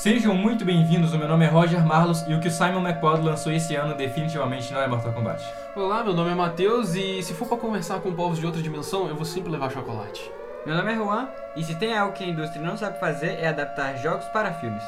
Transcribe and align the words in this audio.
Sejam 0.00 0.34
muito 0.34 0.64
bem-vindos, 0.64 1.12
o 1.12 1.18
meu 1.18 1.28
nome 1.28 1.44
é 1.44 1.48
Roger 1.50 1.84
Marlos 1.84 2.24
e 2.26 2.32
o 2.32 2.40
que 2.40 2.48
o 2.48 2.50
Simon 2.50 2.80
McPod 2.80 3.22
lançou 3.22 3.52
esse 3.52 3.76
ano 3.76 3.94
definitivamente 3.94 4.72
não 4.72 4.80
é 4.80 4.88
Mortal 4.88 5.12
Kombat. 5.12 5.44
Olá, 5.76 6.02
meu 6.02 6.14
nome 6.14 6.30
é 6.30 6.34
Matheus 6.34 6.94
e 6.94 7.22
se 7.22 7.34
for 7.34 7.46
pra 7.46 7.58
conversar 7.58 8.00
com 8.00 8.10
povos 8.14 8.38
de 8.38 8.46
outra 8.46 8.62
dimensão, 8.62 9.06
eu 9.08 9.14
vou 9.14 9.26
sempre 9.26 9.52
levar 9.52 9.70
chocolate. 9.70 10.32
Meu 10.64 10.74
nome 10.74 10.90
é 10.90 10.96
Juan 10.96 11.28
e 11.54 11.62
se 11.62 11.74
tem 11.74 11.94
algo 11.94 12.14
que 12.14 12.24
a 12.24 12.28
indústria 12.28 12.62
não 12.62 12.78
sabe 12.78 12.98
fazer 12.98 13.32
é 13.40 13.48
adaptar 13.48 13.94
jogos 13.98 14.24
para 14.28 14.54
filmes. 14.54 14.82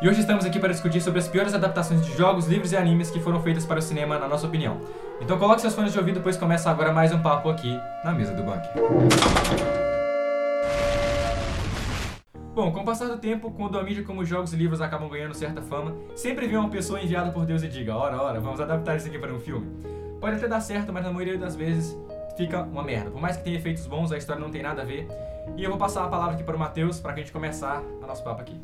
E 0.00 0.08
hoje 0.08 0.20
estamos 0.20 0.46
aqui 0.46 0.58
para 0.58 0.72
discutir 0.72 1.02
sobre 1.02 1.18
as 1.18 1.28
piores 1.28 1.52
adaptações 1.52 2.00
de 2.00 2.16
jogos, 2.16 2.46
livros 2.46 2.72
e 2.72 2.78
animes 2.78 3.10
que 3.10 3.20
foram 3.20 3.42
feitas 3.42 3.66
para 3.66 3.80
o 3.80 3.82
cinema, 3.82 4.18
na 4.18 4.26
nossa 4.26 4.46
opinião. 4.46 4.80
Então 5.20 5.38
coloque 5.38 5.60
seus 5.60 5.74
fones 5.74 5.92
de 5.92 5.98
ouvido, 5.98 6.22
pois 6.22 6.38
começa 6.38 6.70
agora 6.70 6.90
mais 6.94 7.12
um 7.12 7.20
papo 7.20 7.50
aqui 7.50 7.78
na 8.02 8.14
mesa 8.14 8.32
do 8.32 8.42
bunker. 8.42 9.79
Bom, 12.60 12.70
com 12.72 12.80
o 12.80 12.84
passar 12.84 13.08
do 13.08 13.16
tempo, 13.16 13.50
quando 13.52 13.78
a 13.78 13.82
mídia 13.82 14.04
como 14.04 14.22
jogos 14.22 14.52
e 14.52 14.56
livros 14.56 14.82
acabam 14.82 15.08
ganhando 15.08 15.32
certa 15.32 15.62
fama, 15.62 15.96
sempre 16.14 16.46
vem 16.46 16.58
uma 16.58 16.68
pessoa 16.68 17.00
enviada 17.00 17.30
por 17.32 17.46
Deus 17.46 17.62
e 17.62 17.68
diga, 17.68 17.96
ora, 17.96 18.20
ora, 18.20 18.38
vamos 18.38 18.60
adaptar 18.60 18.98
isso 18.98 19.08
aqui 19.08 19.18
para 19.18 19.32
um 19.32 19.40
filme. 19.40 19.66
Pode 20.20 20.36
até 20.36 20.46
dar 20.46 20.60
certo, 20.60 20.92
mas 20.92 21.02
na 21.02 21.10
maioria 21.10 21.38
das 21.38 21.56
vezes 21.56 21.96
fica 22.36 22.62
uma 22.62 22.82
merda. 22.82 23.10
Por 23.10 23.18
mais 23.18 23.38
que 23.38 23.44
tenha 23.44 23.56
efeitos 23.56 23.86
bons, 23.86 24.12
a 24.12 24.18
história 24.18 24.42
não 24.42 24.50
tem 24.50 24.60
nada 24.60 24.82
a 24.82 24.84
ver. 24.84 25.08
E 25.56 25.64
eu 25.64 25.70
vou 25.70 25.78
passar 25.78 26.04
a 26.04 26.08
palavra 26.08 26.34
aqui 26.34 26.44
para 26.44 26.54
o 26.54 26.58
Matheus, 26.58 27.00
para 27.00 27.14
a 27.14 27.16
gente 27.16 27.32
começar 27.32 27.80
o 27.80 28.06
nosso 28.06 28.22
papo 28.22 28.42
aqui. 28.42 28.60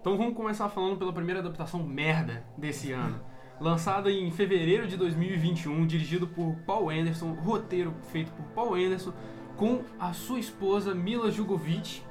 Então 0.00 0.18
vamos 0.18 0.34
começar 0.34 0.68
falando 0.68 0.96
pela 0.96 1.12
primeira 1.12 1.38
adaptação 1.38 1.80
merda 1.84 2.44
desse 2.58 2.90
ano. 2.90 3.33
Lançada 3.60 4.10
em 4.10 4.30
fevereiro 4.32 4.86
de 4.86 4.96
2021, 4.96 5.86
dirigido 5.86 6.26
por 6.26 6.56
Paul 6.66 6.90
Anderson, 6.90 7.32
roteiro 7.32 7.94
feito 8.10 8.32
por 8.32 8.44
Paul 8.46 8.74
Anderson, 8.74 9.12
com 9.56 9.82
a 9.98 10.12
sua 10.12 10.40
esposa 10.40 10.94
Mila 10.94 11.30
Jovovich 11.30 12.04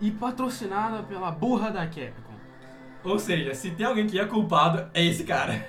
e 0.00 0.10
patrocinada 0.10 1.02
pela 1.02 1.30
burra 1.30 1.70
da 1.70 1.86
Capcom. 1.86 2.34
Ou 3.02 3.18
seja, 3.18 3.54
se 3.54 3.70
tem 3.70 3.86
alguém 3.86 4.06
que 4.06 4.18
é 4.18 4.26
culpado, 4.26 4.90
é 4.92 5.02
esse 5.02 5.24
cara. 5.24 5.66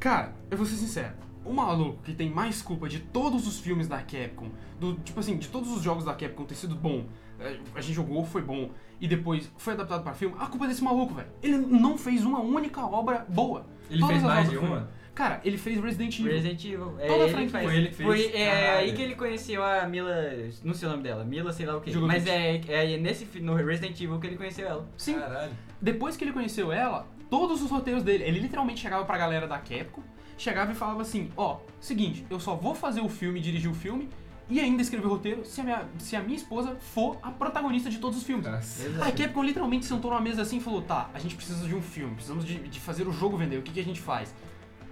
Cara, 0.00 0.34
eu 0.50 0.56
vou 0.56 0.66
ser 0.66 0.76
sincero. 0.76 1.14
O 1.44 1.52
maluco 1.52 2.02
que 2.02 2.12
tem 2.12 2.28
mais 2.28 2.60
culpa 2.60 2.88
de 2.88 2.98
todos 2.98 3.46
os 3.46 3.60
filmes 3.60 3.86
da 3.86 3.98
Capcom, 3.98 4.50
do 4.80 4.94
tipo 4.94 5.20
assim, 5.20 5.36
de 5.36 5.48
todos 5.48 5.70
os 5.70 5.80
jogos 5.80 6.04
da 6.04 6.12
Capcom 6.12 6.44
ter 6.44 6.56
sido 6.56 6.74
bom, 6.74 7.06
é, 7.38 7.58
a 7.74 7.80
gente 7.80 7.94
jogou, 7.94 8.24
foi 8.24 8.42
bom, 8.42 8.70
e 9.00 9.06
depois 9.06 9.50
foi 9.56 9.74
adaptado 9.74 10.02
para 10.02 10.14
filme, 10.14 10.34
a 10.38 10.46
culpa 10.46 10.64
é 10.64 10.68
desse 10.68 10.82
maluco, 10.82 11.14
velho. 11.14 11.28
Ele 11.40 11.56
não 11.56 11.96
fez 11.96 12.24
uma 12.24 12.40
única 12.40 12.84
obra 12.84 13.24
boa. 13.28 13.66
Ele 13.90 14.00
Todas 14.00 14.12
fez 14.16 14.22
mais 14.22 14.50
de 14.50 14.56
foram- 14.56 14.68
uma? 14.72 14.96
Cara, 15.14 15.40
ele 15.44 15.56
fez 15.56 15.80
Resident 15.80 16.18
Evil. 16.20 16.32
Resident 16.32 16.64
Evil. 16.66 16.94
É 17.00 17.06
Toda 17.06 17.20
a 17.20 17.22
ele 17.24 17.30
franquia. 17.32 17.50
faz. 17.50 17.64
Foi 17.64 17.76
ele 17.76 17.88
que 17.88 17.94
fez? 17.94 18.06
Foi 18.06 18.26
é, 18.38 18.50
Caralho. 18.50 18.78
aí 18.80 18.92
que 18.92 19.02
ele 19.02 19.14
conheceu 19.14 19.64
a 19.64 19.86
Mila. 19.88 20.14
Não 20.62 20.74
sei 20.74 20.88
o 20.88 20.90
nome 20.90 21.02
dela. 21.02 21.24
Mila, 21.24 21.52
sei 21.54 21.64
lá 21.64 21.76
o 21.76 21.80
que. 21.80 21.90
Jovovich. 21.90 22.18
Mas 22.18 22.26
é, 22.26 22.60
é 22.68 22.98
nesse 22.98 23.26
no 23.40 23.54
Resident 23.54 23.98
Evil 23.98 24.20
que 24.20 24.26
ele 24.26 24.36
conheceu 24.36 24.68
ela. 24.68 24.86
Sim, 24.98 25.14
Caralho. 25.14 25.52
depois 25.80 26.18
que 26.18 26.24
ele 26.24 26.32
conheceu 26.32 26.70
ela, 26.70 27.06
todos 27.30 27.62
os 27.62 27.70
roteiros 27.70 28.02
dele, 28.02 28.24
ele 28.24 28.40
literalmente 28.40 28.80
chegava 28.80 29.06
pra 29.06 29.16
galera 29.16 29.46
da 29.46 29.56
Capcom, 29.58 30.02
chegava 30.36 30.72
e 30.72 30.74
falava 30.74 31.00
assim: 31.00 31.30
Ó, 31.34 31.60
seguinte, 31.80 32.26
eu 32.28 32.38
só 32.38 32.54
vou 32.54 32.74
fazer 32.74 33.00
o 33.00 33.08
filme, 33.08 33.40
dirigir 33.40 33.70
o 33.70 33.74
filme 33.74 34.10
e 34.48 34.60
ainda 34.60 34.80
escrever 34.82 35.06
o 35.06 35.10
roteiro 35.10 35.44
se 35.44 35.60
a 35.60 35.64
minha, 35.64 35.82
se 35.98 36.14
a 36.16 36.20
minha 36.22 36.36
esposa 36.36 36.76
for 36.94 37.18
a 37.22 37.30
protagonista 37.30 37.90
de 37.90 37.98
todos 37.98 38.18
os 38.18 38.24
filmes. 38.24 38.46
Nossa. 38.46 39.04
A 39.04 39.10
Capcom 39.12 39.42
literalmente 39.42 39.86
sentou 39.86 40.10
numa 40.10 40.20
mesa 40.20 40.42
assim 40.42 40.58
e 40.58 40.60
falou: 40.60 40.82
tá, 40.82 41.10
a 41.12 41.18
gente 41.18 41.34
precisa 41.34 41.66
de 41.66 41.74
um 41.74 41.82
filme, 41.82 42.14
precisamos 42.14 42.44
de, 42.44 42.56
de 42.58 42.80
fazer 42.80 43.06
o 43.08 43.12
jogo 43.12 43.36
vender, 43.36 43.58
o 43.58 43.62
que, 43.62 43.72
que 43.72 43.80
a 43.80 43.84
gente 43.84 44.00
faz? 44.00 44.32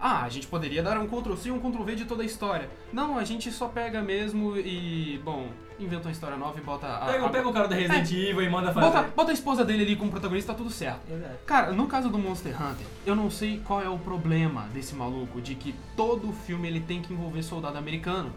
Ah, 0.00 0.22
a 0.24 0.28
gente 0.28 0.46
poderia 0.48 0.82
dar 0.82 0.98
um 0.98 1.06
Ctrl-C 1.06 1.48
e 1.48 1.52
um 1.52 1.58
Ctrl-V 1.60 1.94
de 1.94 2.04
toda 2.04 2.22
a 2.22 2.26
história. 2.26 2.68
Não, 2.92 3.16
a 3.16 3.24
gente 3.24 3.50
só 3.50 3.68
pega 3.68 4.02
mesmo 4.02 4.54
e, 4.56 5.18
bom, 5.24 5.46
inventa 5.78 6.08
uma 6.08 6.12
história 6.12 6.36
nova 6.36 6.58
e 6.58 6.62
bota 6.62 6.86
a. 6.86 7.06
Pega, 7.06 7.24
a- 7.24 7.28
pega 7.30 7.48
o 7.48 7.52
cara 7.52 7.68
do 7.68 7.74
Resident 7.74 8.10
Evil 8.10 8.42
e 8.42 8.50
manda 8.50 8.70
fazer. 8.72 8.86
bota, 8.86 9.02
bota 9.16 9.30
a 9.30 9.34
esposa 9.34 9.64
dele 9.64 9.84
ali 9.84 9.96
como 9.96 10.10
protagonista, 10.10 10.52
tá 10.52 10.58
tudo 10.58 10.68
certo. 10.68 11.00
Exato. 11.10 11.38
Cara, 11.46 11.72
no 11.72 11.86
caso 11.86 12.10
do 12.10 12.18
Monster 12.18 12.52
Hunter, 12.60 12.86
eu 13.06 13.14
não 13.16 13.30
sei 13.30 13.60
qual 13.64 13.80
é 13.80 13.88
o 13.88 13.96
problema 13.98 14.68
desse 14.74 14.94
maluco 14.94 15.40
de 15.40 15.54
que 15.54 15.74
todo 15.96 16.32
filme 16.32 16.68
ele 16.68 16.80
tem 16.80 17.00
que 17.00 17.12
envolver 17.12 17.42
soldado 17.42 17.78
americano. 17.78 18.30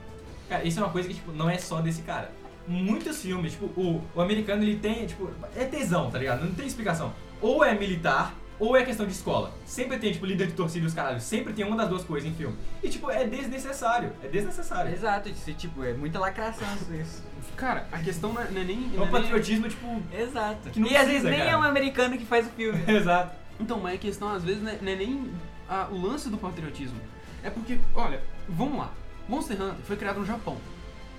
Cara, 0.50 0.64
isso 0.64 0.80
é 0.80 0.84
uma 0.84 0.92
coisa 0.92 1.08
que, 1.08 1.14
tipo, 1.16 1.32
não 1.32 1.50
é 1.50 1.58
só 1.58 1.82
desse 1.82 2.02
cara. 2.02 2.32
Muitos 2.68 3.22
filmes, 3.22 3.54
tipo, 3.54 3.66
o, 3.80 4.04
o 4.16 4.22
americano 4.22 4.62
ele 4.64 4.78
tem, 4.78 5.06
tipo, 5.06 5.30
é 5.56 5.66
tesão, 5.66 6.10
tá 6.12 6.18
ligado? 6.20 6.44
Não 6.46 6.54
tem 6.54 6.68
explicação. 6.68 7.14
Ou 7.42 7.64
é 7.64 7.74
militar, 7.74 8.34
ou 8.60 8.76
é 8.76 8.84
questão 8.84 9.06
de 9.06 9.14
escola. 9.14 9.54
Sempre 9.66 9.98
tem, 10.00 10.12
tipo, 10.12 10.26
líder 10.26 10.48
de 10.48 10.54
torcida 10.54 10.84
e 10.84 10.88
os 10.88 10.94
caralhos. 10.94 11.24
Sempre 11.24 11.54
tem 11.54 11.64
uma 11.66 11.78
das 11.78 11.88
duas 11.88 12.04
coisas 12.04 12.30
em 12.30 12.34
filme. 12.34 12.58
E, 12.84 12.90
tipo, 12.90 13.10
é 13.10 13.26
desnecessário. 13.26 14.12
É 14.24 14.28
desnecessário. 14.28 14.92
Exato, 14.92 15.30
isso, 15.30 15.54
tipo, 15.54 15.84
é 15.84 15.94
muita 15.94 16.20
lacração 16.20 16.68
isso. 17.00 17.24
Cara, 17.56 17.88
a 17.92 18.00
questão 18.00 18.34
não 18.34 18.42
é, 18.42 18.50
não 18.52 18.62
é 18.62 18.66
nem. 18.66 18.92
É 18.96 19.00
um 19.00 19.04
é 19.04 19.06
nem- 19.06 19.08
patriotismo, 19.12 19.70
tipo. 19.70 20.02
Exato. 20.12 20.70
Que 20.70 20.80
não 20.80 20.88
e 20.88 20.96
às 20.96 21.04
precisa, 21.04 21.24
vezes 21.24 21.30
nem 21.30 21.40
cara. 21.40 21.52
é 21.52 21.58
um 21.58 21.64
americano 21.64 22.18
que 22.18 22.26
faz 22.26 22.48
o 22.48 22.50
filme. 22.50 22.84
Exato. 22.92 23.34
Então, 23.60 23.80
mas 23.80 23.96
a 23.96 23.98
questão 23.98 24.30
às 24.30 24.44
vezes 24.44 24.62
não 24.62 24.72
é, 24.72 24.78
não 24.82 24.92
é 24.92 24.96
nem 24.96 25.32
a- 25.70 25.88
o 25.90 26.02
lance 26.02 26.30
do 26.30 26.38
patriotismo. 26.38 27.00
É 27.44 27.50
porque, 27.50 27.80
olha, 27.96 28.22
vamos 28.50 28.78
lá. 28.80 28.92
Monster 29.28 29.62
Hunter 29.62 29.76
foi 29.86 29.96
criado 29.98 30.20
no 30.20 30.26
Japão. 30.26 30.58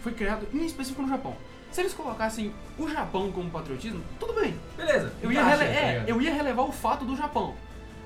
Foi 0.00 0.12
criado 0.12 0.46
em 0.52 0.64
específico 0.64 1.02
no 1.02 1.08
Japão. 1.08 1.36
Se 1.70 1.80
eles 1.82 1.92
colocassem 1.92 2.52
o 2.78 2.88
Japão 2.88 3.30
como 3.30 3.50
patriotismo, 3.50 4.00
tudo 4.18 4.32
bem. 4.40 4.54
Beleza. 4.76 5.12
Eu 5.22 5.30
ia, 5.30 5.44
rele- 5.44 5.64
tá 5.64 5.70
é, 5.80 6.04
eu 6.06 6.22
ia 6.22 6.32
relevar 6.32 6.62
o 6.62 6.72
fato 6.72 7.04
do 7.04 7.14
Japão. 7.16 7.54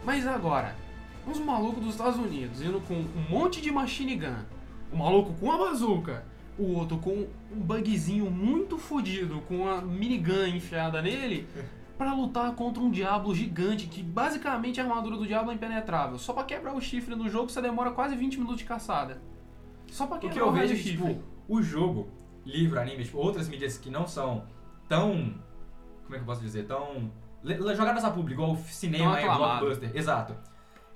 Mas 0.04 0.26
agora, 0.26 0.74
uns 1.26 1.38
malucos 1.38 1.80
dos 1.84 1.92
Estados 1.94 2.18
Unidos 2.18 2.60
indo 2.60 2.80
com 2.80 2.94
um 2.94 3.24
monte 3.30 3.60
de 3.60 3.70
machine 3.70 4.16
gun, 4.16 4.34
um 4.92 4.96
maluco 4.96 5.32
com 5.34 5.46
uma 5.46 5.58
bazuca, 5.58 6.24
o 6.58 6.72
outro 6.74 6.98
com 6.98 7.10
um 7.10 7.26
bugzinho 7.60 8.28
muito 8.30 8.78
fodido, 8.78 9.40
com 9.42 9.58
uma 9.58 9.80
minigun 9.80 10.46
enfiada 10.46 11.00
nele, 11.00 11.46
pra 11.96 12.12
lutar 12.14 12.52
contra 12.56 12.82
um 12.82 12.90
diabo 12.90 13.32
gigante 13.32 13.86
que 13.86 14.02
basicamente 14.02 14.80
a 14.80 14.82
armadura 14.82 15.16
do 15.16 15.24
diabo 15.26 15.52
é 15.52 15.54
impenetrável. 15.54 16.18
Só 16.18 16.32
pra 16.32 16.42
quebrar 16.42 16.74
o 16.74 16.80
chifre 16.80 17.14
no 17.14 17.28
jogo 17.28 17.48
você 17.48 17.62
demora 17.62 17.92
quase 17.92 18.16
20 18.16 18.38
minutos 18.38 18.58
de 18.58 18.64
caçada. 18.64 19.22
Só 19.92 20.06
pra 20.06 20.16
O 20.16 20.20
quebrar 20.20 20.34
que 20.34 20.40
eu 20.40 20.52
vejo 20.52 20.72
é 20.72 20.76
que, 20.76 20.82
tipo, 20.82 21.22
o 21.46 21.62
jogo, 21.62 22.08
livro, 22.46 22.80
anime, 22.80 23.04
tipo, 23.04 23.18
outras 23.18 23.46
mídias 23.46 23.76
que 23.76 23.90
não 23.90 24.06
são 24.06 24.44
tão. 24.88 25.34
Como 26.04 26.14
é 26.14 26.18
que 26.18 26.22
eu 26.22 26.24
posso 26.24 26.40
dizer? 26.40 26.64
Tão. 26.64 27.12
Jogadas 27.76 28.02
a 28.02 28.10
público, 28.10 28.40
igual 28.40 28.52
o 28.52 28.56
cinema 28.56 29.20
e 29.20 29.24
blockbuster. 29.24 29.90
Exato. 29.94 30.34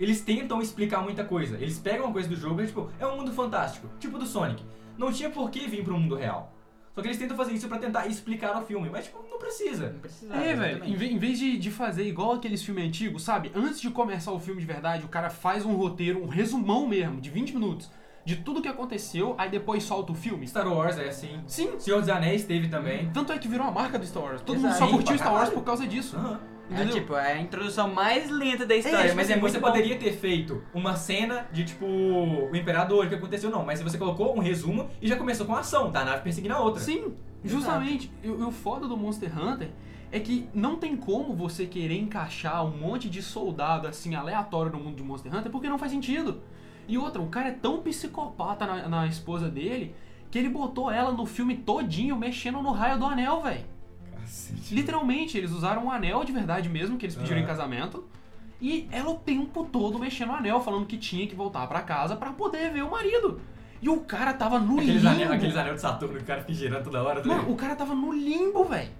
Eles 0.01 0.23
tentam 0.23 0.63
explicar 0.63 1.03
muita 1.03 1.25
coisa. 1.25 1.57
Eles 1.57 1.79
pegam 1.79 2.07
uma 2.07 2.13
coisa 2.13 2.29
do 2.29 2.37
jogo 2.37 2.63
e, 2.63 2.67
tipo, 2.67 2.91
é 2.99 3.07
um 3.07 3.17
mundo 3.19 3.33
fantástico. 3.33 3.89
Tipo 3.99 4.19
do 4.19 4.25
Sonic. 4.27 4.65
Não 4.97 5.13
tinha 5.13 5.29
por 5.29 5.51
que 5.51 5.67
vir 5.69 5.85
pro 5.85 5.99
mundo 5.99 6.15
real. 6.15 6.55
Só 6.95 7.03
que 7.03 7.09
eles 7.09 7.19
tentam 7.19 7.37
fazer 7.37 7.53
isso 7.53 7.69
pra 7.69 7.79
tentar 7.79 8.07
explicar 8.07 8.57
o 8.63 8.65
filme. 8.65 8.89
Mas, 8.89 9.05
tipo, 9.05 9.23
não 9.31 9.39
precisa. 9.39 9.91
Não 9.91 10.01
precisava. 10.01 10.43
É, 10.43 10.55
velho, 10.55 10.85
em 10.85 11.19
vez 11.19 11.39
de, 11.39 11.59
de 11.59 11.71
fazer 11.71 12.05
igual 12.05 12.33
aqueles 12.33 12.63
filmes 12.63 12.87
antigos, 12.87 13.23
sabe? 13.23 13.53
Antes 13.55 13.79
de 13.79 13.91
começar 13.91 14.33
o 14.33 14.41
filme 14.41 14.61
de 14.61 14.67
verdade, 14.67 15.05
o 15.05 15.09
cara 15.09 15.29
faz 15.29 15.67
um 15.67 15.75
roteiro, 15.75 16.23
um 16.23 16.29
resumão 16.29 16.87
mesmo, 16.89 17.21
de 17.21 17.29
20 17.29 17.53
minutos, 17.53 17.91
de 18.27 18.35
tudo 18.37 18.61
que 18.61 18.67
aconteceu, 18.67 19.37
aí 19.39 19.49
depois 19.49 19.85
solta 19.85 20.11
o 20.11 20.15
filme. 20.15 20.49
Star 20.49 20.67
Wars 20.67 20.99
é 20.99 21.09
assim. 21.09 21.41
Sim, 21.47 21.79
Senhor 21.79 22.01
dos 22.01 22.09
Anéis 22.09 22.43
teve 22.45 22.67
também. 22.67 23.09
tanto 23.15 23.33
é 23.33 23.39
que 23.39 23.47
virou 23.47 23.65
a 23.65 23.71
marca 23.71 24.01
do 24.01 24.05
Star 24.05 24.25
Wars. 24.25 24.43
Todo 24.43 24.57
mundo 24.57 24.67
Exato. 24.67 24.79
só 24.81 24.87
Sim, 24.87 24.93
curtiu 24.93 25.17
Star 25.17 25.33
Wars 25.33 25.49
por 25.51 25.63
causa 25.63 25.87
disso. 25.87 26.17
Aham. 26.17 26.41
É 26.69 26.85
tipo, 26.87 27.15
é 27.15 27.35
a 27.35 27.41
introdução 27.41 27.95
mais 27.95 28.29
lenta 28.29 28.67
da 28.67 28.75
história, 28.75 29.05
tipo 29.05 29.15
mas 29.15 29.27
assim, 29.27 29.35
é 29.35 29.41
muito 29.41 29.53
você 29.53 29.61
bom. 29.61 29.69
poderia 29.69 29.97
ter 29.97 30.13
feito 30.15 30.61
uma 30.75 30.97
cena 30.97 31.47
de 31.53 31.65
tipo 31.65 31.87
o 31.87 32.57
imperador, 32.57 33.07
o 33.07 33.09
que 33.09 33.15
aconteceu, 33.15 33.49
não, 33.49 33.65
mas 33.65 33.81
você 33.81 33.97
colocou 33.97 34.37
um 34.37 34.41
resumo 34.41 34.91
e 35.01 35.07
já 35.07 35.15
começou 35.15 35.47
com 35.47 35.55
a 35.55 35.61
ação, 35.61 35.93
da 35.93 36.05
nave 36.05 36.23
perseguindo 36.23 36.55
a 36.55 36.59
outra. 36.59 36.83
Sim, 36.83 37.15
justamente. 37.45 38.11
E 38.21 38.29
o 38.29 38.41
e 38.41 38.43
o 38.43 38.51
foda 38.51 38.89
do 38.89 38.97
Monster 38.97 39.31
Hunter 39.39 39.69
é 40.11 40.19
que 40.19 40.49
não 40.53 40.75
tem 40.75 40.97
como 40.97 41.37
você 41.37 41.67
querer 41.67 42.01
encaixar 42.01 42.65
um 42.67 42.77
monte 42.77 43.09
de 43.09 43.23
soldado 43.23 43.87
assim 43.87 44.17
aleatório 44.17 44.73
no 44.73 44.81
mundo 44.81 44.97
de 44.97 45.05
Monster 45.05 45.33
Hunter 45.33 45.53
porque 45.53 45.69
não 45.69 45.79
faz 45.79 45.93
sentido. 45.93 46.43
E 46.89 46.97
outra, 46.99 47.21
o 47.21 47.27
cara 47.29 47.49
é 47.49 47.53
tão 47.53 47.81
psicopata 47.81 48.67
na, 48.67 48.89
na 48.89 49.07
esposa 49.07 49.49
dele 49.49 49.95
que 50.31 50.39
ele 50.39 50.49
botou 50.49 50.91
ela 50.91 51.13
no 51.13 51.25
filme 51.27 51.57
todinho 51.57 52.17
mexendo 52.17 52.61
no 52.63 52.71
raio 52.73 52.99
do 52.99 53.05
anel, 53.07 53.43
velho. 53.43 53.65
Literalmente, 54.71 55.39
eles 55.39 55.53
usaram 55.53 55.85
um 55.87 55.91
anel 55.91 56.25
de 56.25 56.33
verdade 56.33 56.69
mesmo, 56.69 56.97
que 56.97 57.07
eles 57.07 57.15
pediram 57.17 57.39
em 57.39 57.41
Aham. 57.43 57.49
casamento. 57.49 58.05
E 58.61 58.89
ela 58.91 59.11
o 59.11 59.15
tempo 59.17 59.65
todo 59.65 59.99
mexendo 59.99 60.29
no 60.29 60.35
anel, 60.35 60.61
falando 60.61 60.87
que 60.87 60.97
tinha 60.97 61.27
que 61.27 61.35
voltar 61.35 61.67
pra 61.67 61.83
casa 61.83 62.17
pra 62.17 62.33
poder 62.33 62.73
ver 62.73 62.83
o 62.83 62.91
marido. 62.91 63.41
E 63.81 63.89
o 63.89 64.01
cara 64.01 64.33
tava 64.33 64.59
no 64.59 64.75
Aqueles 64.79 65.03
limbo. 65.03 65.09
anel, 65.09 65.33
aqueles 65.33 65.57
anel 65.57 65.75
de 65.75 65.81
Saturno 65.81 66.17
que 66.17 66.23
o 66.23 66.27
cara 66.27 66.41
fica 66.41 66.55
girando 66.55 66.85
toda 66.85 67.03
hora. 67.03 67.21
tá 67.21 67.29
Mano, 67.29 67.51
o 67.51 67.55
cara 67.57 67.77
tava 67.77 67.95
no 67.95 68.13
limbo, 68.13 68.65
velho. 68.65 68.91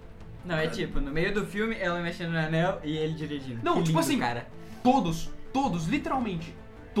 Não, 0.45 0.55
é 0.55 0.67
tipo, 0.67 1.01
no 1.01 1.11
meio 1.11 1.33
do 1.33 1.45
filme, 1.45 1.75
ela 1.77 1.99
mexendo 1.99 2.31
no 2.31 2.37
anel 2.37 2.79
e 2.83 2.95
ele 2.95 3.13
dirigindo. 3.15 3.59
Não, 3.63 3.73
Que 3.77 3.83
tipo 3.83 3.89
lindo, 3.89 3.99
assim, 3.99 4.19
cara. 4.19 4.47
Todos, 4.83 5.29
todos, 5.51 5.87
literalmente, 5.87 6.53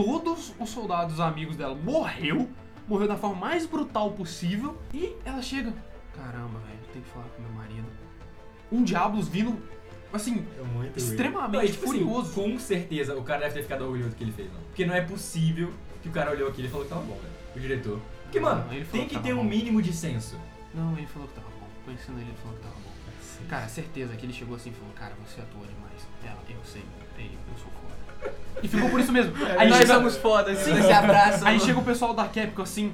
todos 0.05 0.53
os 0.59 0.69
soldados 0.69 1.19
amigos 1.19 1.55
dela 1.55 1.73
morreu, 1.73 2.47
morreu 2.87 3.07
da 3.07 3.15
forma 3.17 3.35
mais 3.35 3.65
brutal 3.65 4.11
possível, 4.11 4.77
e 4.93 5.15
ela 5.25 5.41
chega, 5.41 5.73
caramba, 6.15 6.59
velho, 6.59 6.79
tem 6.93 7.01
que 7.01 7.09
falar 7.09 7.25
com 7.35 7.41
meu 7.41 7.51
marido. 7.51 7.87
Um 8.71 8.83
Diablos 8.83 9.27
vindo 9.27 9.57
assim, 10.13 10.45
É 10.59 10.63
muito 10.63 10.97
Extremamente 10.97 11.53
Não, 11.57 11.63
e, 11.63 11.71
tipo 11.71 11.85
assim, 11.85 11.99
furioso. 11.99 12.33
com 12.33 12.59
certeza 12.59 13.15
o 13.17 13.23
cara 13.23 13.41
deve 13.41 13.55
ter 13.55 13.63
ficado 13.63 13.81
orgulhoso 13.85 14.11
do 14.11 14.15
que 14.15 14.23
ele 14.23 14.31
fez, 14.31 14.47
mano. 14.51 14.63
Porque 14.67 14.85
não 14.85 14.93
é 14.93 15.01
possível 15.01 15.73
que 16.03 16.09
o 16.09 16.11
cara 16.11 16.31
olhou 16.31 16.47
aquilo 16.49 16.67
e 16.67 16.69
falou 16.71 16.85
que 16.85 16.89
tava 16.93 17.01
bom, 17.01 17.15
velho. 17.15 17.33
O 17.55 17.59
diretor. 17.59 17.99
Porque, 18.23 18.39
Não, 18.39 18.49
mano, 18.49 18.73
ele 18.73 18.85
falou 18.85 18.99
tem 18.99 19.07
que 19.09 19.15
que 19.15 19.23
ter 19.23 19.33
um 19.33 19.37
bom. 19.37 19.43
mínimo 19.45 19.81
de 19.81 19.93
senso. 19.93 20.35
não, 20.75 20.95
ele 20.97 21.07
falou 21.07 21.27
que 21.27 21.33
tava 21.33 21.47
bom. 21.59 21.67
Conhecendo 21.85 22.19
ele, 22.19 22.29
ele 22.29 22.37
falou 22.37 22.55
que 22.57 22.61
tava 22.63 22.75
bom. 22.75 23.47
Cara, 23.49 23.67
certeza 23.67 24.15
que 24.15 24.25
ele 24.25 24.33
chegou 24.33 24.55
assim 24.55 24.69
e 24.69 24.73
falou, 24.73 24.93
cara, 24.93 25.15
você 25.25 25.41
atua 25.41 25.65
demais. 25.65 26.07
Ela, 26.23 26.39
eu 26.49 26.63
sei, 26.65 26.83
ei, 27.17 27.31
eu 27.51 27.57
sou 27.57 27.71
foda. 27.71 27.96
E 28.63 28.67
ficou 28.67 28.89
por 28.89 28.99
isso 28.99 29.11
mesmo. 29.11 29.33
Aí 29.57 29.69
Nós 29.69 29.79
chega, 29.79 29.93
somos 29.93 30.17
fodas, 30.17 30.57
Sim. 30.59 30.81
se 30.81 30.91
abraçam. 30.91 31.47
aí 31.47 31.59
chega 31.59 31.79
o 31.79 31.83
pessoal 31.83 32.13
da 32.13 32.25
Capcom 32.27 32.63
assim, 32.63 32.91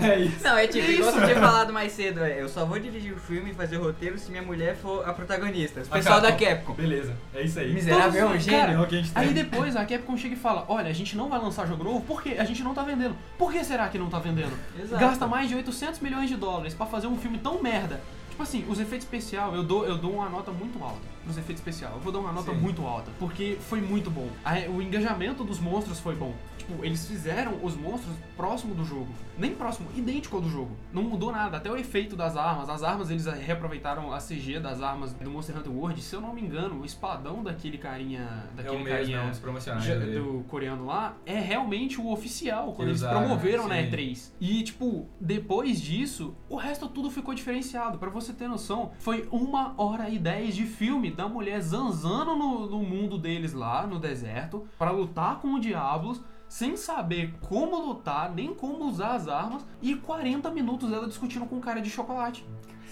É 0.00 0.18
isso. 0.20 0.44
Não, 0.44 0.56
é 0.56 0.68
tipo, 0.68 0.86
Que 0.86 0.92
igual 0.92 1.10
você 1.10 1.20
tinha 1.26 1.40
falado 1.40 1.72
mais 1.72 1.90
cedo, 1.90 2.22
é, 2.22 2.40
eu 2.40 2.48
só 2.48 2.64
vou 2.64 2.78
dirigir 2.78 3.12
o 3.12 3.16
filme 3.18 3.50
e 3.50 3.54
fazer 3.54 3.78
o 3.78 3.82
roteiro 3.82 4.16
se 4.16 4.30
minha 4.30 4.42
mulher 4.42 4.76
for 4.76 5.04
a 5.08 5.12
protagonista. 5.12 5.80
O 5.80 5.88
pessoal 5.88 6.20
da 6.20 6.30
Capcom. 6.30 6.72
Beleza, 6.74 7.12
é 7.34 7.42
isso 7.42 7.58
aí. 7.58 7.72
Miserável 7.72 8.20
é 8.20 8.24
um 8.24 8.28
Todos- 8.28 8.44
gênio. 8.44 8.60
cara, 8.60 8.72
É 8.74 8.78
o 8.80 8.86
que 8.86 8.94
a 8.94 8.98
gente 8.98 9.10
tem. 9.12 9.22
Aí 9.24 9.34
depois 9.34 9.74
a 9.74 9.84
Capcom 9.84 10.16
chega 10.16 10.34
e 10.36 10.38
fala: 10.38 10.64
Olha, 10.68 10.88
a 10.88 10.92
gente 10.92 11.16
não 11.16 11.28
vai 11.28 11.40
lançar 11.40 11.66
jogo 11.66 11.82
novo 11.82 12.00
porque 12.06 12.36
a 12.38 12.44
gente 12.44 12.62
não 12.62 12.72
tá 12.72 12.84
vendendo. 12.84 13.16
Por 13.36 13.50
que 13.52 13.64
será 13.64 13.88
que 13.88 13.98
não 13.98 14.08
tá 14.08 14.20
vendendo? 14.20 14.52
Exato. 14.80 15.00
Gasta 15.00 15.26
mais 15.26 15.48
de 15.48 15.56
800 15.56 15.98
milhões 15.98 16.28
de 16.28 16.36
dólares 16.36 16.74
pra 16.74 16.86
fazer 16.86 17.08
um 17.08 17.16
filme 17.18 17.38
tão 17.38 17.60
merda. 17.60 18.00
Tipo 18.30 18.44
assim, 18.44 18.64
os 18.68 18.78
efeitos 18.78 19.04
especiais, 19.04 19.52
eu 19.52 19.64
dou, 19.64 19.84
eu 19.84 19.98
dou 19.98 20.12
uma 20.12 20.28
nota 20.28 20.52
muito 20.52 20.80
alta 20.82 21.11
pros 21.22 21.36
efeitos 21.38 21.60
especiais. 21.60 21.94
Eu 21.94 22.00
vou 22.00 22.12
dar 22.12 22.18
uma 22.20 22.32
nota 22.32 22.52
Sim. 22.52 22.58
muito 22.58 22.86
alta, 22.86 23.10
porque 23.18 23.56
foi 23.68 23.80
muito 23.80 24.10
bom. 24.10 24.28
O 24.74 24.82
engajamento 24.82 25.44
dos 25.44 25.58
monstros 25.58 25.98
foi 26.00 26.14
bom. 26.14 26.34
Tipo, 26.58 26.84
eles 26.84 27.06
fizeram 27.08 27.58
os 27.62 27.74
monstros 27.76 28.14
próximo 28.36 28.72
do 28.74 28.84
jogo. 28.84 29.08
Nem 29.36 29.52
próximo, 29.54 29.88
idêntico 29.96 30.36
ao 30.36 30.42
do 30.42 30.48
jogo. 30.48 30.70
Não 30.92 31.02
mudou 31.02 31.32
nada, 31.32 31.56
até 31.56 31.68
o 31.70 31.76
efeito 31.76 32.14
das 32.14 32.36
armas. 32.36 32.68
As 32.68 32.82
armas, 32.84 33.10
eles 33.10 33.26
reaproveitaram 33.26 34.12
a 34.12 34.18
CG 34.18 34.60
das 34.60 34.80
armas 34.80 35.12
do 35.12 35.28
Monster 35.30 35.56
Hunter 35.58 35.72
World. 35.72 36.00
Se 36.00 36.14
eu 36.14 36.20
não 36.20 36.32
me 36.32 36.40
engano, 36.40 36.80
o 36.82 36.84
espadão 36.84 37.42
daquele 37.42 37.78
carinha... 37.78 38.44
É 38.52 38.56
Daquele 38.62 38.76
o 38.76 38.80
mesmo, 38.84 38.98
carinha 38.98 39.16
é 39.18 39.22
um 39.24 39.30
dos 39.30 39.38
promocionais 39.40 39.84
ja- 39.84 39.94
dele. 39.96 40.20
do 40.20 40.44
coreano 40.48 40.86
lá 40.86 41.16
é 41.26 41.40
realmente 41.40 42.00
o 42.00 42.12
oficial, 42.12 42.66
quando 42.74 42.76
Que 42.88 42.92
eles 42.92 43.02
promoveram 43.02 43.66
na 43.66 43.76
sim. 43.76 43.90
E3. 43.90 44.30
E, 44.40 44.62
tipo, 44.62 45.08
depois 45.20 45.80
disso, 45.80 46.34
o 46.48 46.56
resto 46.56 46.88
tudo 46.88 47.10
ficou 47.10 47.34
diferenciado. 47.34 47.98
Pra 47.98 48.10
você 48.10 48.32
ter 48.32 48.46
noção, 48.48 48.92
foi 49.00 49.26
uma 49.32 49.74
hora 49.76 50.08
e 50.08 50.18
dez 50.18 50.54
de 50.54 50.64
filme 50.64 51.10
da 51.12 51.28
mulher 51.28 51.60
zanzando 51.60 52.36
no, 52.36 52.66
no 52.66 52.78
mundo 52.78 53.18
deles 53.18 53.52
lá, 53.52 53.86
no 53.86 53.98
deserto, 53.98 54.66
pra 54.78 54.90
lutar 54.90 55.40
com 55.40 55.54
o 55.54 55.60
Diablos. 55.60 56.20
Sem 56.48 56.76
saber 56.76 57.34
como 57.40 57.80
lutar, 57.80 58.30
nem 58.30 58.54
como 58.54 58.84
usar 58.84 59.14
as 59.14 59.26
armas, 59.26 59.64
e 59.80 59.94
40 59.94 60.50
minutos 60.50 60.92
ela 60.92 61.08
discutindo 61.08 61.46
com 61.46 61.56
um 61.56 61.60
cara 61.60 61.80
de 61.80 61.88
chocolate. 61.88 62.44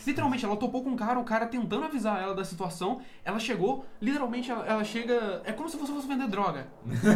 Literalmente, 0.06 0.44
ela 0.44 0.56
topou 0.56 0.82
com 0.82 0.90
um 0.90 0.96
cara, 0.96 1.18
o 1.18 1.24
cara 1.24 1.46
tentando 1.46 1.84
avisar 1.84 2.22
ela 2.22 2.34
da 2.34 2.44
situação. 2.44 3.00
Ela 3.24 3.38
chegou, 3.38 3.84
literalmente, 4.00 4.50
ela, 4.50 4.66
ela 4.66 4.84
chega. 4.84 5.42
É 5.44 5.52
como 5.52 5.68
se 5.68 5.76
você 5.76 5.92
fosse 5.92 6.06
vender 6.08 6.28
droga. 6.28 6.66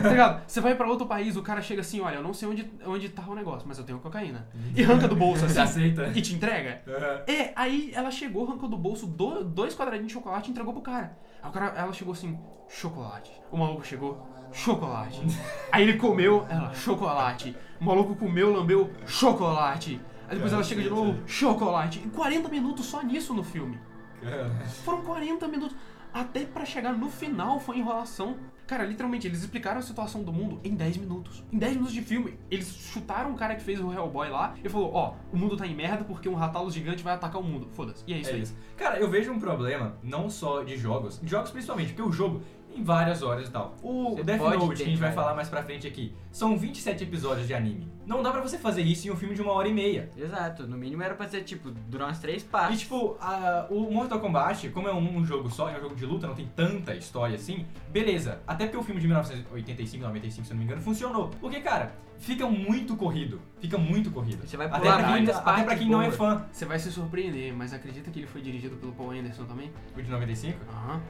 Tá 0.02 0.08
ligado? 0.10 0.42
Você 0.46 0.60
vai 0.60 0.74
pra 0.74 0.86
outro 0.88 1.06
país, 1.06 1.36
o 1.36 1.42
cara 1.42 1.60
chega 1.62 1.80
assim: 1.80 2.00
olha, 2.00 2.16
eu 2.16 2.22
não 2.22 2.32
sei 2.34 2.48
onde, 2.48 2.70
onde 2.86 3.08
tá 3.08 3.22
o 3.28 3.34
negócio, 3.34 3.66
mas 3.66 3.78
eu 3.78 3.84
tenho 3.84 3.98
cocaína. 3.98 4.46
E 4.76 4.82
arranca 4.84 5.08
do 5.08 5.16
bolso 5.16 5.44
assim. 5.46 5.58
aceita? 5.60 6.12
e 6.14 6.20
te 6.22 6.34
entrega. 6.34 6.82
Aham. 6.86 7.22
É, 7.26 7.52
aí 7.56 7.90
ela 7.94 8.10
chegou, 8.10 8.46
arrancou 8.46 8.68
do 8.68 8.76
bolso 8.76 9.06
do- 9.06 9.44
dois 9.44 9.74
quadradinhos 9.74 10.08
de 10.08 10.12
chocolate 10.14 10.48
e 10.48 10.50
entregou 10.52 10.72
pro 10.72 10.82
cara. 10.82 11.16
Aí 11.42 11.48
o 11.48 11.52
cara, 11.52 11.66
ela 11.76 11.92
chegou 11.92 12.12
assim, 12.12 12.38
chocolate. 12.68 13.30
O 13.50 13.56
maluco 13.58 13.84
chegou, 13.84 14.26
chocolate. 14.52 15.20
Aí 15.72 15.82
ele 15.82 15.98
comeu, 15.98 16.46
ela, 16.48 16.72
chocolate. 16.74 17.56
O 17.80 17.84
maluco 17.84 18.14
comeu, 18.14 18.52
lambeu, 18.52 18.90
chocolate. 19.06 20.00
Aí 20.34 20.38
depois 20.38 20.52
ela 20.52 20.62
chega 20.64 20.82
de 20.82 20.90
novo, 20.90 21.18
chocolate. 21.26 22.02
E 22.04 22.08
40 22.10 22.48
minutos 22.48 22.86
só 22.86 23.02
nisso 23.02 23.32
no 23.32 23.42
filme. 23.42 23.78
Cara. 24.20 24.50
Foram 24.84 25.02
40 25.02 25.46
minutos. 25.48 25.76
Até 26.12 26.44
pra 26.44 26.64
chegar 26.64 26.92
no 26.92 27.08
final 27.10 27.58
foi 27.58 27.78
enrolação. 27.78 28.36
Cara, 28.66 28.84
literalmente, 28.84 29.26
eles 29.26 29.40
explicaram 29.40 29.80
a 29.80 29.82
situação 29.82 30.22
do 30.22 30.32
mundo 30.32 30.60
em 30.64 30.74
10 30.74 30.96
minutos. 30.96 31.44
Em 31.52 31.58
10 31.58 31.72
minutos 31.74 31.92
de 31.92 32.00
filme, 32.00 32.38
eles 32.50 32.68
chutaram 32.68 33.32
o 33.32 33.34
cara 33.34 33.54
que 33.56 33.62
fez 33.62 33.78
o 33.80 33.92
Hellboy 33.92 34.30
lá 34.30 34.54
e 34.64 34.68
falou: 34.68 34.92
Ó, 34.94 35.14
o 35.32 35.36
mundo 35.36 35.56
tá 35.56 35.66
em 35.66 35.74
merda 35.74 36.04
porque 36.04 36.28
um 36.28 36.34
ratalo 36.34 36.70
gigante 36.70 37.02
vai 37.02 37.14
atacar 37.14 37.40
o 37.40 37.44
mundo. 37.44 37.68
Foda-se. 37.72 38.02
E 38.06 38.14
é 38.14 38.18
isso 38.18 38.30
É 38.30 38.34
aí. 38.34 38.42
isso. 38.42 38.56
Cara, 38.76 38.98
eu 38.98 39.10
vejo 39.10 39.30
um 39.32 39.38
problema, 39.40 39.96
não 40.02 40.30
só 40.30 40.62
de 40.62 40.76
jogos, 40.78 41.20
de 41.20 41.28
jogos 41.30 41.50
principalmente, 41.50 41.88
porque 41.92 42.02
o 42.08 42.12
jogo 42.12 42.40
tem 42.74 42.82
várias 42.84 43.22
horas 43.22 43.48
e 43.48 43.50
tal. 43.50 43.76
O 43.82 44.16
Você 44.16 44.24
Death 44.24 44.40
Note, 44.40 44.76
que 44.76 44.82
a 44.82 44.86
gente 44.86 44.98
vai 45.00 45.10
cara. 45.10 45.22
falar 45.22 45.34
mais 45.34 45.48
pra 45.48 45.62
frente 45.62 45.86
aqui, 45.86 46.12
são 46.32 46.56
27 46.58 47.04
episódios 47.04 47.46
de 47.46 47.54
anime. 47.54 47.88
Não 48.06 48.22
dá 48.22 48.30
pra 48.30 48.40
você 48.42 48.58
fazer 48.58 48.82
isso 48.82 49.08
em 49.08 49.10
um 49.10 49.16
filme 49.16 49.34
de 49.34 49.40
uma 49.40 49.52
hora 49.52 49.66
e 49.68 49.72
meia. 49.72 50.10
Exato, 50.16 50.66
no 50.66 50.76
mínimo 50.76 51.02
era 51.02 51.14
pra 51.14 51.26
ser, 51.28 51.42
tipo, 51.42 51.70
durar 51.70 52.08
umas 52.08 52.18
três 52.18 52.42
E 52.42 52.46
partes. 52.46 52.80
tipo, 52.80 53.16
a- 53.20 53.66
o 53.70 53.90
Mortal 53.90 54.20
Kombat, 54.20 54.68
como 54.70 54.88
é 54.88 54.94
um, 54.94 55.24
jogo 55.24 55.48
só, 55.50 55.70
é 55.70 55.78
um 55.78 55.80
jogo 55.80 55.94
de 55.94 56.04
luta, 56.04 56.26
não 56.26 56.34
tem 56.34 56.46
tanta 56.54 56.94
história 56.94 57.36
assim, 57.36 57.64
beleza. 57.90 58.40
Até 58.46 58.66
porque 58.66 58.76
o 58.76 58.82
filme 58.82 59.00
de 59.00 59.06
1985, 59.06 60.02
95, 60.04 60.46
se 60.46 60.52
eu 60.52 60.54
não 60.54 60.58
me 60.58 60.64
engano, 60.66 60.82
funcionou. 60.82 61.30
Porque, 61.40 61.60
cara, 61.60 61.92
fica 62.18 62.46
muito 62.46 62.94
corrido. 62.96 63.40
Fica 63.60 63.78
muito 63.78 64.10
corrido. 64.10 64.46
Você 64.46 64.56
vai 64.58 64.66
Até 64.66 64.78
pular 64.80 64.94
pra 64.98 65.04
quem, 65.06 65.16
muitas 65.16 65.36
até 65.36 65.44
pra 65.44 65.52
partes 65.64 65.78
quem 65.78 65.88
não 65.90 66.02
é 66.02 66.10
fã. 66.10 66.44
Você 66.52 66.66
vai 66.66 66.78
se 66.78 66.92
surpreender, 66.92 67.54
mas 67.54 67.72
acredita 67.72 68.10
que 68.10 68.18
ele 68.18 68.26
foi 68.26 68.42
dirigido 68.42 68.76
pelo 68.76 68.92
Paul 68.92 69.12
Anderson 69.12 69.44
também? 69.44 69.70
O 69.96 70.02
de 70.02 70.10
95? 70.10 70.58
Aham. 70.70 71.00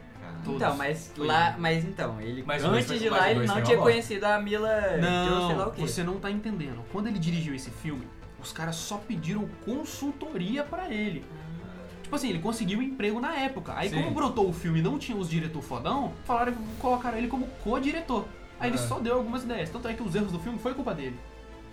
Todos. 0.44 0.61
Então, 0.61 0.76
mas 0.76 1.12
Foi 1.17 1.26
lá, 1.26 1.49
ele. 1.50 1.61
mas 1.61 1.85
então, 1.85 2.21
ele 2.21 2.43
Mas 2.47 2.62
o 2.65 2.69
dois 2.69 2.76
antes 2.85 2.88
foi- 2.88 2.99
de 2.99 3.11
mas 3.11 3.19
lá 3.21 3.26
ele 3.31 3.35
dois 3.37 3.47
não 3.49 3.55
foi 3.55 3.62
uma 3.62 3.67
tinha 3.67 3.79
conhecido 3.79 4.25
a 4.25 4.38
Mila 4.38 4.81
sei 4.91 5.00
lá 5.00 5.53
o 5.55 5.56
Não, 5.56 5.71
quê. 5.71 5.81
você 5.82 6.03
não 6.03 6.21
tá 6.21 6.31
entendendo. 6.31 6.85
Quando 6.93 7.06
ele 7.06 7.19
dirigiu 7.19 7.55
esse 7.55 7.71
filme, 7.71 8.06
os 8.41 8.53
caras 8.53 8.76
só 8.76 8.99
pediram 8.99 9.49
consultoria 9.65 10.62
pra 10.65 10.91
ele. 10.93 11.25
Tipo 12.03 12.17
assim, 12.17 12.29
ele 12.29 12.38
conseguiu 12.41 12.79
um 12.79 12.82
emprego 12.82 13.19
na 13.19 13.35
época. 13.35 13.73
Aí 13.75 13.88
Sim. 13.88 13.97
como 14.03 14.11
brotou 14.15 14.49
o 14.49 14.53
filme 14.53 14.81
e 14.81 14.82
não 14.82 14.99
tinha 14.99 15.17
os 15.17 15.29
diretor 15.31 15.62
fodão, 15.62 16.12
falaram 16.26 16.53
que 16.53 16.59
colocaram 16.79 17.17
ele 17.17 17.29
como 17.29 17.47
co-diretor. 17.62 18.26
Aí 18.61 18.69
ele 18.71 18.76
Ah. 18.79 18.87
só 18.87 18.99
deu 19.00 19.15
algumas 19.17 19.43
ideias. 19.44 19.71
Tanto 19.71 19.88
é 19.88 19.94
que 19.94 20.03
os 20.03 20.15
erros 20.15 20.31
do 20.31 20.38
filme 20.38 20.59
foi 20.59 20.75
culpa 20.75 20.94
dele. 20.94 21.19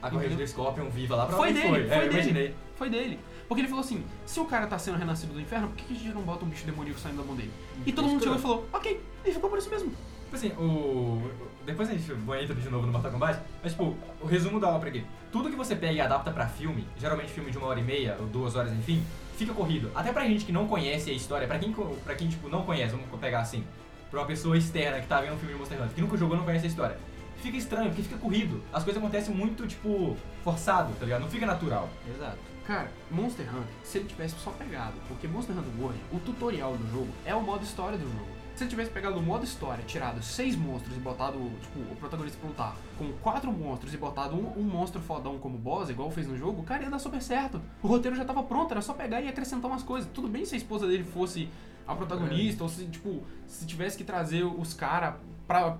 A 0.02 0.10
corrida 0.10 0.34
do 0.34 0.48
Scorpion 0.48 0.90
viva 0.90 1.16
lá 1.16 1.26
pra 1.28 1.38
Foi 1.38 1.54
dele, 1.54 1.68
foi. 1.68 1.88
foi 1.88 1.92
é, 1.92 1.98
eu 1.98 2.02
dele. 2.04 2.14
imaginei. 2.14 2.56
Foi 2.76 2.90
dele. 2.90 3.20
Porque 3.52 3.60
ele 3.60 3.68
falou 3.68 3.84
assim, 3.84 4.02
se 4.26 4.40
o 4.40 4.46
cara 4.46 4.66
tá 4.66 4.80
sendo 4.80 4.98
renascido 4.98 5.34
do 5.34 5.42
inferno, 5.42 5.68
por 5.68 5.76
que 5.76 5.84
que 5.84 5.94
a 5.94 5.98
gente 5.98 6.14
não 6.14 6.22
bota 6.22 6.46
um 6.46 6.48
bicho 6.48 6.66
demoníaco 6.66 6.98
saindo 6.98 7.18
da 7.18 7.24
mão 7.26 7.36
dele? 7.36 7.52
E 7.86 7.92
todo 7.92 8.08
mundo 8.08 8.24
chegou 8.24 8.38
e 8.38 8.42
falou, 8.42 8.66
ok. 8.72 9.04
E 9.26 9.34
ficou 9.34 9.50
por 9.50 9.60
isso 9.60 9.70
mesmo. 9.70 9.90
Tipo 9.90 10.36
assim, 10.38 10.52
o. 10.54 11.30
Depois 11.66 11.90
a 11.90 11.92
gente 11.92 12.14
vai 12.14 12.46
entrar 12.46 12.56
de 12.56 12.70
novo 12.70 12.86
no 12.86 12.94
Mortal 12.94 13.12
Kombat, 13.12 13.42
mas 13.62 13.74
tipo, 13.74 13.94
o 14.22 14.26
resumo 14.26 14.58
da 14.58 14.70
obra 14.70 14.88
aqui. 14.88 15.04
Tudo 15.34 15.50
que 15.50 15.58
você 15.58 15.76
pega 15.76 15.92
e 15.92 16.00
adapta 16.00 16.32
pra 16.32 16.48
filme, 16.48 16.88
geralmente 16.98 17.30
filme 17.34 17.52
de 17.52 17.58
uma 17.58 17.68
hora 17.68 17.82
e 17.82 17.84
meia, 17.84 18.16
ou 18.22 18.26
duas 18.28 18.56
horas, 18.56 18.72
enfim, 18.72 19.04
fica 19.36 19.54
corrido. 19.54 19.92
Até 19.94 20.14
pra 20.14 20.24
gente 20.24 20.46
que 20.46 20.54
não 20.54 20.66
conhece 20.66 21.10
a 21.12 21.14
história, 21.14 21.46
pra 21.46 21.60
quem, 21.60 21.76
pra 22.06 22.16
quem 22.16 22.30
tipo, 22.30 22.48
não 22.48 22.64
conhece, 22.64 22.96
vamos 22.96 23.20
pegar 23.20 23.42
assim, 23.42 23.66
pra 24.10 24.22
uma 24.22 24.28
pessoa 24.28 24.58
externa 24.58 25.02
que 25.02 25.08
tá 25.08 25.20
vendo 25.20 25.34
um 25.34 25.38
filme 25.38 25.52
de 25.52 25.60
Monster 25.60 25.78
Hunter, 25.78 25.94
que 25.94 26.00
nunca 26.00 26.16
jogou 26.16 26.38
não 26.38 26.46
conhece 26.46 26.68
a 26.68 26.70
história. 26.70 26.98
Fica 27.42 27.58
estranho, 27.58 27.90
porque 27.90 28.04
fica 28.04 28.18
corrido. 28.18 28.64
As 28.72 28.86
coisas 28.86 29.04
acontecem 29.04 29.36
muito, 29.36 29.68
tipo, 29.68 30.16
forçado, 30.42 30.94
tá 30.98 31.04
ligado? 31.04 31.20
Não 31.20 31.30
fica 31.30 31.46
natural. 31.46 31.90
Exato. 32.16 32.51
Cara, 32.66 32.92
Monster 33.10 33.48
Hunter, 33.50 33.74
se 33.84 33.98
ele 33.98 34.08
tivesse 34.08 34.36
só 34.40 34.52
pegado, 34.52 34.94
porque 35.08 35.28
Monster 35.28 35.58
Hunter 35.58 35.82
World, 35.82 36.00
o 36.14 36.20
tutorial 36.20 36.78
do 36.78 36.92
jogo 36.92 37.10
é 37.26 37.34
o 37.34 37.42
modo 37.42 37.64
história 37.64 37.98
do 37.98 38.04
jogo. 38.04 38.42
Se 38.56 38.64
ele 38.64 38.70
tivesse 38.70 38.92
pegado 38.92 39.18
o 39.18 39.22
modo 39.22 39.44
história, 39.44 39.84
tirado 39.86 40.22
seis 40.22 40.56
monstros 40.56 40.96
e 40.96 41.00
botado, 41.00 41.40
tipo, 41.62 41.80
o 41.80 41.96
protagonista 41.96 42.38
pra 42.38 42.50
lutar 42.50 42.76
com 42.98 43.12
quatro 43.14 43.52
monstros 43.52 43.94
e 43.94 43.98
botado 43.98 44.36
um, 44.36 44.60
um 44.60 44.64
monstro 44.64 45.02
fodão 45.02 45.40
como 45.40 45.58
boss, 45.58 45.90
igual 45.90 46.12
fez 46.12 46.28
no 46.28 46.38
jogo, 46.38 46.62
cara 46.62 46.84
ia 46.84 46.90
dar 46.90 47.00
super 47.00 47.22
certo. 47.22 47.62
O 47.82 47.88
roteiro 47.88 48.16
já 48.16 48.26
tava 48.26 48.44
pronto, 48.44 48.72
era 48.72 48.82
só 48.82 48.94
pegar 48.94 49.22
e 49.22 49.28
acrescentar 49.28 49.72
umas 49.72 49.84
coisas. 49.84 50.10
Tudo 50.14 50.28
bem 50.28 50.46
se 50.46 50.54
a 50.54 50.58
esposa 50.58 50.86
dele 50.86 51.04
fosse 51.04 51.50
a 51.88 51.96
protagonista, 51.96 52.64
ou 52.64 52.70
se, 52.70 52.86
tipo, 52.86 53.24
se 53.48 53.66
tivesse 53.66 53.98
que 53.98 54.04
trazer 54.04 54.44
os 54.44 54.74
caras 54.74 55.16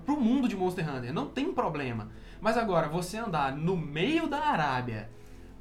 pro 0.04 0.20
mundo 0.20 0.48
de 0.48 0.56
Monster 0.56 0.88
Hunter. 0.88 1.12
Não 1.12 1.26
tem 1.28 1.52
problema. 1.52 2.08
Mas 2.40 2.56
agora, 2.56 2.88
você 2.88 3.18
andar 3.18 3.56
no 3.56 3.76
meio 3.76 4.26
da 4.26 4.40
Arábia, 4.40 5.08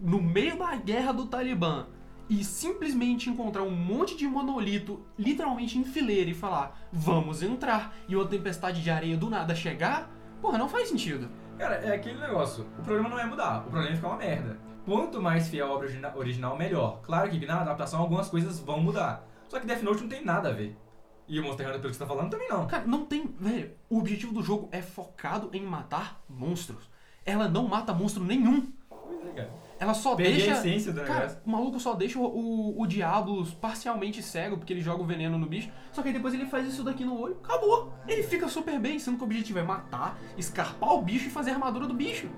no 0.02 0.22
meio 0.22 0.58
da 0.58 0.76
guerra 0.76 1.12
do 1.12 1.28
Talibã 1.28 1.86
e 2.30 2.44
simplesmente 2.44 3.30
encontrar 3.30 3.62
um 3.64 3.72
monte 3.76 4.16
de 4.18 4.26
monolito 4.28 5.06
literalmente 5.18 5.78
em 5.78 5.84
fileira 5.84 6.30
e 6.30 6.34
falar 6.34 6.88
vamos 6.92 7.44
entrar 7.44 7.96
e 8.08 8.16
uma 8.16 8.26
tempestade 8.26 8.82
de 8.82 8.90
areia 8.90 9.16
do 9.18 9.30
nada 9.30 9.54
chegar, 9.54 10.10
porra, 10.42 10.58
não 10.58 10.68
faz 10.68 10.88
sentido. 10.90 11.30
Cara, 11.58 11.76
é 11.76 11.94
aquele 11.96 12.20
negócio. 12.20 12.66
O 12.80 12.82
problema 12.82 13.10
não 13.10 13.20
é 13.20 13.26
mudar, 13.26 13.60
o 13.60 13.70
problema 13.70 13.90
é 13.90 13.96
ficar 13.96 14.08
uma 14.08 14.18
merda. 14.18 14.58
Quanto 14.86 15.22
mais 15.22 15.48
fiel 15.48 15.68
à 15.68 15.70
obra 15.72 15.86
origina- 15.86 16.14
original, 16.16 16.58
melhor. 16.58 17.02
Claro 17.04 17.30
que 17.30 17.46
na 17.46 17.62
adaptação 17.62 18.00
algumas 18.00 18.28
coisas 18.30 18.60
vão 18.60 18.82
mudar. 18.82 19.28
Só 19.48 19.60
que 19.60 19.68
Death 19.68 19.84
Note 19.84 20.02
não 20.02 20.10
tem 20.10 20.26
nada 20.26 20.50
a 20.50 20.54
ver. 20.54 20.76
E 21.28 21.40
o 21.40 21.44
Monster 21.44 21.68
Hunter, 21.68 21.80
pelo 21.80 21.92
que 21.92 21.98
você 21.98 22.04
tá 22.04 22.08
falando, 22.08 22.32
também 22.32 22.50
não. 22.50 22.66
Cara, 22.66 22.84
não 22.88 23.06
tem. 23.06 23.28
Velho, 23.40 23.72
o 23.90 24.00
objetivo 24.00 24.34
do 24.34 24.42
jogo 24.42 24.68
é 24.72 24.82
focado 24.82 25.50
em 25.54 25.62
matar 25.62 26.24
monstros. 26.28 26.90
Ela 27.24 27.48
não 27.48 27.68
mata 27.68 27.94
monstro 27.94 28.24
nenhum. 28.24 28.72
Pois 28.90 29.28
é, 29.28 29.32
cara. 29.34 29.52
Ela 29.82 29.96
só 29.96 30.16
Peguei 30.16 30.34
deixa. 30.34 30.52
a 30.52 30.58
essência 30.60 30.94
do 30.94 31.02
negócio. 31.02 31.22
Cara, 31.22 31.42
o 31.44 31.50
maluco 31.50 31.80
só 31.80 31.96
deixa 31.96 32.20
o, 32.20 32.24
o, 32.24 32.82
o 32.84 32.86
Diablo 32.86 33.44
parcialmente 33.60 34.22
cego, 34.22 34.56
porque 34.56 34.72
ele 34.72 34.80
joga 34.80 35.02
o 35.02 35.06
veneno 35.08 35.40
no 35.40 35.48
bicho. 35.48 35.72
Só 35.92 36.04
que 36.04 36.10
aí 36.10 36.14
depois 36.14 36.36
ele 36.36 36.46
faz 36.46 36.68
isso 36.68 36.84
daqui 36.84 37.04
no 37.04 37.20
olho, 37.20 37.36
acabou. 37.44 37.92
Ele 38.08 38.22
fica 38.22 38.48
super 38.48 38.80
bem, 38.80 39.00
sendo 39.00 39.18
que 39.18 39.24
o 39.24 39.26
objetivo 39.26 39.58
é 39.58 39.64
matar, 39.64 40.20
escarpar 40.38 40.94
o 40.94 41.02
bicho 41.02 41.30
e 41.30 41.32
fazer 41.32 41.50
a 41.50 41.54
armadura 41.56 41.88
do 41.88 41.96
bicho. 41.96 42.30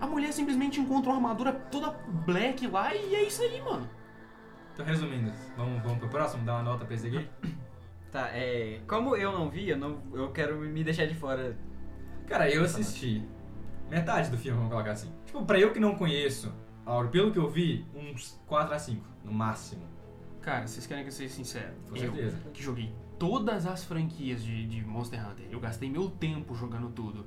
A 0.00 0.08
mulher 0.08 0.32
simplesmente 0.32 0.80
encontra 0.80 1.10
uma 1.10 1.18
armadura 1.18 1.52
toda 1.52 1.96
black 2.26 2.66
lá 2.66 2.92
e 2.92 3.14
é 3.14 3.22
isso 3.22 3.42
aí, 3.42 3.62
mano. 3.62 3.88
Então, 4.74 4.84
resumindo, 4.84 5.32
vamos, 5.56 5.80
vamos 5.84 5.98
pro 6.00 6.08
próximo? 6.08 6.44
Dar 6.44 6.54
uma 6.54 6.64
nota 6.64 6.84
pra 6.84 6.94
esse 6.96 7.06
aqui? 7.06 7.28
Tá, 8.10 8.28
é. 8.34 8.80
Como 8.86 9.16
eu 9.16 9.32
não 9.32 9.48
vi, 9.48 9.70
eu, 9.70 9.78
não, 9.78 10.02
eu 10.12 10.30
quero 10.32 10.58
me 10.58 10.84
deixar 10.84 11.06
de 11.06 11.14
fora. 11.14 11.56
Cara, 12.26 12.50
eu 12.50 12.62
assisti 12.62 13.26
metade 13.88 14.28
do 14.28 14.36
filme, 14.36 14.58
vamos 14.58 14.70
colocar 14.70 14.90
assim. 14.90 15.10
Tipo, 15.24 15.46
pra 15.46 15.58
eu 15.58 15.72
que 15.72 15.80
não 15.80 15.94
conheço, 15.94 16.52
Auro, 16.84 17.08
pelo 17.08 17.30
que 17.30 17.38
eu 17.38 17.48
vi, 17.48 17.86
uns 17.94 18.40
4 18.46 18.74
a 18.74 18.78
5, 18.78 19.06
no 19.24 19.32
máximo. 19.32 19.82
Cara, 20.40 20.66
vocês 20.66 20.86
querem 20.86 21.04
que 21.04 21.10
eu 21.10 21.12
seja 21.12 21.32
sincero? 21.32 21.72
Com 21.88 21.96
eu, 21.96 22.12
certeza. 22.12 22.36
que 22.52 22.62
joguei 22.62 22.92
todas 23.18 23.66
as 23.66 23.84
franquias 23.84 24.42
de, 24.42 24.66
de 24.66 24.84
Monster 24.84 25.24
Hunter, 25.24 25.46
eu 25.48 25.60
gastei 25.60 25.88
meu 25.88 26.10
tempo 26.10 26.56
jogando 26.56 26.90
tudo. 26.90 27.24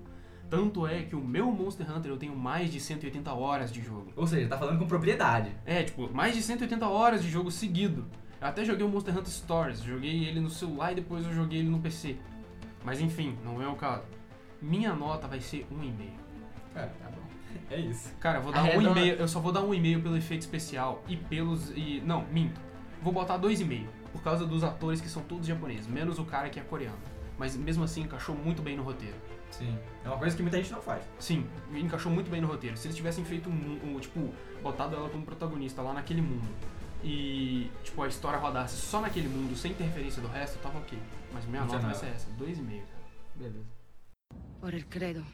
Tanto 0.50 0.86
é 0.86 1.04
que 1.04 1.16
o 1.16 1.22
meu 1.22 1.50
Monster 1.52 1.90
Hunter 1.90 2.12
eu 2.12 2.18
tenho 2.18 2.36
mais 2.36 2.70
de 2.70 2.80
180 2.82 3.34
horas 3.34 3.72
de 3.72 3.82
jogo. 3.82 4.12
Ou 4.16 4.28
seja, 4.28 4.48
tá 4.50 4.58
falando 4.58 4.78
com 4.78 4.86
propriedade. 4.86 5.56
É, 5.66 5.84
tipo, 5.84 6.14
mais 6.14 6.36
de 6.36 6.42
180 6.42 6.86
horas 6.88 7.24
de 7.24 7.30
jogo 7.30 7.50
seguido. 7.50 8.06
Eu 8.42 8.48
até 8.48 8.66
joguei 8.66 8.86
o 8.86 8.90
Monster 8.90 9.18
Hunter 9.18 9.32
Stories, 9.32 9.82
joguei 9.82 10.26
ele 10.26 10.42
no 10.42 10.50
celular 10.50 10.92
e 10.92 10.96
depois 10.96 11.26
eu 11.26 11.34
joguei 11.34 11.60
ele 11.60 11.70
no 11.70 11.80
PC. 11.80 12.18
Mas 12.84 13.00
enfim, 13.00 13.38
não 13.44 13.62
é 13.62 13.68
o 13.68 13.76
caso. 13.76 14.04
Minha 14.62 14.94
nota 14.94 15.28
vai 15.28 15.40
ser 15.40 15.66
1,5. 15.72 16.10
Cara, 16.74 16.88
tá 17.02 17.10
bom. 17.10 17.25
É 17.70 17.80
isso. 17.80 18.14
Cara, 18.20 18.40
eu 18.40 18.44
vou 18.44 18.52
dar 18.52 18.60
Arredonda. 18.60 19.02
1,5, 19.02 19.20
eu 19.20 19.28
só 19.28 19.40
vou 19.40 19.52
dar 19.52 19.62
1,5 19.62 20.04
pelo 20.04 20.18
efeito 20.18 20.42
especial 20.42 21.04
e 21.08 21.18
pelos 21.18 21.72
e 21.72 22.02
não, 22.06 22.26
minto. 22.26 22.60
Vou 23.02 23.12
botar 23.12 23.40
2,5 23.40 23.88
por 24.12 24.22
causa 24.22 24.46
dos 24.46 24.64
atores 24.64 25.02
que 25.02 25.10
são 25.10 25.22
todos 25.24 25.46
japoneses, 25.46 25.88
menos 25.88 26.20
o 26.20 26.26
cara 26.26 26.50
que 26.50 26.60
é 26.60 26.64
coreano. 26.64 26.98
Mas 27.38 27.56
mesmo 27.56 27.84
assim 27.84 28.02
encaixou 28.02 28.36
muito 28.36 28.62
bem 28.62 28.78
no 28.78 28.84
roteiro. 28.84 29.16
Sim. 29.52 29.78
É 30.04 30.08
uma 30.08 30.18
coisa 30.18 30.36
que 30.36 30.42
muita 30.42 30.58
gente 30.58 30.72
não 30.72 30.82
faz. 30.82 31.04
Sim, 31.20 31.46
encaixou 31.74 32.12
muito 32.12 32.30
bem 32.30 32.42
no 32.42 32.48
roteiro. 32.48 32.78
Se 32.78 32.88
eles 32.88 32.96
tivessem 32.96 33.24
feito 33.24 33.50
um, 33.50 33.96
um, 33.96 34.00
tipo, 34.00 34.34
botado 34.62 34.96
ela 34.96 35.10
como 35.10 35.26
protagonista 35.26 35.82
lá 35.82 35.94
naquele 35.94 36.22
mundo 36.22 36.48
e, 37.04 37.70
tipo, 37.84 38.02
a 38.02 38.08
história 38.08 38.40
rodasse 38.40 38.76
só 38.76 39.02
naquele 39.02 39.28
mundo, 39.28 39.56
sem 39.56 39.72
interferência 39.72 40.22
do 40.22 40.28
resto, 40.28 40.60
tava 40.60 40.80
ok. 40.80 40.98
Mas 41.34 41.46
minha 41.46 41.62
Não 41.62 41.68
nota 41.68 41.80
vai 41.86 41.96
ser 41.96 42.08
essa, 42.08 42.30
2,5, 42.32 42.66
cara. 42.66 42.84
Beleza. 43.36 43.66
Por 44.60 44.74
el 44.74 44.86
credo. 44.86 45.26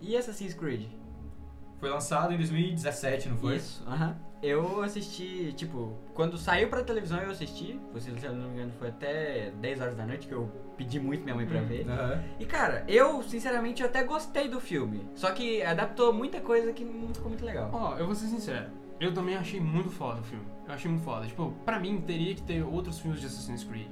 E 0.00 0.16
Assassin's 0.16 0.54
Creed? 0.54 0.86
Foi 1.80 1.88
lançado 1.90 2.32
em 2.32 2.36
2017, 2.36 3.28
não 3.28 3.36
foi? 3.36 3.56
Isso, 3.56 3.84
aham. 3.86 4.16
Eu 4.40 4.82
assisti, 4.82 5.52
tipo, 5.54 5.94
quando 6.14 6.38
saiu 6.38 6.68
pra 6.68 6.82
televisão 6.84 7.18
eu 7.20 7.30
assisti. 7.30 7.78
Você, 7.92 8.10
se 8.16 8.24
eu 8.24 8.32
não 8.32 8.48
me 8.48 8.54
engano, 8.54 8.72
foi 8.78 8.88
até 8.88 9.50
10 9.60 9.80
horas 9.80 9.96
da 9.96 10.06
noite 10.06 10.28
que 10.28 10.32
eu 10.34 10.48
pedi 10.76 11.00
muito 11.00 11.24
minha 11.24 11.34
mãe 11.34 11.44
pra 11.46 11.60
Hum. 11.60 11.64
ver. 11.66 11.88
Aham. 11.88 12.22
E 12.38 12.46
cara, 12.46 12.84
eu, 12.86 13.20
sinceramente, 13.24 13.82
eu 13.82 13.88
até 13.88 14.04
gostei 14.04 14.48
do 14.48 14.60
filme. 14.60 15.08
Só 15.16 15.32
que 15.32 15.60
adaptou 15.62 16.12
muita 16.12 16.40
coisa 16.40 16.72
que 16.72 16.84
não 16.84 17.12
ficou 17.12 17.28
muito 17.30 17.44
legal. 17.44 17.68
Ó, 17.72 17.96
eu 17.96 18.06
vou 18.06 18.14
ser 18.14 18.26
sincero. 18.26 18.70
Eu 19.00 19.12
também 19.12 19.36
achei 19.36 19.60
muito 19.60 19.90
foda 19.90 20.20
o 20.20 20.24
filme. 20.24 20.44
Eu 20.68 20.74
achei 20.74 20.88
muito 20.90 21.04
foda. 21.04 21.26
Tipo, 21.26 21.52
pra 21.64 21.78
mim, 21.80 22.00
teria 22.00 22.34
que 22.34 22.42
ter 22.42 22.62
outros 22.62 23.00
filmes 23.00 23.20
de 23.20 23.26
Assassin's 23.26 23.64
Creed. 23.64 23.88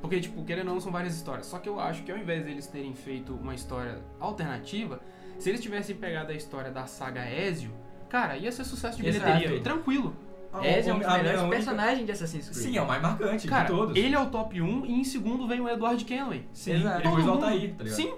Porque, 0.00 0.20
tipo, 0.20 0.44
querendo 0.44 0.68
ou 0.68 0.74
não, 0.74 0.80
são 0.80 0.90
várias 0.92 1.14
histórias. 1.14 1.46
Só 1.46 1.58
que 1.58 1.68
eu 1.68 1.78
acho 1.80 2.02
que 2.02 2.10
ao 2.12 2.18
invés 2.18 2.44
deles 2.44 2.66
terem 2.66 2.94
feito 2.94 3.32
uma 3.32 3.54
história 3.54 4.00
alternativa, 4.20 5.00
se 5.38 5.48
eles 5.48 5.60
tivessem 5.60 5.96
pegado 5.96 6.32
a 6.32 6.34
história 6.34 6.70
da 6.70 6.86
saga 6.86 7.28
Ezio, 7.30 7.70
cara, 8.08 8.36
ia 8.36 8.50
ser 8.52 8.64
sucesso 8.64 9.00
de 9.00 9.08
Exato. 9.08 9.24
bilheteria. 9.32 9.60
Tranquilo. 9.62 10.14
Esse 10.62 10.88
é 10.88 10.94
um 10.94 10.98
dos 11.00 11.08
melhores 11.08 11.40
única- 11.40 11.56
personagens 11.56 12.06
de 12.06 12.12
Assassin's 12.12 12.48
Creed. 12.48 12.62
Sim, 12.62 12.78
é 12.78 12.82
o 12.82 12.86
mais 12.86 13.02
marcante 13.02 13.48
Cara, 13.48 13.64
de 13.64 13.70
todos. 13.72 13.96
ele 13.96 14.14
é 14.14 14.20
o 14.20 14.26
top 14.30 14.60
1 14.62 14.86
e 14.86 14.92
em 15.00 15.02
segundo 15.02 15.48
vem 15.48 15.60
o 15.60 15.68
Edward 15.68 16.04
Kenway. 16.04 16.46
Sim, 16.52 16.74
Exato. 16.74 17.00
e 17.00 17.02
depois 17.02 17.24
volta 17.24 17.46
aí, 17.48 17.68
tá 17.76 17.82
ligado? 17.82 17.96
Sim. 17.96 18.14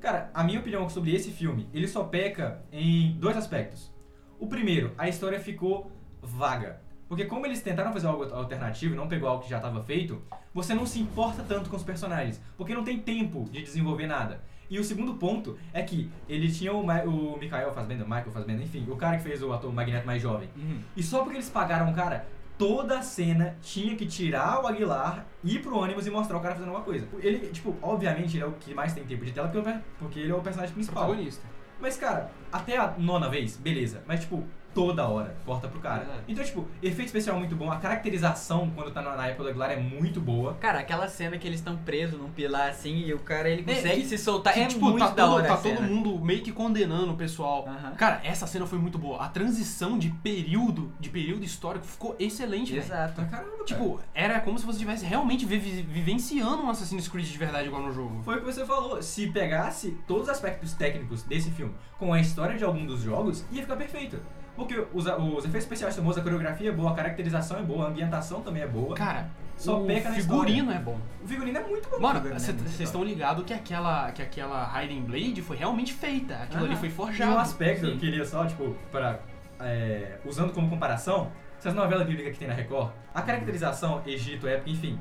Cara, 0.00 0.30
a 0.32 0.44
minha 0.44 0.60
opinião 0.60 0.88
sobre 0.88 1.12
esse 1.12 1.32
filme, 1.32 1.68
ele 1.74 1.88
só 1.88 2.04
peca 2.04 2.62
em 2.70 3.16
dois 3.18 3.36
aspectos. 3.36 3.92
O 4.38 4.46
primeiro, 4.46 4.92
a 4.96 5.08
história 5.08 5.40
ficou 5.40 5.90
vaga. 6.22 6.80
Porque 7.08 7.24
como 7.24 7.46
eles 7.46 7.60
tentaram 7.62 7.92
fazer 7.92 8.06
algo 8.06 8.22
alternativo 8.32 8.94
e 8.94 8.96
não 8.96 9.08
pegou 9.08 9.28
algo 9.28 9.42
que 9.42 9.50
já 9.50 9.56
estava 9.56 9.82
feito, 9.82 10.22
você 10.54 10.72
não 10.74 10.86
se 10.86 11.00
importa 11.00 11.42
tanto 11.42 11.68
com 11.70 11.76
os 11.76 11.82
personagens, 11.82 12.40
porque 12.56 12.74
não 12.74 12.84
tem 12.84 12.98
tempo 13.00 13.44
de 13.50 13.62
desenvolver 13.62 14.06
nada. 14.06 14.40
E 14.68 14.78
o 14.78 14.84
segundo 14.84 15.14
ponto 15.14 15.56
é 15.72 15.82
que 15.82 16.10
ele 16.28 16.50
tinha 16.50 16.72
o, 16.72 16.84
Ma 16.84 17.02
o 17.02 17.38
Michael 17.38 17.72
Fassbender, 17.72 18.04
Michael 18.04 18.30
Fassbender, 18.32 18.64
enfim, 18.64 18.86
o 18.88 18.96
cara 18.96 19.16
que 19.16 19.22
fez 19.22 19.42
o 19.42 19.52
ator 19.52 19.72
Magneto 19.72 20.06
mais 20.06 20.20
jovem. 20.20 20.48
Uhum. 20.56 20.80
E 20.96 21.02
só 21.02 21.22
porque 21.22 21.36
eles 21.36 21.48
pagaram 21.48 21.90
o 21.90 21.94
cara, 21.94 22.26
toda 22.58 22.98
a 22.98 23.02
cena 23.02 23.56
tinha 23.62 23.94
que 23.94 24.06
tirar 24.06 24.62
o 24.62 24.66
Aguilar, 24.66 25.26
ir 25.44 25.60
pro 25.60 25.78
ônibus 25.78 26.06
e 26.06 26.10
mostrar 26.10 26.36
o 26.36 26.40
cara 26.40 26.54
fazendo 26.54 26.68
alguma 26.68 26.84
coisa. 26.84 27.06
Ele, 27.20 27.48
tipo, 27.48 27.76
obviamente 27.82 28.36
ele 28.36 28.44
é 28.44 28.46
o 28.46 28.52
que 28.52 28.74
mais 28.74 28.92
tem 28.92 29.04
tempo 29.04 29.24
de 29.24 29.32
tela 29.32 29.48
porque, 29.48 29.78
porque 29.98 30.20
ele 30.20 30.32
é 30.32 30.34
o 30.34 30.40
personagem 30.40 30.74
principal. 30.74 31.04
Protagonista. 31.04 31.46
Mas, 31.80 31.96
cara, 31.96 32.30
até 32.50 32.76
a 32.76 32.94
nona 32.98 33.28
vez, 33.28 33.56
beleza. 33.56 34.02
Mas, 34.06 34.20
tipo, 34.20 34.42
toda 34.76 35.08
hora 35.08 35.34
corta 35.46 35.66
pro 35.68 35.80
cara. 35.80 36.02
Exato. 36.04 36.18
Então, 36.28 36.44
tipo, 36.44 36.68
efeito 36.82 37.06
especial 37.06 37.38
muito 37.38 37.56
bom. 37.56 37.72
A 37.72 37.76
caracterização, 37.76 38.70
quando 38.74 38.90
tá 38.92 39.00
na 39.02 39.16
na 39.16 39.26
época 39.28 39.44
do 39.44 39.48
Aguilar, 39.48 39.70
é 39.72 39.76
muito 39.76 40.20
boa. 40.20 40.54
Cara, 40.60 40.80
aquela 40.80 41.08
cena 41.08 41.38
que 41.38 41.46
eles 41.46 41.58
estão 41.60 41.76
presos 41.78 42.20
num 42.20 42.28
pilar 42.30 42.68
assim 42.68 42.98
e 43.06 43.14
o 43.14 43.18
cara 43.18 43.48
ele 43.48 43.62
É, 43.66 43.74
consegue 43.74 44.02
que- 44.02 44.08
se 44.08 44.18
soltar. 44.18 44.52
Que, 44.52 44.60
é 44.60 44.66
tipo, 44.66 44.84
muito 44.84 44.98
tá, 44.98 45.06
da 45.08 45.24
todo, 45.24 45.34
hora. 45.36 45.48
tá 45.48 45.54
a 45.54 45.56
todo 45.56 45.74
cena. 45.76 45.88
mundo 45.88 46.18
meio 46.22 46.42
que 46.42 46.52
condenando 46.52 47.12
o 47.12 47.16
pessoal. 47.16 47.66
Cara, 47.96 48.20
essa 48.22 48.46
cena 48.46 48.66
foi 48.66 48.78
muito 48.78 48.98
boa. 48.98 49.22
A 49.24 49.28
transição 49.28 49.98
de 49.98 50.10
período, 50.10 50.92
de 51.00 51.08
período 51.08 51.44
histórico 51.44 51.86
ficou 51.86 52.14
excelente. 52.18 52.76
Exato. 52.76 53.14
Pra 53.14 53.24
caramba, 53.24 53.50
cara. 53.52 53.64
Tipo, 53.64 54.00
era 54.14 54.40
como 54.40 54.58
se 54.58 54.64
você 54.66 54.72
estivesse 54.76 55.04
realmente 55.06 55.46
vi- 55.46 55.58
vivenciando 55.82 56.62
um 56.62 56.68
Assassin's 56.70 57.08
Creed 57.08 57.26
de 57.26 57.38
verdade 57.38 57.68
igual 57.68 57.82
no 57.82 57.92
jogo. 57.92 58.22
Foi 58.22 58.36
o 58.36 58.40
que 58.40 58.44
você 58.44 58.64
falou. 58.66 59.02
Se 59.02 59.26
pegasse 59.28 59.96
todos 60.06 60.24
os 60.24 60.28
aspectos 60.28 60.72
técnicos 60.74 61.22
desse 61.22 61.50
filme 61.50 61.74
com 61.98 62.12
a 62.12 62.20
história 62.20 62.58
de 62.58 62.64
algum 62.64 62.84
dos 62.84 63.00
jogos, 63.02 63.44
ia 63.50 63.62
ficar 63.62 63.76
perfeito. 63.76 64.18
Porque 64.56 64.74
os, 64.94 65.04
os 65.04 65.38
efeitos 65.44 65.54
especiais 65.64 65.94
são 65.94 66.02
bons, 66.02 66.16
a 66.16 66.22
coreografia 66.22 66.70
é 66.70 66.72
boa, 66.72 66.90
a 66.90 66.94
caracterização 66.94 67.58
é 67.58 67.62
boa, 67.62 67.84
a 67.84 67.88
ambientação 67.88 68.40
também 68.40 68.62
é 68.62 68.66
boa. 68.66 68.94
Cara, 68.96 69.28
Só 69.56 69.82
o 69.82 69.86
peca 69.86 70.08
na 70.08 70.16
figurino 70.16 70.72
é 70.72 70.78
bom. 70.78 70.98
O 71.22 71.28
figurino 71.28 71.58
é 71.58 71.62
muito 71.62 71.88
bom. 71.90 72.00
Mano, 72.00 72.14
figurino 72.22 72.36
é 72.36 72.52
vocês 72.52 72.80
estão 72.80 73.04
ligados 73.04 73.44
que 73.44 73.52
aquela, 73.52 74.10
que 74.12 74.22
aquela 74.22 74.82
Hiding 74.82 75.02
Blade 75.02 75.42
foi 75.42 75.58
realmente 75.58 75.92
feita. 75.92 76.34
Aquilo 76.36 76.64
ali 76.64 76.72
Aham. 76.72 76.80
foi 76.80 76.88
E 76.88 76.92
forjado. 76.92 77.32
um 77.32 77.38
aspecto 77.38 77.82
que 77.86 77.92
eu 77.92 77.98
queria 77.98 78.24
só, 78.24 78.46
tipo, 78.46 78.74
para 78.90 79.20
é, 79.60 80.18
usando 80.24 80.52
como 80.54 80.70
comparação, 80.70 81.30
essas 81.58 81.74
novelas 81.74 82.06
bíblicas 82.06 82.32
que 82.32 82.38
tem 82.38 82.48
na 82.48 82.54
Record, 82.54 82.92
a 83.14 83.20
caracterização, 83.22 84.02
Egito, 84.06 84.46
época, 84.48 84.70
enfim, 84.70 84.98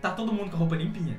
tá 0.00 0.10
todo 0.10 0.32
mundo 0.32 0.50
com 0.50 0.56
a 0.56 0.58
roupa 0.60 0.74
limpinha. 0.76 1.18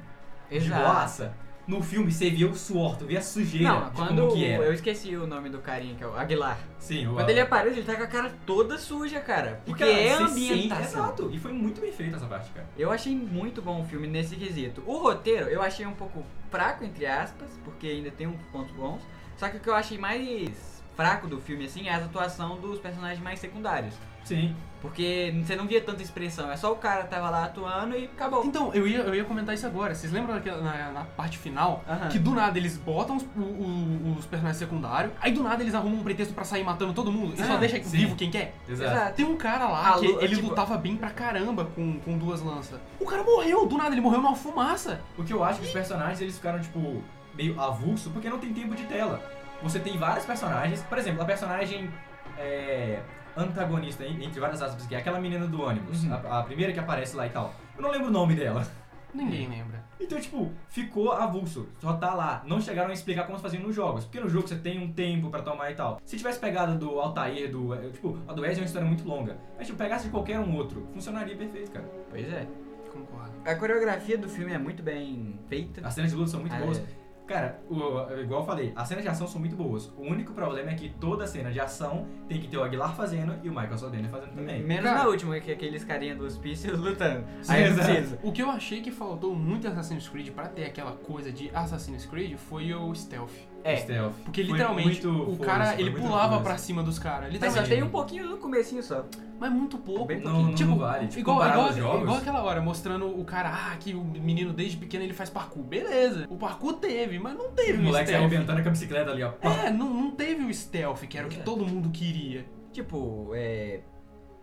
De 0.50 0.58
Exato. 0.58 0.82
boaça. 0.82 1.34
No 1.68 1.84
filme 1.84 2.10
você 2.10 2.30
via 2.30 2.48
o 2.48 2.56
suor, 2.56 2.96
tu 2.96 3.06
via 3.06 3.20
a 3.20 3.22
sujeira 3.22 3.68
Não, 3.68 3.90
quando 3.92 4.22
como 4.22 4.34
que 4.34 4.46
era. 4.46 4.64
eu 4.64 4.74
esqueci 4.74 5.18
o 5.18 5.28
nome 5.28 5.50
do 5.50 5.60
carinha, 5.60 5.96
que 5.96 6.04
é 6.04 6.08
o 6.08 6.16
Aguilar. 6.16 6.58
Sim, 6.80 7.08
o 7.08 7.16
Quando 7.16 7.30
ele 7.30 7.42
aparece, 7.42 7.80
ele 7.80 7.86
tá 7.86 7.96
com 7.96 8.04
a 8.04 8.08
cara 8.08 8.34
toda 8.46 8.78
suja, 8.78 9.20
cara. 9.20 9.62
Porque 9.66 9.84
cara, 9.84 9.92
é 9.92 10.14
ambientação. 10.14 11.04
Exato. 11.04 11.30
E 11.34 11.38
foi 11.38 11.52
muito 11.52 11.82
bem 11.82 11.92
feita 11.92 12.16
essa 12.16 12.26
parte, 12.26 12.50
cara. 12.52 12.66
Eu 12.78 12.90
achei 12.90 13.14
muito 13.14 13.62
bom 13.62 13.82
o 13.82 13.86
filme 13.86 14.08
nesse 14.08 14.38
quesito. 14.38 14.82
O 14.86 14.98
roteiro 14.98 15.48
eu 15.50 15.62
achei 15.62 15.86
um 15.86 15.92
pouco 15.92 16.24
fraco, 16.50 16.86
entre 16.86 17.06
aspas, 17.06 17.50
porque 17.66 17.88
ainda 17.88 18.12
tem 18.12 18.28
uns 18.28 18.42
pontos 18.50 18.74
bons. 18.74 19.02
Só 19.36 19.50
que 19.50 19.58
o 19.58 19.60
que 19.60 19.70
eu 19.70 19.76
achei 19.76 19.98
mais 19.98 20.82
fraco 20.96 21.28
do 21.28 21.40
filme, 21.42 21.66
assim, 21.66 21.88
é 21.88 21.94
a 21.94 21.98
atuação 21.98 22.58
dos 22.60 22.80
personagens 22.80 23.22
mais 23.22 23.40
secundários. 23.40 23.94
Sim. 24.28 24.56
Porque 24.80 25.34
você 25.44 25.56
não 25.56 25.66
via 25.66 25.82
tanta 25.82 26.04
expressão, 26.04 26.52
é 26.52 26.56
só 26.56 26.72
o 26.72 26.76
cara 26.76 27.04
tava 27.06 27.32
lá 27.32 27.46
atuando 27.46 27.98
e 27.98 28.06
acabou. 28.06 28.46
Então, 28.46 28.72
eu 28.76 28.88
ia, 28.88 29.00
eu 29.00 29.16
ia 29.16 29.24
comentar 29.26 29.56
isso 29.56 29.66
agora. 29.66 29.96
Vocês 29.96 30.14
lembram 30.14 30.36
daquela, 30.36 30.62
na, 30.62 30.92
na 30.92 31.04
parte 31.04 31.40
final? 31.40 31.84
Aham. 31.90 32.10
Que 32.10 32.20
do 32.20 32.32
nada 32.36 32.60
eles 32.60 32.78
botam 32.78 33.18
os, 33.18 33.24
o- 33.24 33.40
o- 33.42 34.16
os 34.20 34.26
personagens 34.28 34.58
secundários, 34.60 35.12
aí 35.20 35.32
do 35.32 35.42
nada 35.42 35.64
eles 35.64 35.74
arrumam 35.74 36.00
um 36.00 36.04
pretexto 36.04 36.32
pra 36.34 36.44
sair 36.44 36.64
matando 36.64 36.94
todo 36.94 37.12
mundo 37.12 37.34
e 37.34 37.44
só 37.44 37.54
Ah, 37.54 37.58
deixa 37.58 37.82
sim. 37.84 37.98
vivo 37.98 38.16
quem 38.16 38.30
quer. 38.30 38.54
Exato. 38.70 39.16
Tem 39.16 39.26
um 39.26 39.36
cara 39.36 39.68
lá 39.68 39.96
Ah, 39.96 40.00
que 40.00 40.06
lu- 40.08 40.22
ele 40.22 40.36
tipo- 40.36 40.50
lutava 40.50 40.78
bem 40.78 40.96
pra 40.96 41.10
caramba 41.10 41.66
com, 41.66 42.00
com 42.00 42.16
duas 42.18 42.42
lanças. 42.42 42.80
O 43.00 43.06
cara 43.06 43.24
morreu, 43.24 43.66
do 43.66 43.78
nada, 43.78 43.90
ele 43.96 44.02
morreu 44.02 44.22
numa 44.22 44.36
fumaça. 44.36 45.02
O 45.18 45.24
que 45.24 45.34
eu 45.34 45.44
acho 45.44 45.60
que 45.60 45.66
os 45.66 45.72
personagens 45.74 46.22
eles 46.22 46.36
ficaram, 46.36 46.60
tipo, 46.60 47.04
meio 47.36 47.60
avulso 47.60 48.12
porque 48.12 48.30
não 48.30 48.38
tem 48.38 48.54
tempo 48.54 48.76
de 48.76 48.84
tela. 48.84 49.20
Você 49.64 49.80
tem 49.80 49.98
vários 49.98 50.24
personagens, 50.24 50.84
por 50.84 51.00
exemplo, 51.00 51.20
a 51.24 51.26
personagem 51.26 51.90
é, 52.38 53.00
antagonista, 53.38 54.04
en- 54.06 54.24
entre 54.24 54.40
várias 54.40 54.62
aspas, 54.62 54.86
que 54.88 54.96
é 54.96 54.98
aquela 54.98 55.20
menina 55.20 55.46
do 55.48 55.62
ônibus, 55.62 56.04
Uhum. 56.04 56.14
a, 56.14 56.40
a 56.40 56.44
primeira 56.44 56.74
que 56.74 56.80
aparece 56.80 57.16
lá 57.16 57.26
e 57.28 57.30
tal. 57.30 57.54
Eu 57.76 57.82
não 57.82 57.92
lembro 57.92 58.08
o 58.08 58.12
nome 58.12 58.36
dela. 58.36 58.66
Ninguém 59.14 59.48
lembra. 59.48 59.84
Então, 60.00 60.20
tipo, 60.20 60.52
ficou 60.70 61.12
avulso. 61.12 61.68
Só 61.80 61.94
tá 61.94 62.14
lá. 62.14 62.44
Não 62.46 62.60
chegaram 62.62 62.90
a 62.90 62.94
explicar 62.94 63.24
como 63.26 63.40
faziam 63.40 63.64
nos 63.64 63.74
jogos. 63.74 64.04
Porque 64.04 64.20
no 64.20 64.30
jogo 64.30 64.48
você 64.48 64.56
tem 64.58 64.78
um 64.84 64.92
tempo 64.92 65.30
pra 65.30 65.42
tomar 65.42 65.72
e 65.72 65.76
tal. 65.76 66.00
Se 66.04 66.18
tivesse 66.18 66.38
pegado 66.40 66.78
do 66.78 67.00
Altair, 67.00 67.50
do. 67.50 67.74
eh, 67.74 67.90
Tipo, 67.90 68.20
a 68.28 68.34
do 68.34 68.46
Ezio 68.46 68.58
é 68.60 68.62
uma 68.62 68.66
história 68.66 68.88
muito 68.88 69.08
longa. 69.08 69.38
Mas, 69.58 69.66
tipo, 69.66 69.78
pegasse 69.80 70.06
de 70.06 70.12
qualquer 70.12 70.40
um 70.40 70.54
outro, 70.56 70.88
funcionaria 70.94 71.36
perfeito, 71.36 71.72
cara. 71.72 71.86
Pois 72.12 72.28
é. 72.32 72.46
Concordo. 72.92 73.32
A 73.46 73.56
coreografia 73.56 74.18
do 74.18 74.28
filme 74.30 74.54
é 74.54 74.58
muito 74.58 74.84
bem 74.84 75.40
feita. 75.48 75.88
As 75.88 75.94
cenas 75.94 76.12
de 76.12 76.18
luta 76.18 76.30
são 76.32 76.42
muito 76.42 76.54
Ah, 76.56 76.60
boas. 76.60 76.78
é. 76.80 76.84
Cara, 77.28 77.60
o- 77.70 78.20
igual 78.22 78.42
eu 78.42 78.46
falei, 78.46 78.72
as 78.76 78.88
cenas 78.88 79.04
de 79.04 79.10
ação 79.10 79.28
são 79.28 79.40
muito 79.40 79.56
boas. 79.56 79.88
O 79.98 80.02
único 80.02 80.34
problema 80.34 80.72
é 80.72 80.76
que 80.76 80.90
toda 80.90 81.28
cena 81.28 81.52
de 81.52 81.60
ação 81.60 82.08
tem 82.28 82.40
que 82.40 82.48
ter 82.48 82.58
o 82.58 82.64
Aguilar 82.64 82.96
fazendo 82.96 83.36
e 83.44 83.50
o 83.50 83.52
Michael 83.52 83.78
Sodena 83.78 84.08
fazendo 84.10 84.34
também. 84.34 84.64
Menos 84.64 84.86
Cara- 84.86 85.04
na 85.04 85.10
última, 85.10 85.40
que 85.40 85.52
é 85.52 85.54
aqueles 85.54 85.84
carinha 85.84 86.16
do 86.16 86.24
hospício 86.26 86.76
lutando. 86.78 87.26
Sim, 87.42 87.52
Aí 87.54 87.74
precisa. 87.74 88.18
O 88.24 88.32
que 88.32 88.42
eu 88.42 88.50
achei 88.50 88.82
que 88.82 88.92
faltou 88.92 89.36
muito 89.36 89.68
em 89.68 89.70
Assassin's 89.70 90.08
Creed 90.08 90.30
pra 90.32 90.48
ter 90.48 90.66
aquela 90.66 90.94
coisa 90.94 91.32
de 91.32 91.50
Assassin's 91.54 92.06
Creed 92.06 92.38
foi 92.38 92.74
o 92.74 92.94
stealth. 92.96 93.32
É. 93.72 93.78
stealth. 93.78 94.14
Porque 94.24 94.44
Foi 94.44 94.52
literalmente 94.54 95.06
muito 95.08 95.32
o 95.32 95.38
cara, 95.38 95.74
ele 95.74 95.90
muito 95.90 96.02
pulava 96.04 96.24
foda-se. 96.30 96.44
pra 96.44 96.58
cima 96.58 96.84
dos 96.84 96.98
caras. 97.00 97.34
Mas 97.40 97.54
só 97.54 97.64
tem 97.64 97.84
um 97.84 97.90
pouquinho 97.90 98.30
no 98.30 98.38
comecinho 98.38 98.82
só. 98.84 99.06
Mas 99.40 99.52
muito 99.52 99.78
pouco. 99.78 100.06
Bem 100.06 100.18
Não, 100.22 100.32
pouquinho. 100.32 100.48
não, 100.50 100.56
Tipo, 100.56 100.76
vale. 100.78 101.08
Tipo, 101.08 101.20
igual, 101.20 101.48
igual, 101.50 101.74
jogos, 101.74 102.02
igual 102.02 102.18
aquela 102.18 102.44
hora, 102.44 102.62
mostrando 102.62 103.06
o 103.20 103.24
cara, 103.24 103.50
ah, 103.54 103.76
que 103.78 103.94
o 103.94 104.04
menino 104.04 104.52
desde 104.54 104.78
pequeno 104.78 105.04
ele 105.04 105.14
faz 105.14 105.30
parkour. 105.30 105.64
Beleza, 105.64 106.26
o 106.30 106.38
parkour 106.38 106.74
teve, 106.74 107.20
mas 107.20 107.36
não 107.38 107.52
teve 107.52 107.78
o 107.78 107.82
o 107.82 107.84
moleque 107.84 108.08
stealth. 108.08 108.26
arrebentando 108.26 108.62
com 108.64 108.70
a 108.70 108.72
bicicleta 108.72 109.12
ali, 109.12 109.24
ó. 109.24 109.30
pá. 109.32 109.50
É, 109.66 109.70
não, 109.70 109.94
não 109.94 110.12
teve 110.12 110.44
o 110.44 110.54
stealth, 110.54 111.02
que 111.08 111.18
era 111.18 111.28
o 111.28 111.30
que 111.30 111.40
É. 111.40 111.44
todo 111.44 111.66
mundo 111.66 111.90
queria. 111.90 112.46
Tipo, 112.74 113.32
é. 113.36 113.82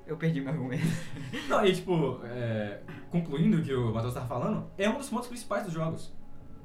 Eu 0.07 0.16
perdi 0.19 0.38
meu 0.43 0.52
argumento. 0.52 0.85
Não, 1.49 1.64
e 1.64 1.73
tipo, 1.73 2.21
é, 2.25 2.81
concluindo 3.11 3.57
o 3.57 3.62
que 3.62 3.73
o 3.73 3.90
Matheus 3.90 4.12
tava 4.12 4.26
falando, 4.26 4.66
é 4.76 4.87
um 4.87 4.99
dos 4.99 5.09
pontos 5.09 5.28
principais 5.28 5.64
dos 5.64 5.73
jogos. 5.73 6.12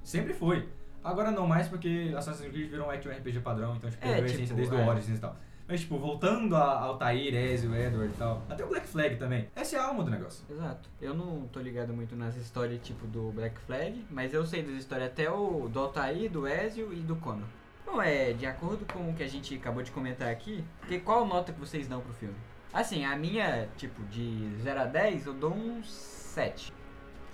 Sempre 0.04 0.34
foi. 0.34 0.68
Agora 1.04 1.32
não 1.32 1.48
mais 1.48 1.68
porque 1.68 2.14
Assassin's 2.18 2.50
Creed 2.52 2.70
virou 2.70 2.88
um 2.88 2.92
action 2.92 3.12
RPG 3.12 3.40
padrão, 3.40 3.76
então 3.76 3.90
tipo, 3.90 4.04
É, 4.06 4.16
perdeu 4.16 4.26
a 4.26 4.28
tipo, 4.28 4.38
essência 4.38 4.56
desde 4.56 4.76
o 4.76 4.80
é. 4.80 4.88
Origins 4.90 5.18
e 5.18 5.22
tal. 5.22 5.36
Mas 5.68 5.82
tipo, 5.82 5.98
voltando 6.00 6.56
a- 6.56 6.80
ao 6.80 6.98
Tair, 6.98 7.34
Ezio, 7.36 7.76
Edward 7.76 8.12
e 8.14 8.18
tal, 8.18 8.42
até 8.50 8.66
o 8.66 8.68
Black 8.68 8.88
Flag 8.88 9.16
também, 9.18 9.48
essa 9.56 9.76
é 9.76 9.80
a 9.80 9.86
alma 9.86 10.04
do 10.04 10.10
negócio. 10.10 10.44
Exato. 10.50 10.90
Eu 11.00 11.14
não 11.14 11.48
tô 11.48 11.60
ligado 11.60 11.94
muito 11.94 12.16
nas 12.16 12.36
histórias 12.36 12.82
tipo 12.82 13.06
do 13.08 13.32
Black 13.32 13.60
Flag, 13.62 14.04
mas 14.10 14.34
eu 14.34 14.46
sei 14.46 14.64
das 14.64 14.74
histórias 14.76 15.10
até 15.10 15.30
o 15.32 15.70
do 15.70 15.80
Altair, 15.80 16.30
do 16.30 16.48
Ezio 16.48 16.92
e 16.92 16.98
do 17.02 17.16
Connor. 17.18 17.46
Bom, 17.86 18.02
é, 18.02 18.34
de 18.34 18.46
acordo 18.48 18.86
com 18.92 19.10
o 19.10 19.14
que 19.14 19.24
a 19.24 19.28
gente 19.28 19.54
acabou 19.56 19.82
de 19.84 19.92
comentar 19.92 20.30
aqui, 20.30 20.64
que 20.88 21.00
qual 21.00 21.26
nota 21.26 21.54
que 21.54 21.60
vocês 21.60 21.88
dão 21.88 22.02
pro 22.02 22.14
filme? 22.14 22.36
Assim, 22.74 23.06
a 23.06 23.16
minha, 23.16 23.68
tipo, 23.78 24.02
de 24.06 24.50
0 24.62 24.82
a 24.82 24.86
10, 24.86 25.26
eu 25.28 25.34
dou 25.34 25.52
um 25.54 25.82
7. 25.84 26.72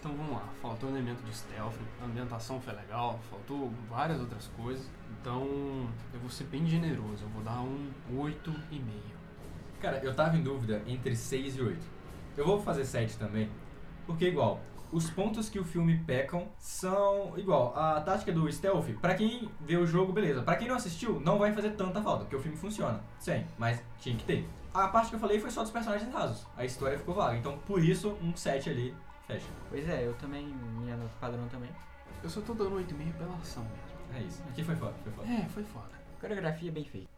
Então 0.06 0.18
vamos 0.18 0.34
lá, 0.34 0.48
faltou 0.62 0.88
elemento 0.92 1.24
de 1.24 1.36
stealth, 1.36 1.74
a 2.00 2.06
ambientação 2.06 2.62
foi 2.62 2.76
legal, 2.76 3.20
faltou 3.28 3.74
várias 3.90 4.20
outras 4.20 4.46
coisas. 4.56 4.88
Então 5.20 5.42
eu 6.14 6.20
vou 6.20 6.30
ser 6.30 6.44
bem 6.44 6.64
generoso, 6.68 7.24
eu 7.24 7.30
vou 7.30 7.42
dar 7.42 7.60
um 7.60 7.92
8,5. 8.14 8.84
Cara, 9.82 9.98
eu 10.04 10.14
tava 10.14 10.38
em 10.38 10.44
dúvida 10.44 10.84
entre 10.86 11.16
6 11.16 11.58
e 11.58 11.62
8. 11.64 11.80
Eu 12.38 12.46
vou 12.46 12.62
fazer 12.62 12.86
7 12.86 13.18
também, 13.18 13.50
porque 14.06 14.28
igual, 14.28 14.60
os 14.92 15.10
pontos 15.10 15.50
que 15.50 15.58
o 15.58 15.64
filme 15.64 15.98
pecam 16.06 16.48
são 16.60 17.34
igual. 17.36 17.76
A 17.76 18.00
tática 18.00 18.32
do 18.32 18.52
stealth, 18.52 18.92
pra 19.02 19.16
quem 19.16 19.50
vê 19.62 19.76
o 19.76 19.88
jogo, 19.88 20.14
beleza. 20.14 20.44
Pra 20.44 20.56
quem 20.56 20.68
não 20.68 20.76
assistiu, 20.76 21.20
não 21.20 21.40
vai 21.40 21.52
fazer 21.52 21.72
tanta 21.72 22.00
falta, 22.00 22.26
porque 22.26 22.36
o 22.36 22.40
filme 22.40 22.56
funciona. 22.56 23.02
Sim, 23.18 23.44
mas 23.58 23.82
tinha 24.00 24.16
que 24.16 24.24
ter. 24.24 24.48
A 24.72 24.88
parte 24.88 25.10
que 25.10 25.16
eu 25.16 25.20
falei 25.20 25.40
foi 25.40 25.50
só 25.50 25.64
dos 25.64 25.72
personagens 25.72 26.14
rasos. 26.14 26.46
A 26.56 26.64
história 26.64 26.96
ficou 26.96 27.16
vaga. 27.16 27.38
Então, 27.38 27.58
por 27.66 27.84
isso, 27.84 28.16
um 28.22 28.36
7 28.36 28.70
ali 28.70 28.94
fecha. 29.26 29.48
Pois 29.70 29.88
é, 29.88 30.06
eu 30.06 30.14
também, 30.16 30.46
minha 30.48 30.96
nota 30.96 31.14
padrão 31.20 31.48
também. 31.48 31.70
Eu 32.24 32.30
só 32.30 32.42
tô 32.42 32.54
dando 32.54 32.76
8,5 32.78 33.14
pela 33.18 33.36
ação 33.38 33.64
mesmo. 33.64 34.16
É 34.16 34.22
isso. 34.22 34.44
Aqui 34.50 34.64
foi 34.64 34.76
foda, 34.76 34.94
foi 35.04 35.12
foda. 35.12 35.28
É, 35.28 35.46
foi 35.50 35.64
foda. 35.64 35.92
Coreografia 36.20 36.72
bem 36.72 36.86
feita. 36.86 37.15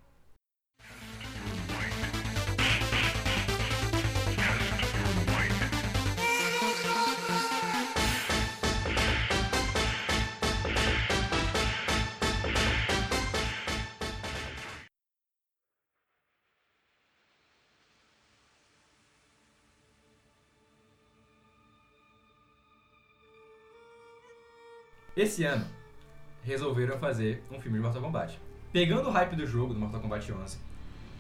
Esse 25.18 25.44
ano, 25.46 25.66
resolveram 26.44 27.00
fazer 27.00 27.44
um 27.52 27.60
filme 27.60 27.80
de 27.80 27.84
Mortal 27.84 28.04
Kombat. 28.04 28.40
Pegando 28.72 29.10
o 29.10 29.12
hype 29.12 29.36
do 29.36 29.48
jogo, 29.48 29.74
do 29.74 29.80
Mortal 29.80 30.00
Kombat 30.00 30.32
11, 30.32 30.60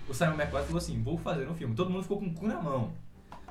o 0.08 0.13
Simon 0.13 0.36
McCoy 0.36 0.62
falou 0.63 0.77
assim, 0.77 1.01
vou 1.01 1.18
fazer 1.18 1.48
um 1.50 1.56
filme. 1.56 1.74
Todo 1.74 1.89
mundo 1.89 2.04
ficou 2.04 2.20
com 2.20 2.27
o 2.27 2.34
cu 2.34 2.46
na 2.48 2.62
mão. 2.62 2.94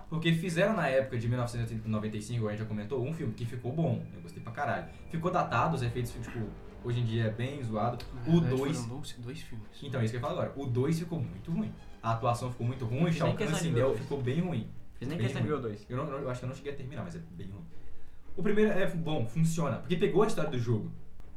Porque 0.08 0.32
fizeram 0.32 0.76
na 0.76 0.86
época 0.86 1.18
de 1.18 1.26
1995, 1.26 2.46
a 2.46 2.50
gente 2.52 2.60
já 2.60 2.64
comentou, 2.64 3.04
um 3.04 3.12
filme 3.12 3.34
que 3.34 3.44
ficou 3.44 3.72
bom. 3.72 4.00
Eu 4.14 4.20
gostei 4.20 4.40
pra 4.40 4.52
caralho. 4.52 4.86
Ficou 5.10 5.32
datado, 5.32 5.74
os 5.74 5.82
efeitos, 5.82 6.12
tipo, 6.12 6.48
hoje 6.84 7.00
em 7.00 7.04
dia 7.04 7.24
é 7.24 7.30
bem 7.30 7.60
zoado. 7.64 7.98
Na 8.14 8.20
O 8.20 8.40
verdade, 8.40 8.56
2... 8.56 8.76
Foram 8.76 8.88
dois, 8.98 9.12
dois 9.18 9.40
filmes. 9.40 9.66
Então, 9.82 10.00
é 10.00 10.04
isso 10.04 10.12
que 10.12 10.16
eu 10.16 10.20
ia 10.20 10.28
falar 10.28 10.42
agora. 10.44 10.52
O 10.56 10.64
2 10.64 11.00
ficou 11.00 11.20
muito 11.20 11.50
ruim. 11.50 11.74
A 12.00 12.12
atuação 12.12 12.52
ficou 12.52 12.64
muito 12.64 12.84
ruim, 12.84 13.10
Shao 13.10 13.34
Kahn 13.34 13.52
Sindel 13.52 13.96
ficou 13.96 14.22
bem 14.22 14.40
ruim. 14.40 14.70
Fiz 14.94 15.08
nem 15.08 15.18
Bem 15.18 15.26
questão 15.26 15.42
de 15.42 15.48
ver 15.48 15.54
o 15.54 15.60
2. 15.60 15.86
Eu, 15.90 15.96
não- 15.96 16.04
eu 16.18 16.30
acho 16.30 16.38
que 16.38 16.44
eu 16.44 16.48
não 16.50 16.54
cheguei 16.56 16.72
a 16.72 16.76
terminar, 16.76 17.02
mas 17.02 17.16
é 17.16 17.20
bem 17.32 17.48
ruim. 17.48 17.64
O 18.36 18.42
primeiro 18.42 18.70
é 18.72 18.86
bom, 18.86 19.26
funciona, 19.26 19.76
porque 19.78 19.96
pegou 19.96 20.22
a 20.22 20.26
história 20.26 20.50
do 20.50 20.58
jogo. 20.58 20.90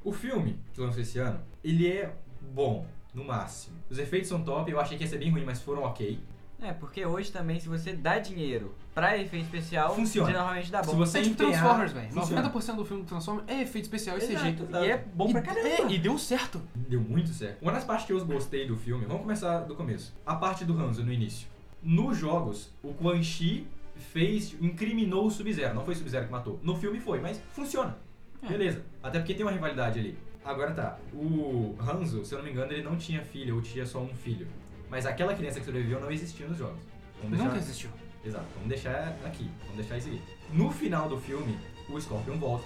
O 0.03 0.11
filme, 0.11 0.59
que 0.73 0.81
lançou 0.81 1.01
esse 1.01 1.17
ano, 1.19 1.39
ele 1.63 1.87
é 1.87 2.13
bom, 2.53 2.85
no 3.13 3.23
máximo. 3.23 3.75
Os 3.89 3.97
efeitos 3.97 4.29
são 4.29 4.41
top, 4.43 4.69
eu 4.71 4.79
achei 4.79 4.97
que 4.97 5.03
ia 5.03 5.09
ser 5.09 5.17
bem 5.17 5.29
ruim, 5.31 5.43
mas 5.45 5.61
foram 5.61 5.83
ok. 5.83 6.19
É, 6.61 6.73
porque 6.73 7.05
hoje 7.05 7.31
também, 7.31 7.57
se 7.57 7.69
você 7.69 7.93
dá 7.93 8.19
dinheiro 8.19 8.75
pra 8.93 9.17
efeito 9.17 9.45
especial, 9.45 9.95
Funciona. 9.95 10.29
geralmente 10.29 10.69
dá 10.69 10.81
bom. 10.81 10.91
Se 10.91 10.95
você 10.97 11.19
É 11.19 11.21
tipo 11.21 11.35
empenhar, 11.41 11.53
Transformers, 11.61 11.91
velho. 11.93 12.11
funciona. 12.11 12.49
90% 12.49 12.75
do 12.75 12.85
filme 12.85 13.03
do 13.03 13.07
Transformers 13.07 13.47
é 13.47 13.61
efeito 13.61 13.85
especial 13.85 14.17
e 14.17 14.23
Exato. 14.23 14.65
CG. 14.65 14.85
E 14.85 14.91
é 14.91 14.97
bom 15.13 15.31
pra 15.31 15.39
E- 15.39 15.43
caramba. 15.45 15.67
É, 15.69 15.91
e 15.93 15.97
deu 15.97 16.17
certo. 16.17 16.61
Deu 16.75 16.99
muito 16.99 17.29
certo. 17.29 17.61
Uma 17.61 17.71
das 17.71 17.85
partes 17.85 18.05
que 18.07 18.11
eu 18.11 18.25
gostei 18.25 18.67
do 18.67 18.75
filme, 18.75 19.05
vamos 19.05 19.21
começar 19.21 19.59
do 19.61 19.73
começo. 19.73 20.13
A 20.25 20.35
parte 20.35 20.65
do 20.65 20.77
Hanzo 20.77 21.01
no 21.01 21.13
início. 21.13 21.47
Nos 21.81 22.17
jogos, 22.17 22.69
o 22.83 22.93
Quan 22.93 23.23
Chi 23.23 23.65
fez, 23.99 24.55
incriminou 24.61 25.25
o 25.27 25.31
Sub-Zero. 25.31 25.75
Não 25.75 25.83
foi 25.85 25.93
o 25.93 25.97
Sub-Zero 25.97 26.25
que 26.25 26.31
matou. 26.31 26.59
No 26.63 26.75
filme 26.75 26.99
foi, 26.99 27.19
mas 27.19 27.41
funciona. 27.53 27.97
É. 28.41 28.47
Beleza. 28.47 28.83
Até 29.03 29.19
porque 29.19 29.33
tem 29.33 29.45
uma 29.45 29.51
rivalidade 29.51 29.99
ali. 29.99 30.17
Agora 30.43 30.71
tá, 30.73 30.97
o 31.13 31.75
Hanzo, 31.79 32.23
se 32.25 32.33
eu 32.33 32.39
não 32.39 32.45
me 32.45 32.51
engano, 32.51 32.71
ele 32.71 32.81
não 32.81 32.95
tinha 32.95 33.21
filho, 33.21 33.55
ou 33.55 33.61
tinha 33.61 33.85
só 33.85 33.99
um 33.99 34.07
filho. 34.15 34.47
Mas 34.89 35.05
aquela 35.05 35.35
criança 35.35 35.59
que 35.59 35.65
sobreviveu 35.65 35.99
não 35.99 36.09
existia 36.09 36.47
nos 36.47 36.57
jogos. 36.57 36.79
Vamos 37.21 37.37
Nunca 37.37 37.51
deixar... 37.51 37.65
existiu. 37.67 37.89
Exato, 38.23 38.45
vamos 38.55 38.69
deixar 38.69 39.09
aqui, 39.25 39.49
vamos 39.61 39.75
deixar 39.77 39.97
isso 39.97 40.07
aqui. 40.07 40.21
No 40.51 40.71
final 40.71 41.07
do 41.07 41.17
filme, 41.19 41.57
o 41.89 41.99
Scorpion 41.99 42.37
volta, 42.37 42.65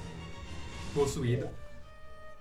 possuído, 0.94 1.50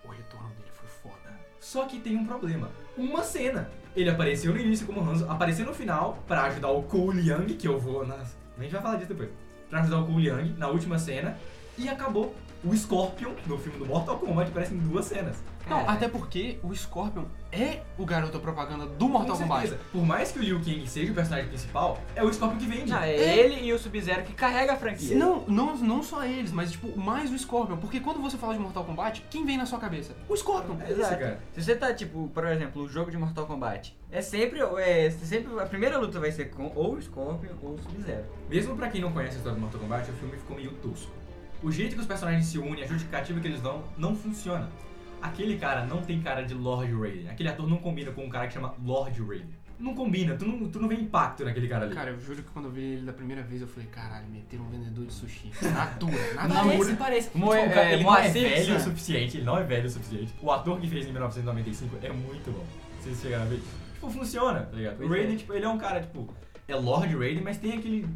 O 0.05 0.09
retorno 0.09 0.49
dele 0.51 0.71
foi 0.73 0.89
foda. 0.89 1.41
só 1.59 1.87
que 1.87 1.99
tem 2.01 2.17
um 2.17 2.25
problema. 2.27 2.71
Uma 2.97 3.23
cena. 3.23 3.71
Ele 3.97 4.09
apareceu 4.11 4.53
no 4.53 4.61
início 4.61 4.87
como 4.87 5.01
Hanzo, 5.01 5.29
apareceu 5.31 5.67
no 5.67 5.75
final 5.75 6.23
pra 6.27 6.45
ajudar 6.45 6.71
o 6.71 6.83
Cole 6.85 7.29
Young, 7.29 7.47
que 7.57 7.67
eu 7.69 7.79
vou. 7.79 8.07
Nas... 8.07 8.37
A 8.59 8.63
gente 8.63 8.73
vai 8.73 8.83
falar 8.83 8.97
disso 8.97 9.09
depois. 9.09 9.31
Pra 9.69 9.81
ajudar 9.81 10.01
o 10.01 10.07
Cole 10.07 10.29
Young 10.29 10.55
na 10.59 10.69
última 10.69 10.99
cena. 10.99 11.39
E 11.79 11.89
acabou. 11.89 12.35
O 12.65 12.77
Scorpion, 12.77 13.33
no 13.47 13.59
filme 13.59 13.79
do 13.79 13.87
Mortal 13.87 14.19
Kombat, 14.19 14.51
aparece 14.51 14.75
em 14.75 14.79
duas 14.79 15.07
cenas. 15.07 15.43
Não, 15.69 15.89
até 15.89 16.09
porque 16.09 16.59
o 16.63 16.75
Scorpion 16.75 17.25
é 17.51 17.81
o 17.99 18.05
garoto 18.05 18.39
propaganda 18.41 18.87
do 18.87 19.09
Mortal 19.09 19.37
Kombat. 19.39 19.75
Por 19.93 20.05
mais 20.05 20.33
que 20.33 20.39
o 20.39 20.43
Liu 20.43 20.59
Kang 20.61 20.87
seja 20.89 21.13
o 21.13 21.15
personagem 21.15 21.49
principal, 21.49 21.99
é 22.15 22.23
o 22.23 22.33
Scorpion 22.33 22.59
que 22.59 22.67
vende. 22.67 22.91
Não, 22.91 22.99
é, 23.03 23.13
É. 23.15 23.39
ele 23.39 23.67
e 23.67 23.73
o 23.73 23.79
Sub-Zero 23.79 24.23
que 24.25 24.33
carrega 24.33 24.73
a 24.73 24.77
franquia. 24.77 25.17
Não, 25.17 25.45
não, 25.47 25.77
não 25.77 26.03
só 26.03 26.25
eles, 26.25 26.51
mas 26.53 26.73
tipo, 26.73 26.99
mais 26.99 27.31
o 27.33 27.39
Scorpion. 27.39 27.77
Porque 27.77 28.01
quando 28.01 28.21
você 28.21 28.37
fala 28.37 28.55
de 28.55 28.61
Mortal 28.61 28.85
Kombat, 28.85 29.25
quem 29.31 29.45
vem 29.45 29.57
na 29.57 29.67
sua 29.67 29.79
cabeça? 29.79 30.15
O 30.29 30.37
Scorpion. 30.37 30.77
É 30.81 30.91
isso, 30.91 31.01
Exato. 31.01 31.19
cara. 31.19 31.41
Se 31.53 31.63
você 31.63 31.77
tá, 31.77 31.93
tipo, 31.95 32.29
por 32.35 32.47
exemplo, 32.47 32.83
o 32.83 32.89
jogo 32.89 33.11
de 33.11 33.17
Mortal 33.19 33.47
Kombat, 33.47 33.97
é 34.11 34.21
sempre, 34.23 34.61
é 34.79 35.11
sempre 35.11 35.59
a 35.61 35.67
primeira 35.67 35.97
luta 35.99 36.19
vai 36.19 36.33
ser 36.33 36.47
com 36.51 36.73
ou 36.75 36.95
o 36.95 37.03
Scorpion 37.03 37.51
ou 37.63 37.75
o 37.75 37.79
Sub-Zero. 37.79 38.25
Mesmo 38.49 38.77
pra 38.77 38.89
quem 38.89 39.01
não 39.01 39.13
conhece 39.13 39.35
a 39.35 39.37
história 39.39 39.57
do 39.57 39.61
Mortal 39.61 39.81
Kombat, 39.81 40.11
o 40.11 40.15
filme 40.15 40.37
ficou 40.37 40.57
meio 40.57 40.73
tosco. 40.75 41.11
O 41.63 41.71
jeito 41.71 41.95
que 41.95 42.01
os 42.01 42.07
personagens 42.07 42.47
se 42.47 42.59
unem, 42.59 42.83
a 42.83 42.87
justificativa 42.87 43.39
que 43.39 43.47
eles 43.47 43.61
dão, 43.61 43.85
não 43.97 44.17
funciona. 44.17 44.69
Aquele 45.23 45.57
cara 45.57 45.87
não 45.87 46.03
tem 46.03 46.21
cara 46.21 46.43
de 46.43 46.53
Lord 46.55 46.93
Raiden. 46.93 47.29
Aquele 47.31 47.49
ator 47.49 47.69
não 47.69 47.79
combina 47.79 48.11
com 48.13 48.25
um 48.25 48.29
cara 48.29 48.47
que 48.49 48.55
chama 48.55 48.75
Lord 48.85 49.21
Raiden. 49.23 49.63
Não 49.79 49.95
combina, 49.95 50.37
tu 50.37 50.47
não, 50.47 50.69
tu 50.69 50.79
não 50.79 50.89
vê 50.89 50.95
impacto 50.95 51.45
naquele 51.45 51.67
cara 51.67 51.87
ali. 51.87 51.95
Cara, 51.95 52.11
eu 52.11 52.21
juro 52.21 52.43
que 52.43 52.51
quando 52.51 52.67
eu 52.67 52.71
vi 52.71 52.81
ele 52.83 53.07
da 53.07 53.13
primeira 53.13 53.43
vez, 53.43 53.63
eu 53.63 53.67
falei, 53.67 53.89
caralho, 53.89 54.27
meteram 54.29 54.65
um 54.65 54.69
vendedor 54.69 55.07
de 55.07 55.13
sushi. 55.13 55.51
Natura, 55.61 56.13
natura. 56.35 56.65
Parece, 56.65 56.95
parece. 56.97 57.31
Mo- 57.37 57.47
o 57.49 57.51
cara, 57.51 57.91
é, 57.91 57.93
ele 57.95 58.05
não 58.05 58.17
é 58.17 58.29
velho 58.29 58.65
San. 58.67 58.77
o 58.77 58.81
suficiente, 58.81 59.37
ele 59.39 59.45
não 59.45 59.59
é 59.59 59.65
velho 59.65 59.87
o 59.87 59.91
suficiente. 59.91 60.33
O 60.41 60.53
ator 60.53 60.79
que 60.81 60.87
fez 60.89 61.07
em 61.07 61.11
1995 61.11 61.97
é 62.01 62.13
muito 62.13 62.51
bom. 62.53 62.65
Vocês 63.01 63.21
chegaram 63.21 63.45
a 63.45 63.49
ver? 63.49 63.61
Tipo, 63.95 64.11
funciona, 64.11 64.61
tá 64.61 64.77
ligado? 64.77 64.97
Pois 64.99 65.11
o 65.11 65.13
Raiden, 65.13 65.35
é. 65.35 65.39
tipo, 65.39 65.53
ele 65.53 65.65
é 65.65 65.69
um 65.69 65.79
cara, 65.79 66.01
tipo, 66.01 66.33
é 66.73 66.77
Lord 66.77 67.15
Raiden, 67.17 67.43
mas 67.43 67.59
tem 67.59 67.73
aquele 67.75 68.07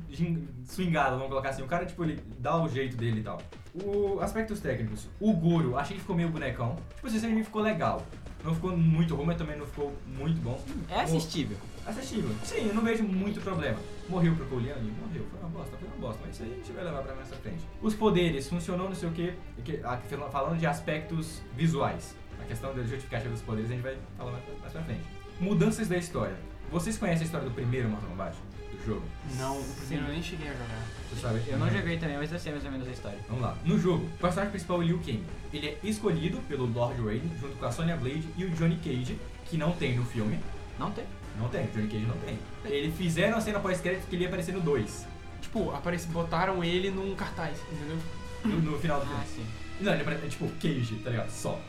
swingado, 0.65 1.13
vamos 1.17 1.29
colocar 1.29 1.51
assim. 1.51 1.63
O 1.63 1.67
cara, 1.67 1.85
tipo, 1.87 2.03
ele 2.05 2.21
dá 2.39 2.61
o 2.63 2.69
jeito 2.69 2.97
dele 2.97 3.21
e 3.21 3.23
tal. 3.23 3.41
O 3.75 4.21
aspectos 4.21 4.61
técnicos. 4.61 5.09
O 5.21 5.33
Goro, 5.33 5.77
achei 5.77 5.95
que 5.97 6.01
ficou 6.01 6.17
meio 6.17 6.29
bonecão. 6.29 6.77
Tipo, 6.95 7.07
esse 7.09 7.25
anime 7.25 7.45
ficou 7.45 7.63
legal. 7.63 8.03
Não 8.45 8.55
ficou 8.55 8.77
muito 8.77 9.15
ruim, 9.15 9.27
mas 9.27 9.37
também 9.37 9.57
não 9.59 9.67
ficou 9.67 9.93
muito 10.07 10.41
bom. 10.41 10.61
É 10.89 11.01
assistível. 11.01 11.57
Assistível. 11.85 12.31
Sim, 12.45 12.69
eu 12.69 12.75
não 12.75 12.83
vejo 12.83 13.03
muito 13.05 13.41
problema. 13.41 13.79
Morreu 14.09 14.35
pro 14.37 14.45
Colian? 14.47 14.75
Morreu. 14.77 15.25
Foi 15.31 15.41
uma 15.41 15.49
bosta, 15.49 15.77
foi 15.77 15.89
uma 15.89 15.97
bosta. 15.99 16.21
Mas 16.25 16.35
isso 16.35 16.43
aí 16.45 16.53
a 16.53 16.55
gente 16.57 16.73
vai 16.73 16.85
levar 16.85 17.03
pra 17.03 17.13
pra 17.13 17.25
frente. 17.25 17.65
Os 17.83 17.95
poderes, 17.95 18.49
funcionou 18.49 18.89
não 18.89 18.95
sei 18.95 19.09
o 19.09 19.13
quê. 19.13 19.35
que- 19.65 19.81
ah, 19.85 19.99
Falando 20.31 20.59
de 20.59 20.67
aspectos 20.67 21.43
visuais. 21.57 22.17
A 22.41 22.45
questão 22.45 22.75
da 22.75 22.83
justificativa 22.83 23.31
dos 23.31 23.43
poderes 23.43 23.71
a 23.71 23.75
gente 23.75 23.83
vai 23.83 23.97
falar 24.17 24.33
mais, 24.33 24.45
mais 24.61 24.73
pra 24.73 24.83
frente. 24.83 25.01
Mudanças 25.41 25.89
da 25.89 25.97
história. 25.97 26.37
Vocês 26.71 26.99
conhecem 26.99 27.23
a 27.23 27.25
história 27.25 27.49
do 27.49 27.55
primeiro 27.55 27.89
Mortal 27.89 28.11
Kombat? 28.11 28.37
Do 28.73 28.85
jogo? 28.85 29.03
Não, 29.39 29.61
o 29.61 29.75
primeiro 29.77 30.07
eu 30.07 30.13
nem 30.13 30.23
cheguei 30.23 30.49
a 30.49 30.53
jogar. 30.53 30.83
Você 31.09 31.21
sabe? 31.21 31.43
Eu 31.47 31.59
não 31.59 31.71
joguei 31.71 31.97
também, 31.99 32.17
mas 32.17 32.33
eu 32.33 32.39
sei 32.39 32.53
mais 32.53 32.65
ou 32.65 32.71
menos 32.71 32.89
a 32.89 32.91
história. 32.91 33.19
Vamos 33.29 33.43
lá. 33.43 33.57
No 33.65 33.79
jogo, 33.79 34.05
o 34.05 34.19
personagem 34.19 34.51
principal 34.51 34.77
é 34.77 34.81
o 34.81 34.83
Liu 34.83 34.99
Kang. 34.99 35.23
Ele 35.53 35.67
é 35.69 35.79
escolhido 35.85 36.39
pelo 36.49 36.67
Lord 36.67 37.01
Raiden 37.03 37.31
junto 37.41 37.57
com 37.57 37.67
a 37.67 37.73
Sonya 37.73 37.97
Blade 37.97 38.29
e 38.37 38.45
o 38.45 38.51
Johnny 38.51 38.77
Cage, 38.77 39.19
que 39.45 39.57
não 39.57 39.73
tem 39.73 39.97
no 39.97 40.05
filme. 40.05 40.41
Não 40.79 40.91
tem? 40.91 41.05
Não 41.39 41.49
tem, 41.49 41.65
o 41.67 41.69
Johnny 41.69 41.89
Cage 41.89 42.07
não 42.07 42.17
tem. 42.19 42.39
Eles 42.65 42.95
fizeram 42.97 43.39
a 43.39 43.41
cena 43.41 43.61
pós-crédito 43.61 44.07
que 44.09 44.17
ele 44.17 44.23
ia 44.23 44.29
aparecer 44.29 44.53
no 44.53 44.61
2. 44.61 45.07
Tipo, 45.41 45.71
aparece, 45.71 46.09
botaram 46.09 46.63
ele 46.65 46.91
num 46.91 47.15
cartaz, 47.15 47.59
entendeu? 47.71 47.99
No, 48.45 48.73
no 48.73 48.79
final 48.79 49.01
do 49.01 49.07
filme. 49.07 49.23
Ah, 49.23 49.27
sim. 49.27 49.47
Não, 49.81 49.93
ele 49.93 50.03
é 50.03 50.29
tipo 50.29 50.49
Cage, 50.61 50.97
tá 51.05 51.11
ligado? 51.11 51.31
Só. 51.31 51.61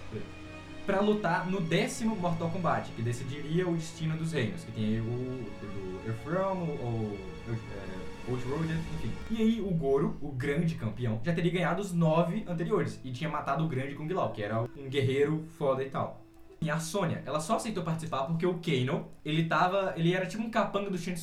Pra 0.87 1.01
lutar 1.01 1.45
no 1.51 1.59
décimo 1.59 2.15
Mortal 2.15 2.49
Kombat, 2.49 2.89
que 2.93 3.01
decidiria 3.01 3.67
o 3.67 3.75
destino 3.75 4.15
dos 4.15 4.31
reinos. 4.31 4.63
Que 4.63 4.71
tem 4.71 4.85
aí 4.85 5.01
o 5.01 5.03
do 5.03 6.07
Earthrealm, 6.07 6.63
o 6.63 7.17
é, 7.49 8.31
Old 8.31 8.43
Road, 8.45 8.73
enfim. 8.73 9.11
E 9.29 9.41
aí 9.41 9.59
o 9.59 9.69
Goro, 9.71 10.17
o 10.21 10.31
grande 10.31 10.75
campeão, 10.75 11.19
já 11.25 11.33
teria 11.33 11.51
ganhado 11.51 11.81
os 11.81 11.91
nove 11.91 12.45
anteriores. 12.47 13.01
E 13.03 13.11
tinha 13.11 13.29
matado 13.29 13.65
o 13.65 13.67
grande 13.67 13.95
Kung 13.95 14.07
Lao, 14.07 14.31
que 14.31 14.41
era 14.41 14.61
um 14.61 14.89
guerreiro 14.89 15.43
foda 15.57 15.83
e 15.83 15.89
tal. 15.89 16.21
E 16.61 16.69
a 16.69 16.79
Sônia, 16.79 17.21
ela 17.25 17.41
só 17.41 17.57
aceitou 17.57 17.83
participar 17.83 18.23
porque 18.23 18.45
o 18.45 18.57
Kano, 18.59 19.09
ele 19.25 19.43
tava. 19.43 19.93
ele 19.97 20.13
era 20.13 20.25
tipo 20.25 20.41
um 20.41 20.49
capanga 20.49 20.89
do 20.89 20.97
Shang 20.97 21.17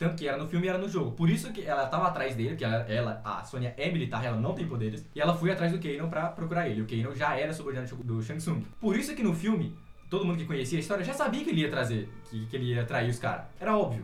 Tanto 0.00 0.16
que 0.16 0.26
era 0.26 0.38
no 0.38 0.48
filme 0.48 0.64
e 0.64 0.68
era 0.70 0.78
no 0.78 0.88
jogo. 0.88 1.12
Por 1.12 1.28
isso 1.28 1.52
que 1.52 1.60
ela 1.60 1.84
tava 1.84 2.08
atrás 2.08 2.34
dele, 2.34 2.48
porque 2.50 2.64
ela, 2.64 2.76
ela, 2.90 3.20
a 3.22 3.44
Sônia 3.44 3.74
é 3.76 3.92
militar, 3.92 4.24
ela 4.24 4.38
não 4.38 4.54
tem 4.54 4.66
poderes. 4.66 5.04
E 5.14 5.20
ela 5.20 5.36
foi 5.36 5.50
atrás 5.50 5.70
do 5.72 5.78
Kano 5.78 6.08
pra 6.08 6.28
procurar 6.28 6.66
ele. 6.70 6.80
O 6.80 6.86
Kano 6.86 7.14
já 7.14 7.38
era 7.38 7.52
subordinado 7.52 7.94
do 7.96 8.22
Shang 8.22 8.40
Tsung. 8.40 8.64
Por 8.80 8.96
isso 8.96 9.14
que 9.14 9.22
no 9.22 9.34
filme, 9.34 9.76
todo 10.08 10.24
mundo 10.24 10.38
que 10.38 10.46
conhecia 10.46 10.78
a 10.78 10.80
história 10.80 11.04
já 11.04 11.12
sabia 11.12 11.44
que 11.44 11.50
ele 11.50 11.60
ia 11.60 11.68
trazer, 11.68 12.08
que, 12.30 12.46
que 12.46 12.56
ele 12.56 12.72
ia 12.72 12.86
trair 12.86 13.10
os 13.10 13.18
caras. 13.18 13.44
Era 13.60 13.76
óbvio. 13.76 14.02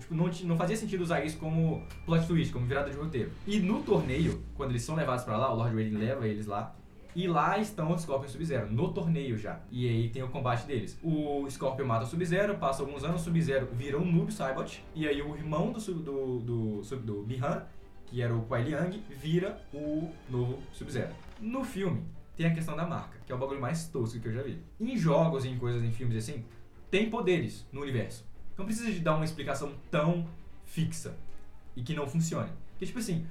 Tipo, 0.00 0.14
não, 0.14 0.30
não 0.44 0.56
fazia 0.56 0.74
sentido 0.74 1.02
usar 1.02 1.22
isso 1.22 1.36
como 1.36 1.86
plot 2.06 2.26
twist, 2.26 2.50
como 2.50 2.64
virada 2.64 2.88
de 2.88 2.96
roteiro. 2.96 3.30
E 3.46 3.58
no 3.58 3.82
torneio, 3.82 4.42
quando 4.54 4.70
eles 4.70 4.84
são 4.84 4.94
levados 4.94 5.24
pra 5.24 5.36
lá, 5.36 5.52
o 5.52 5.56
Lord 5.56 5.74
Raiden 5.74 5.98
leva 5.98 6.26
eles 6.26 6.46
lá. 6.46 6.74
E 7.16 7.26
lá 7.26 7.58
estão 7.58 7.94
os 7.94 8.02
Scorpion 8.02 8.26
e 8.26 8.30
Sub-Zero, 8.30 8.70
no 8.70 8.92
torneio 8.92 9.38
já. 9.38 9.58
E 9.70 9.88
aí 9.88 10.10
tem 10.10 10.22
o 10.22 10.28
combate 10.28 10.66
deles. 10.66 10.98
O 11.02 11.48
Scorpion 11.48 11.86
mata 11.86 12.04
o 12.04 12.06
Sub-Zero, 12.06 12.58
passa 12.58 12.82
alguns 12.82 13.02
anos, 13.04 13.22
o 13.22 13.24
Sub-Zero 13.24 13.68
vira 13.72 13.98
um 13.98 14.04
Noob 14.04 14.30
Saibot. 14.30 14.84
E 14.94 15.08
aí 15.08 15.22
o 15.22 15.34
irmão 15.34 15.72
do, 15.72 15.80
do, 15.80 16.38
do, 16.40 16.84
Sub- 16.84 17.02
do 17.02 17.22
Bihan, 17.22 17.64
que 18.04 18.20
era 18.20 18.36
o 18.36 18.42
Kuai 18.42 18.64
Liang, 18.64 19.02
vira 19.08 19.58
o 19.72 20.10
novo 20.28 20.58
Sub-Zero. 20.74 21.14
No 21.40 21.64
filme, 21.64 22.04
tem 22.36 22.44
a 22.44 22.52
questão 22.54 22.76
da 22.76 22.86
marca, 22.86 23.18
que 23.24 23.32
é 23.32 23.34
o 23.34 23.38
bagulho 23.38 23.62
mais 23.62 23.88
tosco 23.88 24.20
que 24.20 24.28
eu 24.28 24.32
já 24.34 24.42
vi. 24.42 24.60
Em 24.78 24.94
jogos 24.98 25.46
em 25.46 25.56
coisas, 25.58 25.82
em 25.82 25.92
filmes 25.92 26.18
assim, 26.18 26.44
tem 26.90 27.08
poderes 27.08 27.66
no 27.72 27.80
universo. 27.80 28.26
Não 28.58 28.66
precisa 28.66 28.92
de 28.92 29.00
dar 29.00 29.16
uma 29.16 29.24
explicação 29.24 29.72
tão 29.90 30.28
fixa 30.66 31.16
e 31.74 31.82
que 31.82 31.94
não 31.94 32.06
funcione. 32.06 32.50
Porque, 32.72 32.84
tipo 32.84 32.98
assim, 32.98 33.26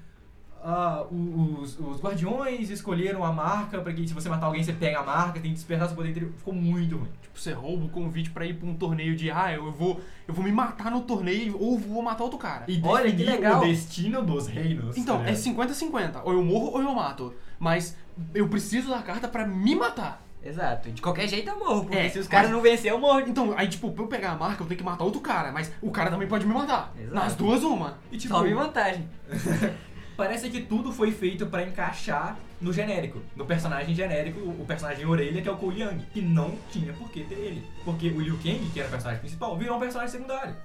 ah, 0.63 1.05
os, 1.11 1.79
os 1.79 2.01
guardiões 2.01 2.69
escolheram 2.69 3.23
a 3.23 3.31
marca 3.31 3.79
pra 3.79 3.93
que 3.93 4.07
se 4.07 4.13
você 4.13 4.27
matar 4.27 4.47
alguém, 4.47 4.63
você 4.63 4.73
pega 4.73 4.99
a 4.99 5.03
marca, 5.03 5.33
tem 5.33 5.51
que 5.51 5.55
despertar 5.55 5.87
seu 5.87 5.95
poder 5.95 6.09
interior. 6.09 6.31
Ficou 6.37 6.53
muito 6.53 6.97
ruim. 6.97 7.09
Tipo, 7.21 7.39
você 7.39 7.51
rouba 7.53 7.85
o 7.85 7.89
convite 7.89 8.31
pra 8.31 8.45
ir 8.45 8.55
pra 8.55 8.67
um 8.67 8.75
torneio 8.75 9.15
de, 9.15 9.29
ah, 9.29 9.53
eu 9.53 9.71
vou, 9.71 10.01
eu 10.27 10.33
vou 10.33 10.43
me 10.43 10.51
matar 10.51 10.89
no 10.89 11.01
torneio 11.01 11.55
ou 11.59 11.77
vou 11.77 12.01
matar 12.01 12.23
outro 12.23 12.39
cara. 12.39 12.65
E 12.67 12.81
Olha, 12.83 13.11
que 13.11 13.23
legal. 13.23 13.61
o 13.61 13.65
destino 13.65 14.23
dos 14.23 14.47
reinos. 14.47 14.97
Então, 14.97 15.17
tá 15.17 15.29
é 15.29 15.31
ligado? 15.33 15.69
50-50. 15.69 16.21
Ou 16.23 16.33
eu 16.33 16.43
morro 16.43 16.71
ou 16.71 16.81
eu 16.81 16.93
mato. 16.93 17.33
Mas 17.59 17.95
eu 18.33 18.47
preciso 18.49 18.89
da 18.89 19.01
carta 19.01 19.27
pra 19.27 19.45
me 19.45 19.75
matar. 19.75 20.23
Exato. 20.43 20.91
De 20.91 21.01
qualquer 21.01 21.27
jeito 21.27 21.49
eu 21.49 21.57
morro, 21.57 21.81
porque 21.85 21.97
É, 21.97 22.07
se 22.07 22.19
os 22.19 22.27
caras 22.27 22.51
não 22.51 22.61
vencer, 22.61 22.91
eu 22.91 22.99
morro. 22.99 23.19
Então, 23.21 23.53
aí, 23.57 23.67
tipo, 23.67 23.91
pra 23.91 24.03
eu 24.03 24.07
pegar 24.07 24.31
a 24.31 24.35
marca, 24.35 24.61
eu 24.63 24.67
tenho 24.67 24.77
que 24.77 24.83
matar 24.83 25.03
outro 25.03 25.19
cara. 25.19 25.51
Mas 25.51 25.71
o 25.81 25.89
cara 25.89 26.11
também 26.11 26.27
pode 26.27 26.45
me 26.45 26.53
matar. 26.53 26.93
Exato. 26.99 27.15
Nas 27.15 27.35
duas, 27.35 27.63
uma. 27.63 27.97
E, 28.11 28.17
tipo, 28.17 28.33
Tome 28.33 28.53
vantagem. 28.53 29.09
parece 30.15 30.49
que 30.49 30.61
tudo 30.61 30.91
foi 30.91 31.11
feito 31.11 31.45
pra 31.45 31.63
encaixar 31.63 32.37
no 32.61 32.71
genérico. 32.73 33.21
No 33.35 33.45
personagem 33.45 33.93
genérico, 33.93 34.39
o 34.39 34.65
personagem 34.65 35.05
orelha, 35.05 35.41
que 35.41 35.47
é 35.47 35.51
o 35.51 35.57
Cole 35.57 35.81
Young. 35.81 35.99
Que 36.13 36.21
não 36.21 36.57
tinha 36.71 36.93
por 36.93 37.09
que 37.09 37.23
ter 37.23 37.35
ele. 37.35 37.63
Porque 37.83 38.09
o 38.09 38.19
Liu 38.19 38.37
Kang, 38.37 38.69
que 38.71 38.79
era 38.79 38.87
o 38.87 38.91
personagem 38.91 39.19
principal, 39.19 39.57
virou 39.57 39.77
um 39.77 39.79
personagem 39.79 40.11
secundário. 40.11 40.55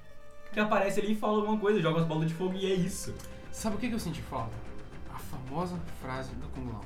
Que 0.53 0.61
aparece 0.61 1.01
ali 1.01 1.13
e 1.13 1.17
fala 1.17 1.39
alguma 1.39 1.59
coisa, 1.59 1.81
joga 1.81 2.01
as 2.01 2.07
bolas 2.07 2.29
de 2.29 2.35
fogo 2.35 2.55
e 2.55 2.67
é 2.67 2.75
isso. 2.75 3.15
Sabe 3.53 3.77
o 3.77 3.79
que, 3.79 3.91
eu 3.91 3.99
senti 3.99 4.23
falta? 4.23 4.55
A 5.15 5.19
famosa 5.19 5.77
frase 6.01 6.35
do 6.35 6.49
Kung 6.49 6.71
Lao. 6.73 6.85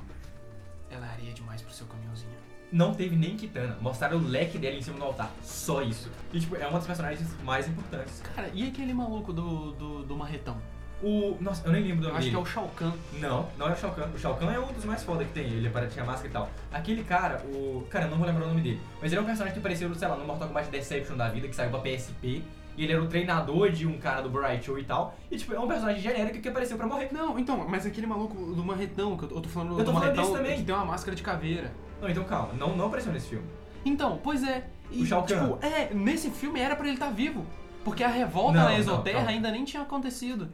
Ela 0.90 1.06
é 1.06 1.10
areia 1.10 1.32
demais 1.32 1.62
pro 1.62 1.72
seu 1.72 1.86
caminhãozinho. 1.86 2.32
Não 2.72 2.94
teve 2.94 3.14
nem 3.14 3.36
Kitana. 3.36 3.78
Mostraram 3.80 4.18
o 4.18 4.26
leque 4.26 4.58
dela 4.58 4.74
em 4.74 4.82
cima 4.82 4.98
do 4.98 5.04
altar. 5.04 5.30
Só 5.42 5.82
isso. 5.82 6.10
E, 6.32 6.40
tipo, 6.40 6.56
é 6.56 6.66
uma 6.66 6.78
das 6.78 6.86
personagens 6.86 7.26
mais 7.42 7.68
importantes. 7.68 8.20
Cara, 8.34 8.50
e 8.52 8.66
aquele 8.66 8.92
maluco 8.92 9.32
do, 9.32 9.72
do, 9.72 10.02
do 10.04 10.16
marretão? 10.16 10.58
O. 11.04 11.36
Nossa, 11.40 11.66
eu 11.66 11.72
nem 11.72 11.82
lembro 11.82 12.00
do 12.02 12.08
nome 12.08 12.18
acho 12.18 12.30
que 12.30 12.34
é 12.34 12.38
dele. 12.38 12.42
o 12.42 12.50
Shao 12.50 12.68
Kahn. 12.76 12.92
Não, 13.20 13.48
não 13.58 13.68
é 13.68 13.72
o 13.72 13.76
Shao 13.76 13.90
Kahn. 13.92 14.08
O 14.14 14.18
Shao 14.18 14.34
Kahn 14.36 14.50
é 14.52 14.58
um 14.58 14.72
dos 14.72 14.84
mais 14.84 15.02
foda 15.02 15.24
que 15.24 15.32
tem. 15.32 15.44
Ele 15.44 15.68
para 15.68 15.86
tinha 15.86 16.04
máscara 16.04 16.28
e 16.28 16.32
tal. 16.32 16.50
Aquele 16.72 17.04
cara, 17.04 17.42
o. 17.52 17.86
Cara, 17.90 18.06
eu 18.06 18.10
não 18.10 18.16
vou 18.18 18.26
lembrar 18.26 18.44
o 18.46 18.48
nome 18.48 18.60
dele. 18.62 18.80
Mas 19.02 19.12
ele 19.12 19.18
é 19.18 19.22
um 19.22 19.26
personagem 19.26 19.52
que 19.52 19.58
apareceu, 19.60 19.94
sei 19.94 20.08
lá, 20.08 20.16
no 20.16 20.24
Mortal 20.24 20.48
Kombat 20.48 20.70
Deception 20.70 21.16
da 21.16 21.28
vida, 21.28 21.46
que 21.48 21.54
saiu 21.54 21.70
pra 21.70 21.80
PSP. 21.80 22.42
E 22.76 22.82
ele 22.82 22.92
era 22.92 23.00
o 23.02 23.06
treinador 23.06 23.70
de 23.70 23.86
um 23.86 23.98
cara 23.98 24.20
do 24.20 24.28
Bright 24.28 24.64
Show 24.64 24.76
e 24.78 24.82
tal. 24.84 25.14
E, 25.30 25.36
tipo, 25.36 25.54
é 25.54 25.60
um 25.60 25.68
personagem 25.68 26.02
genérico 26.02 26.40
que 26.40 26.48
apareceu 26.48 26.76
pra 26.76 26.86
morrer. 26.88 27.08
Não, 27.12 27.38
então, 27.38 27.64
mas 27.68 27.86
aquele 27.86 28.04
maluco 28.06 28.34
do 28.52 28.64
marretão, 28.64 29.16
que 29.16 29.22
eu 29.24 29.28
tô, 29.28 29.34
eu 29.36 29.40
tô 29.42 29.48
falando 29.48 29.78
Eu 29.78 29.84
tô 29.84 29.92
do 29.92 29.92
falando 29.92 30.00
marretão 30.16 30.24
desse 30.24 30.36
também. 30.36 30.56
que 30.58 30.64
tem 30.64 30.74
uma 30.74 30.84
máscara 30.84 31.14
de 31.14 31.22
caveira. 31.22 31.70
Não, 32.02 32.08
então 32.08 32.24
calma. 32.24 32.52
Não, 32.54 32.76
não 32.76 32.86
apareceu 32.86 33.12
nesse 33.12 33.28
filme. 33.28 33.44
Então, 33.84 34.18
pois 34.24 34.42
é. 34.42 34.64
E, 34.90 35.02
O 35.02 35.06
Shao 35.06 35.22
Kahn. 35.22 35.52
tipo, 35.52 35.64
é, 35.64 35.94
nesse 35.94 36.30
filme 36.30 36.58
era 36.58 36.74
pra 36.74 36.86
ele 36.86 36.94
estar 36.96 37.10
vivo. 37.10 37.46
Porque 37.84 38.02
a 38.02 38.08
revolta 38.08 38.54
Não, 38.58 38.64
na 38.64 38.70
não, 38.70 38.76
Exoterra 38.78 39.16
calma. 39.18 39.30
ainda 39.30 39.50
nem 39.52 39.64
tinha 39.64 39.82
acontecido. 39.82 40.48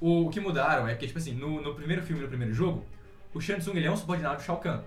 O, 0.00 0.26
o 0.26 0.30
que 0.30 0.40
mudaram 0.40 0.86
é 0.86 0.94
que, 0.94 1.06
tipo 1.06 1.18
assim, 1.18 1.32
no, 1.32 1.60
no 1.62 1.74
primeiro 1.74 2.02
filme, 2.02 2.22
no 2.22 2.28
primeiro 2.28 2.52
jogo, 2.52 2.84
o 3.34 3.40
Shang 3.40 3.60
Tsung 3.60 3.76
ele 3.76 3.86
é 3.86 3.90
um 3.90 3.96
subordinado 3.96 4.36
do 4.36 4.42
Shao 4.42 4.58
Kahn. 4.58 4.80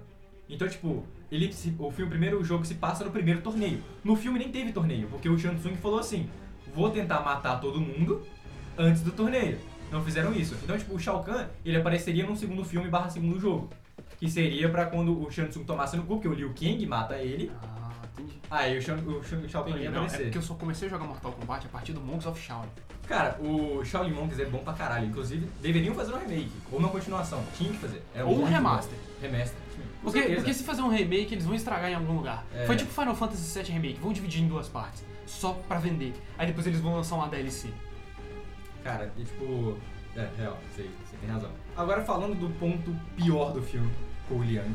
Então, 0.47 0.67
tipo, 0.67 1.03
ele 1.31 1.51
se- 1.53 1.75
o 1.79 1.91
filme, 1.91 2.07
o 2.07 2.09
primeiro 2.09 2.43
jogo 2.43 2.65
se 2.65 2.75
passa 2.75 3.03
no 3.03 3.11
primeiro 3.11 3.41
torneio. 3.41 3.81
No 4.03 4.15
filme 4.15 4.39
nem 4.39 4.51
teve 4.51 4.71
torneio, 4.71 5.07
porque 5.07 5.27
o 5.29 5.37
Shang 5.37 5.57
Tsung 5.59 5.75
falou 5.77 5.99
assim: 5.99 6.29
vou 6.73 6.89
tentar 6.89 7.21
matar 7.21 7.59
todo 7.59 7.79
mundo 7.79 8.23
antes 8.77 9.01
do 9.01 9.11
torneio. 9.11 9.57
Não 9.91 10.03
fizeram 10.03 10.33
isso. 10.33 10.55
Então, 10.63 10.77
tipo, 10.77 10.93
o 10.95 10.99
Shao 10.99 11.23
Kahn, 11.23 11.47
ele 11.65 11.77
apareceria 11.77 12.25
num 12.25 12.35
segundo 12.35 12.63
filme 12.63 12.87
barra 12.89 13.09
segundo 13.09 13.39
jogo. 13.39 13.69
Que 14.19 14.29
seria 14.29 14.69
pra 14.69 14.85
quando 14.85 15.19
o 15.25 15.31
Shang 15.31 15.49
Tsung 15.49 15.63
tomasse 15.65 15.95
no 15.97 16.03
cu, 16.03 16.15
porque 16.15 16.27
o 16.27 16.33
Liu 16.33 16.53
Kang 16.53 16.85
mata 16.85 17.15
ele. 17.17 17.51
Ah, 17.63 17.91
entendi. 18.13 18.33
Aí 18.51 18.77
o 18.77 18.81
Shang, 18.81 19.01
o 19.07 19.23
Shang, 19.23 19.47
Shao 19.49 19.63
Kahn 19.63 19.77
ia 19.77 19.89
Não, 19.89 20.01
é 20.01 20.05
aparecer. 20.05 20.23
porque 20.25 20.37
eu 20.37 20.41
só 20.41 20.53
comecei 20.55 20.87
a 20.87 20.91
jogar 20.91 21.05
Mortal 21.05 21.31
Kombat 21.31 21.65
a 21.65 21.69
partir 21.69 21.93
do 21.93 22.01
Monks 22.01 22.25
of 22.27 22.39
Shaolin. 22.39 22.69
Cara, 23.09 23.39
o 23.41 23.83
Shaolin 23.83 24.11
Monks 24.11 24.37
é 24.37 24.45
bom 24.45 24.59
pra 24.59 24.73
caralho. 24.73 25.07
Inclusive, 25.07 25.49
deveriam 25.59 25.95
fazer 25.95 26.13
um 26.13 26.19
remake. 26.19 26.51
Ou 26.71 26.77
uma 26.77 26.89
continuação. 26.89 27.43
Tinha 27.57 27.71
que 27.71 27.77
fazer. 27.79 28.03
Era 28.13 28.23
Ou 28.23 28.33
um 28.33 28.37
muito 28.41 28.51
remaster. 28.51 28.93
bom. 28.93 29.21
Remaster. 29.27 29.57
Com 29.57 30.03
Porque, 30.03 30.19
certeza. 30.19 30.41
porque 30.41 30.53
se 30.53 30.63
fazer 30.63 30.81
um 30.83 30.89
remake, 30.89 31.33
eles 31.33 31.43
vão 31.43 31.55
estragar 31.55 31.89
em 31.89 31.95
algum 31.95 32.13
lugar. 32.13 32.45
É. 32.53 32.67
Foi 32.67 32.75
tipo 32.75 32.91
Final 32.91 33.15
Fantasy 33.15 33.59
VII 33.63 33.71
Remake, 33.71 33.99
vão 33.99 34.13
dividir 34.13 34.43
em 34.43 34.47
duas 34.47 34.69
partes. 34.69 35.03
Só 35.25 35.53
pra 35.67 35.79
vender. 35.79 36.13
Aí 36.37 36.45
depois 36.45 36.67
eles 36.67 36.79
vão 36.81 36.95
lançar 36.95 37.15
uma 37.15 37.27
DLC. 37.27 37.69
Cara, 38.83 39.11
e 39.17 39.23
tipo... 39.23 39.75
É, 40.15 40.27
real. 40.37 40.59
Você, 40.71 40.83
você 40.83 41.17
tem 41.19 41.29
razão. 41.31 41.49
Agora, 41.75 42.03
falando 42.03 42.35
do 42.35 42.49
ponto 42.59 42.95
pior 43.17 43.51
do 43.53 43.61
filme, 43.63 43.91
com 44.27 44.35
o 44.35 44.43
Liang. 44.43 44.69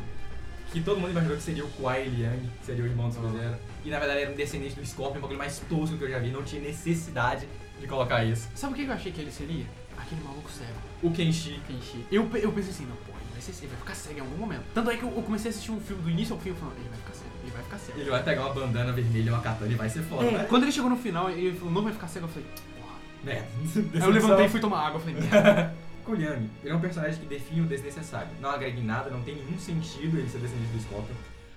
Que 0.73 0.81
todo 0.81 0.99
mundo 0.99 1.13
imaginou 1.13 1.37
que 1.37 1.43
seria 1.43 1.65
o 1.65 1.71
Kuai 1.71 2.05
Liang, 2.09 2.49
que 2.59 2.67
seria 2.67 2.83
o 2.83 2.87
irmão 2.89 3.09
do 3.09 3.15
Sub-Zero. 3.15 3.57
E 3.85 3.91
na 3.91 3.99
verdade 4.01 4.23
era 4.23 4.31
um 4.33 4.35
descendente 4.35 4.75
do 4.75 4.85
Scorpion, 4.85 5.19
um 5.19 5.21
bagulho 5.21 5.39
mais 5.39 5.61
tosco 5.69 5.97
que 5.97 6.03
eu 6.03 6.11
já 6.11 6.19
vi. 6.19 6.31
Não 6.33 6.43
tinha 6.43 6.61
necessidade 6.61 7.47
de 7.85 7.89
colocar 7.91 8.25
isso. 8.25 8.49
Sabe 8.55 8.73
o 8.73 8.77
que 8.77 8.85
eu 8.85 8.93
achei 8.93 9.13
que 9.13 9.21
ele 9.21 9.31
seria? 9.31 9.67
Aquele 9.97 10.23
maluco 10.23 10.51
cego. 10.51 10.73
O 11.03 11.11
Kenshi. 11.11 11.61
Kenshi. 11.69 12.05
Eu, 12.11 12.29
eu 12.35 12.51
pensei 12.53 12.71
assim, 12.71 12.87
não, 12.87 12.97
porra, 12.97 13.19
ele 13.21 13.33
vai 13.33 13.41
ser 13.41 13.53
cego, 13.53 13.67
ele 13.67 13.73
vai 13.77 13.81
ficar 13.81 13.95
cego 13.95 14.19
em 14.19 14.23
algum 14.23 14.37
momento. 14.37 14.63
Tanto 14.75 14.91
é 14.91 14.97
que 14.97 15.03
eu, 15.03 15.13
eu 15.15 15.23
comecei 15.23 15.51
a 15.51 15.51
assistir 15.51 15.71
um 15.71 15.81
filme 15.81 16.03
do 16.03 16.11
início 16.11 16.35
ao 16.35 16.41
fim, 16.41 16.49
eu 16.51 16.57
falei, 16.57 16.75
ele 16.79 16.89
vai 16.89 16.99
ficar 16.99 17.13
cego, 17.13 17.31
ele 17.43 17.51
vai 17.53 17.63
ficar 17.63 17.79
cego. 17.79 18.01
Ele 18.01 18.11
vai 18.11 18.23
pegar 18.23 18.41
uma 18.47 18.55
bandana 18.55 18.93
vermelha, 18.93 19.33
uma 19.33 19.43
katana 19.43 19.73
e 19.73 19.75
vai 19.75 19.89
ser 19.89 20.03
foda, 20.03 20.25
É, 20.25 20.31
né? 20.33 20.47
quando 20.49 20.63
ele 20.65 20.73
chegou 20.73 20.91
no 20.91 20.97
final 20.97 21.31
e 21.31 21.47
ele 21.47 21.57
falou, 21.59 21.73
não 21.73 21.83
vai 21.83 21.93
ficar 21.93 22.09
cego, 22.09 22.25
eu 22.27 22.31
falei, 22.31 22.49
porra. 22.81 22.95
Merda. 23.23 23.49
Aí 23.95 24.01
eu 24.01 24.11
levantei 24.11 24.47
e 24.47 24.49
fui 24.49 24.61
tomar 24.61 24.87
água, 24.87 24.97
eu 24.97 25.01
falei, 25.01 25.15
merda. 25.21 25.75
Ele 26.07 26.71
é 26.71 26.75
um 26.75 26.81
personagem 26.81 27.19
que 27.19 27.25
define 27.25 27.63
o 27.63 27.65
desnecessário. 27.65 28.29
Não 28.39 28.51
agrega 28.51 28.79
em 28.79 28.85
nada, 28.85 29.09
não 29.09 29.23
tem 29.23 29.37
nenhum 29.37 29.59
sentido 29.59 30.19
ele 30.19 30.29
ser 30.29 30.37
descendente 30.37 30.71
do 30.71 30.83
Scorpion. 30.83 31.15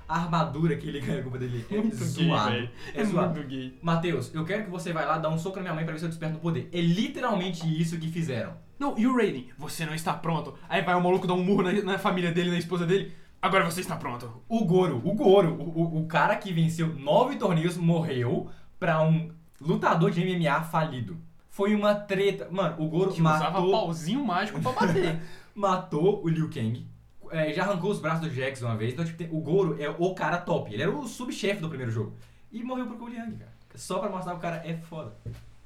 A 0.08 0.22
armadura 0.22 0.76
que 0.78 0.88
ele 0.88 1.00
ganha 1.06 1.22
culpa 1.22 1.38
dele 1.38 1.66
é 1.70 1.76
Muito 1.78 1.98
gay, 1.98 2.08
zoado. 2.08 2.52
velho. 2.52 2.70
é 2.94 3.02
É 3.02 3.06
zoado. 3.06 3.34
muito 3.36 3.48
gay. 3.48 3.78
Matheus, 3.82 4.34
eu 4.34 4.46
quero 4.46 4.64
que 4.66 4.70
você 4.70 4.94
vá 4.94 5.04
lá 5.06 5.18
dar 5.18 5.30
um 5.30 5.38
soco 5.38 5.58
na 5.58 5.64
minha 5.64 5.74
mãe 5.74 5.84
pra 5.84 5.94
ver 5.94 6.00
se 6.00 6.06
eu 6.06 6.10
desperto 6.10 6.38
o 6.38 6.40
poder. 6.42 6.70
É 6.72 6.80
literalmente 6.80 7.66
isso 7.82 7.98
que 8.00 8.08
fizeram. 8.10 8.54
Não, 8.80 8.98
e 8.98 9.06
o 9.08 9.16
Raiden? 9.16 9.50
Você 9.58 9.86
não 9.86 9.94
está 9.96 10.14
pronto. 10.14 10.54
Aí 10.70 10.82
vai 10.82 10.96
o 10.96 11.02
maluco 11.04 11.26
dar 11.28 11.34
um 11.34 11.44
murro 11.44 11.64
na, 11.64 11.74
na 11.82 11.98
família 11.98 12.32
dele, 12.32 12.52
na 12.52 12.58
esposa 12.60 12.86
dele. 12.86 13.12
Agora 13.42 13.66
você 13.66 13.82
está 13.82 13.96
pronto. 13.96 14.42
O 14.48 14.66
Goro, 14.66 15.02
o 15.04 15.14
Goro, 15.14 15.54
o, 15.54 15.82
o, 15.82 16.02
o 16.04 16.08
cara 16.08 16.36
que 16.36 16.52
venceu 16.54 16.88
nove 16.96 17.36
torneios 17.36 17.76
morreu 17.78 18.50
pra 18.80 19.02
um 19.02 19.32
lutador 19.60 20.12
de 20.12 20.24
MMA 20.24 20.62
falido. 20.64 21.18
Foi 21.50 21.74
uma 21.74 21.96
treta. 21.96 22.48
Mano, 22.52 22.76
o 22.80 22.88
Goro 22.88 23.12
Que 23.12 23.20
usava 23.22 23.52
matou, 23.60 23.72
pauzinho 23.72 24.24
mágico 24.24 24.62
pra 24.62 24.72
bater. 24.72 25.20
matou 25.56 26.24
o 26.24 26.30
Liu 26.30 26.50
Kang. 26.50 26.86
É, 27.32 27.54
já 27.54 27.64
arrancou 27.64 27.92
os 27.92 28.00
braços 28.00 28.22
do 28.28 28.34
Jax 28.34 28.62
uma 28.62 28.76
vez. 28.76 28.94
Então, 28.94 29.06
tipo, 29.06 29.18
tem- 29.18 29.30
o 29.32 29.40
Goro 29.40 29.76
é 29.80 29.90
o 29.90 30.14
cara 30.16 30.38
top. 30.38 30.74
Ele 30.74 30.82
era 30.84 30.92
o 30.92 31.08
subchefe 31.08 31.62
do 31.62 31.70
primeiro 31.70 31.92
jogo. 31.92 32.16
E 32.52 32.64
morreu 32.64 32.88
pro 32.88 33.08
Liang, 33.08 33.36
cara. 33.38 33.52
Só 33.76 34.00
pra 34.00 34.10
mostrar 34.10 34.32
que 34.34 34.38
o 34.38 34.42
cara 34.42 34.62
é 34.66 34.74
foda. 34.76 35.14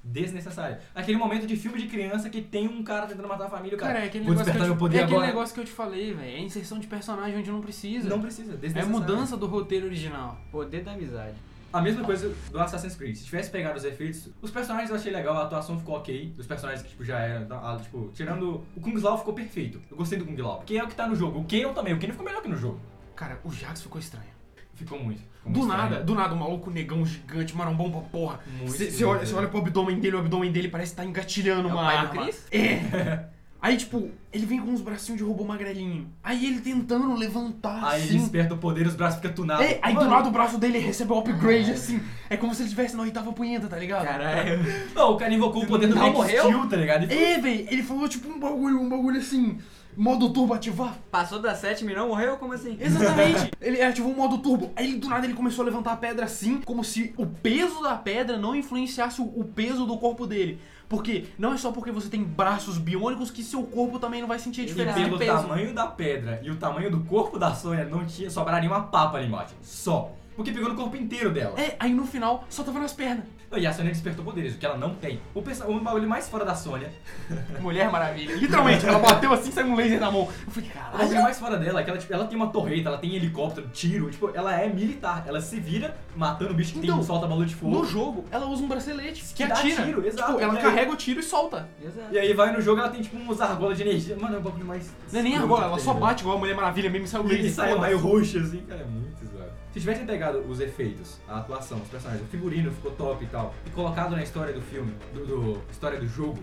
Desnecessária. 0.04 0.82
Aquele 0.95 1.17
momento 1.17 1.45
de 1.45 1.56
filme 1.56 1.78
de 1.80 1.88
criança 1.88 2.28
que 2.30 2.41
tem 2.41 2.67
um 2.67 2.84
cara 2.84 3.06
tentando 3.06 3.28
matar 3.28 3.45
a 3.45 3.50
família, 3.50 3.76
o 3.78 3.80
cara. 3.80 3.93
Cara, 3.93 4.06
é 4.06 4.08
aquele 4.08 4.26
vou 4.26 4.34
negócio, 4.34 4.52
que 4.52 4.58
despertar 4.60 4.65
eu, 4.65 4.69
meu 4.69 4.76
te, 4.76 4.80
poder 4.80 4.97
é 4.97 5.02
aquele 5.04 5.15
agora. 5.15 5.28
negócio 5.28 5.54
que 5.54 5.62
eu 5.62 5.65
te 5.65 5.71
falei, 5.71 6.13
velho. 6.13 6.28
É 6.38 6.39
inserção 6.39 6.80
de 6.80 6.88
personagem 6.88 7.38
onde 7.38 7.52
não 7.52 7.62
precisa. 7.62 8.10
Não 8.10 8.19
precisa, 8.19 8.54
é 8.54 8.58
desnecessário. 8.58 8.89
mudança 8.89 9.38
do 9.38 9.45
roteiro 9.45 9.86
original. 9.86 10.39
Poder 10.52 10.84
da 10.84 10.93
amizade. 10.93 11.36
A 11.73 11.81
mesma 11.81 12.03
coisa 12.03 12.34
do 12.51 12.60
Assassin's 12.60 12.95
Creed. 12.95 13.15
Se 13.15 13.25
tivesse 13.25 13.49
pegado 13.49 13.77
os 13.77 13.84
efeitos, 13.86 14.29
os 14.41 14.51
personagens 14.51 14.89
eu 14.89 14.95
achei 14.95 15.12
legal, 15.12 15.36
a 15.38 15.43
atuação 15.43 15.77
ficou 15.79 15.95
ok. 15.95 16.34
Dos 16.36 16.45
personagens 16.45 16.84
que 16.84 16.89
tipo, 16.89 17.03
já 17.03 17.19
eram. 17.19 17.47
ah, 17.57 17.79
Tipo, 17.81 18.10
tirando. 18.13 18.63
O 18.75 18.81
Kung 18.81 18.93
Lao 18.99 19.17
ficou 19.17 19.34
perfeito. 19.34 19.81
Eu 19.89 19.95
gostei 19.97 20.17
do 20.19 20.25
Kung 20.25 20.36
Lao. 20.41 20.57
Porque 20.57 20.75
é 20.77 20.84
o 20.84 20.88
que 20.88 20.95
tá 20.95 21.07
no 21.07 21.15
jogo. 21.15 21.39
O 21.39 21.45
Kanon 21.45 21.73
também. 21.73 21.93
O 21.93 21.99
Kanon 21.99 22.12
ficou 22.12 22.25
melhor 22.25 22.41
que 22.41 22.49
no 22.49 22.57
jogo. 22.57 22.79
Cara, 23.15 23.39
o 23.43 23.51
Jax 23.51 23.81
ficou 23.84 23.99
estranho. 23.99 24.25
Ficou 24.73 24.99
muito. 25.01 25.21
Ficou 25.21 25.51
Do 25.51 25.60
muito 25.60 25.67
nada, 25.71 25.84
estranho. 25.84 26.05
do 26.05 26.15
nada, 26.15 26.34
o 26.34 26.38
maluco 26.38 26.69
negão 26.71 27.05
gigante, 27.05 27.55
marambom 27.55 27.91
pra 27.91 28.01
porra. 28.01 28.39
Muito 28.57 28.71
Você 28.71 29.03
olha, 29.05 29.25
cê 29.25 29.34
olha 29.36 29.47
pro 29.47 29.60
abdômen 29.60 29.99
dele, 29.99 30.15
o 30.15 30.19
abdômen 30.19 30.51
dele 30.51 30.69
parece 30.69 30.91
que 30.91 30.97
tá 30.97 31.05
engatilhando 31.05 31.69
É 31.69 31.71
o 31.71 31.75
uma 31.75 31.84
pai 31.84 31.97
do 32.01 32.07
arma. 32.10 32.23
Chris? 32.23 32.47
É. 32.51 33.25
Aí, 33.62 33.78
tipo, 33.78 34.10
ele 34.34 34.45
vem 34.47 34.60
com 34.60 34.71
uns 34.71 34.82
bracinhos 34.82 35.19
de 35.19 35.24
robô 35.24 35.43
magrelinho. 35.43 36.08
Aí 36.24 36.47
ele 36.47 36.62
tentando 36.62 37.13
levantar 37.13 37.80
Aí 37.84 38.02
ele 38.02 38.10
assim. 38.10 38.17
desperta 38.19 38.56
o 38.56 38.58
poder, 38.58 38.88
os 38.88 38.95
braços 38.95 39.17
ficam 39.19 39.34
tunados. 39.34 39.63
É, 39.63 39.78
aí 39.84 39.93
do 39.93 40.00
Mano, 40.00 40.10
lado 40.10 40.30
o 40.30 40.32
braço 40.32 40.58
dele 40.58 40.80
recebe 40.80 41.13
o 41.13 41.19
upgrade, 41.19 41.71
assim. 41.71 42.02
É 42.28 42.36
como 42.36 42.56
se 42.56 42.62
ele 42.62 42.69
estivesse 42.69 42.95
na 42.95 43.04
oitava 43.04 43.32
punheta, 43.32 43.67
tá 43.67 43.78
ligado? 43.78 44.04
Caralho. 44.06 44.60
Não, 44.95 45.12
o 45.12 45.17
cara 45.17 45.32
invocou 45.32 45.62
o 45.63 45.67
poder 45.67 45.86
do 45.88 45.93
Não 45.93 46.02
Max 46.02 46.15
morreu? 46.15 46.43
Steel, 46.45 46.67
tá 46.67 46.76
ligado? 46.76 47.12
E 47.12 47.13
É, 47.13 47.38
velho, 47.39 47.67
ele 47.69 47.84
falou 47.84 48.10
tipo 48.10 48.28
um 48.30 48.39
bagulho, 48.39 48.80
um 48.82 48.89
bagulho 48.89 49.19
assim, 49.19 49.60
modo 49.95 50.30
turbo 50.32 50.54
ativar. 50.54 50.97
Passou 51.10 51.39
das 51.39 51.60
7 51.60 51.84
e 51.86 51.93
não 51.93 52.10
morreu? 52.10 52.38
Como 52.38 52.54
assim? 52.54 52.77
Exatamente. 52.80 53.51
ele 53.62 53.82
ativou 53.82 54.12
o 54.12 54.15
modo 54.15 54.38
turbo. 54.39 54.71
Aí 54.75 54.95
do 54.95 55.08
nada 55.08 55.25
ele 55.25 55.34
começou 55.34 55.63
a 55.63 55.65
levantar 55.65 55.93
a 55.93 55.97
pedra 55.97 56.25
assim, 56.25 56.62
como 56.62 56.84
se 56.84 57.13
o 57.17 57.25
peso 57.25 57.82
da 57.82 57.95
pedra 57.95 58.38
não 58.38 58.56
influenciasse 58.56 59.21
o, 59.21 59.43
peso 59.43 59.86
do 59.86 59.97
corpo 59.97 60.25
dele. 60.25 60.60
Porque 60.88 61.25
não 61.38 61.54
é 61.54 61.58
só 61.58 61.71
porque 61.71 61.91
você 61.91 62.10
tem 62.10 62.23
braços 62.23 62.77
biônicos 62.77 63.32
que 63.32 63.43
seu 63.43 63.63
corpo 63.63 63.97
também 63.97 64.19
não 64.19 64.27
vai 64.27 64.39
sentir 64.39 64.62
a 64.62 64.63
E 64.65 64.67
diferença 64.67 64.99
de 64.99 65.06
pelo 65.06 65.17
peso. 65.17 65.32
tamanho 65.32 65.73
da 65.73 65.88
pedra 65.88 66.41
e 66.43 66.51
o 66.51 66.56
tamanho 66.58 66.91
do 66.91 66.99
corpo 67.01 67.39
da 67.39 67.54
Sônia, 67.54 67.86
não 67.86 68.06
tinha, 68.06 68.30
sobraria 68.30 68.69
uma 68.69 68.84
papa 68.84 69.17
ali 69.17 69.27
embaixo. 69.27 69.56
Só. 69.62 70.12
Porque 70.36 70.51
pegou 70.51 70.69
no 70.69 70.75
corpo 70.75 70.95
inteiro 70.97 71.32
dela. 71.32 71.60
É, 71.60 71.75
aí 71.80 71.93
no 71.93 72.06
final 72.06 72.45
só 72.49 72.63
tava 72.63 72.80
nas 72.80 72.93
pernas. 72.93 73.25
E 73.61 73.67
a 73.67 73.73
Sônia 73.73 73.91
despertou 73.91 74.23
poderes, 74.23 74.55
o 74.55 74.57
que 74.57 74.65
ela 74.65 74.77
não 74.77 74.95
tem. 74.95 75.19
O, 75.35 75.39
o 75.41 75.79
bagulho 75.81 76.07
mais 76.07 76.29
fora 76.29 76.45
da 76.45 76.55
Sônia, 76.55 76.89
Mulher 77.59 77.91
Maravilha. 77.91 78.35
Literalmente, 78.35 78.85
ela 78.85 78.99
bateu 78.99 79.31
assim, 79.33 79.51
saiu 79.51 79.67
um 79.67 79.75
laser 79.75 79.99
na 79.99 80.09
mão. 80.09 80.21
Eu 80.45 80.51
falei, 80.51 80.69
o 80.69 80.73
bagulho 80.73 80.97
caralho. 81.09 81.23
mais 81.23 81.39
fora 81.39 81.57
dela 81.57 81.81
é 81.81 81.83
que 81.83 81.89
ela, 81.89 81.99
tipo, 81.99 82.13
ela 82.13 82.25
tem 82.25 82.35
uma 82.37 82.47
torreta, 82.47 82.87
ela 82.89 82.97
tem 82.97 83.13
helicóptero, 83.15 83.67
tiro, 83.69 84.09
tipo, 84.09 84.31
ela 84.33 84.55
é 84.59 84.67
militar. 84.69 85.23
Ela 85.27 85.41
se 85.41 85.59
vira 85.59 85.95
matando 86.15 86.51
o 86.51 86.53
bicho 86.53 86.73
que 86.73 86.79
Então, 86.79 86.95
tem 86.95 86.99
um 87.03 87.05
solta 87.05 87.27
balão 87.27 87.45
de 87.45 87.53
fogo. 87.55 87.77
No 87.77 87.85
jogo, 87.85 88.25
ela 88.31 88.45
usa 88.47 88.63
um 88.63 88.67
bracelete 88.67 89.21
que, 89.21 89.33
Que 89.33 89.45
dá 89.45 89.55
atira. 89.55 89.83
tiro, 89.83 90.07
exato. 90.07 90.31
Tipo, 90.31 90.43
ela 90.43 90.53
E 90.53 90.57
aí- 90.57 90.63
carrega 90.63 90.91
o 90.91 90.95
tiro 90.95 91.19
e 91.19 91.23
solta. 91.23 91.67
Exato. 91.83 92.07
E 92.13 92.17
aí 92.19 92.33
vai 92.33 92.51
no 92.53 92.61
jogo, 92.61 92.79
ela 92.79 92.89
tem 92.89 93.01
tipo 93.01 93.17
uns 93.17 93.41
argolas 93.41 93.75
de 93.77 93.83
energia. 93.83 94.15
Mano, 94.17 94.35
é 94.35 94.39
o 94.39 94.41
bagulho 94.41 94.65
mais. 94.65 94.89
Não 95.11 95.19
é 95.19 95.23
nem 95.23 95.33
que 95.33 95.37
ela 95.39 95.77
só 95.79 95.91
velho. 95.93 96.05
bate 96.05 96.21
igual 96.21 96.37
a 96.37 96.39
Mulher 96.39 96.55
Maravilha 96.55 96.89
mesmo 96.89 97.05
e 97.05 97.09
sai 97.09 97.21
o 97.21 97.25
E 97.31 97.35
laser. 97.35 97.51
sai 97.51 97.69
Foda-se. 97.73 97.87
meio 97.87 97.99
roxo 97.99 98.37
assim, 98.39 98.61
cara, 98.61 98.81
é 98.81 98.85
muito. 98.85 99.31
Se 99.73 99.79
tivessem 99.79 100.05
pegado 100.05 100.39
os 100.39 100.60
efeitos, 100.60 101.17
a 101.27 101.38
atuação, 101.39 101.77
os 101.79 101.88
personagens, 101.88 102.25
o 102.25 102.29
figurino 102.29 102.71
ficou 102.71 102.91
top 102.91 103.23
e 103.23 103.27
tal, 103.27 103.55
e 103.65 103.69
colocado 103.69 104.12
na 104.12 104.21
história 104.23 104.53
do 104.53 104.62
filme, 104.62 104.93
do, 105.13 105.25
do- 105.25 105.62
história 105.71 105.97
do 105.99 106.07
jogo, 106.07 106.39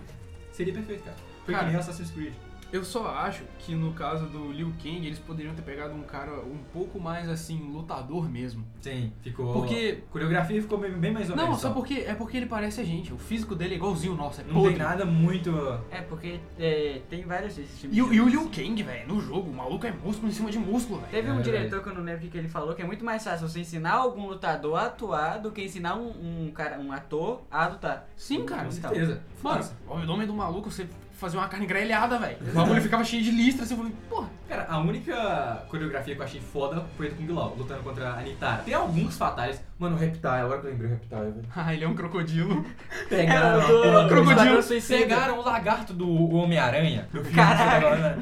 seria 0.51 0.73
perfeito, 0.73 1.03
cara. 1.03 1.17
Foi 1.45 1.53
Cara, 1.53 1.65
que 1.67 1.71
nem 1.71 1.79
Assassin's 1.79 2.09
Creed. 2.11 2.33
Eu 2.71 2.83
só 2.83 3.07
acho 3.07 3.43
que 3.57 3.73
no 3.73 3.93
caso 3.93 4.27
do 4.27 4.51
Liu 4.51 4.71
Kang, 4.81 5.03
eles 5.05 5.17
poderiam 5.17 5.55
ter 5.55 5.63
pegado 5.63 5.91
um 5.93 6.03
cara 6.03 6.33
um 6.33 6.57
pouco 6.71 6.99
mais 6.99 7.27
assim, 7.27 7.57
lutador 7.71 8.29
mesmo. 8.29 8.63
Sim, 8.79 9.11
ficou. 9.21 9.53
Porque- 9.53 10.03
Coreografia 10.11 10.61
ficou 10.61 10.77
bem, 10.77 10.91
bem 10.91 11.11
mais 11.11 11.29
ou 11.31 11.35
Não, 11.35 11.45
menos. 11.45 11.59
só 11.61 11.69
só. 11.69 11.73
porque 11.73 11.95
é 11.95 12.13
porque 12.13 12.37
ele 12.37 12.45
parece 12.45 12.79
a 12.79 12.83
gente. 12.83 13.11
O 13.11 13.17
físico 13.17 13.55
dele 13.55 13.73
é 13.73 13.77
igualzinho 13.77 14.13
o 14.13 14.15
nosso, 14.15 14.41
é 14.41 14.43
Não 14.43 14.53
podre. 14.53 14.75
tem 14.75 14.83
nada 14.83 15.03
muito. 15.03 15.49
É, 15.89 16.01
porque 16.01 16.39
é, 16.59 17.01
tem 17.09 17.23
vários 17.23 17.55
desses 17.55 17.79
filmes. 17.79 17.97
E, 17.97 18.01
o- 18.03 18.13
e 18.13 18.21
o 18.21 18.29
Liu 18.29 18.47
Kang, 18.49 18.83
velho, 18.83 19.07
no 19.07 19.19
jogo, 19.19 19.49
o 19.49 19.53
maluco 19.55 19.87
é 19.87 19.91
músculo 19.91 20.27
em 20.29 20.31
cima 20.33 20.51
de 20.51 20.59
músculo, 20.59 20.99
velho. 20.99 21.11
Teve 21.11 21.31
um 21.31 21.39
É, 21.39 21.41
diretor 21.41 21.81
que 21.81 21.89
eu 21.89 21.95
não 21.95 22.03
lembro 22.03 22.27
o 22.27 22.29
que 22.29 22.37
ele 22.37 22.47
falou, 22.49 22.75
que 22.75 22.83
é 22.83 22.85
muito 22.85 23.03
mais 23.03 23.23
fácil 23.23 23.47
você 23.47 23.61
ensinar 23.61 23.93
algum 23.93 24.27
lutador 24.27 24.77
a 24.77 24.85
atuar 24.85 25.39
do 25.39 25.51
que 25.51 25.63
ensinar 25.63 25.95
um, 25.95 26.45
um 26.45 26.51
cara, 26.51 26.79
um 26.79 26.91
ator 26.91 27.41
a 27.49 27.67
lutar. 27.67 28.07
Sim, 28.15 28.45
cara. 28.45 28.65
Com 28.65 28.71
certeza. 28.71 29.21
Mano, 29.41 29.65
o 29.87 29.93
abdômen 29.95 30.27
do 30.27 30.33
maluco, 30.35 30.69
você 30.69 30.87
fazia 31.19 31.39
uma 31.39 31.47
carne 31.47 31.65
grelhada, 31.65 32.17
velho. 32.17 32.37
O 32.49 32.53
bagulho 32.53 32.81
ficava 32.81 33.03
cheio 33.03 33.21
de 33.23 33.31
listra, 33.31 33.63
assim, 33.65 33.73
eu 33.73 33.77
falei, 33.79 33.93
porra. 34.09 34.29
Cara, 34.47 34.65
a 34.69 34.79
única 34.79 35.63
coreografia 35.69 36.15
que 36.15 36.21
eu 36.21 36.25
achei 36.25 36.41
foda 36.41 36.83
foi 36.97 37.07
a 37.07 37.09
do 37.09 37.15
Kung 37.15 37.31
Lao, 37.33 37.55
lutando 37.55 37.83
contra 37.83 38.13
a 38.13 38.21
Nitara. 38.21 38.63
Tem 38.63 38.73
alguns 38.73 39.17
fatais. 39.17 39.61
Mano, 39.77 39.95
o 39.95 39.99
Reptile, 39.99 40.25
agora 40.27 40.59
que 40.61 40.67
eu 40.67 40.71
lembrei 40.71 40.89
o 40.89 40.93
Reptile, 40.93 41.21
velho. 41.31 41.45
Ah, 41.55 41.73
ele 41.73 41.83
é 41.83 41.87
um 41.87 41.93
crocodilo. 41.93 42.65
Pegaram 43.07 43.61
É, 43.61 44.05
o 44.05 44.07
crocodilo. 44.07 44.63
Pegaram 44.87 45.39
o 45.39 45.43
lagarto 45.43 45.93
do 45.93 46.09
Homem-Aranha. 46.33 47.07
do 47.11 47.19
filme 47.23 47.35
Caraca. 47.35 48.17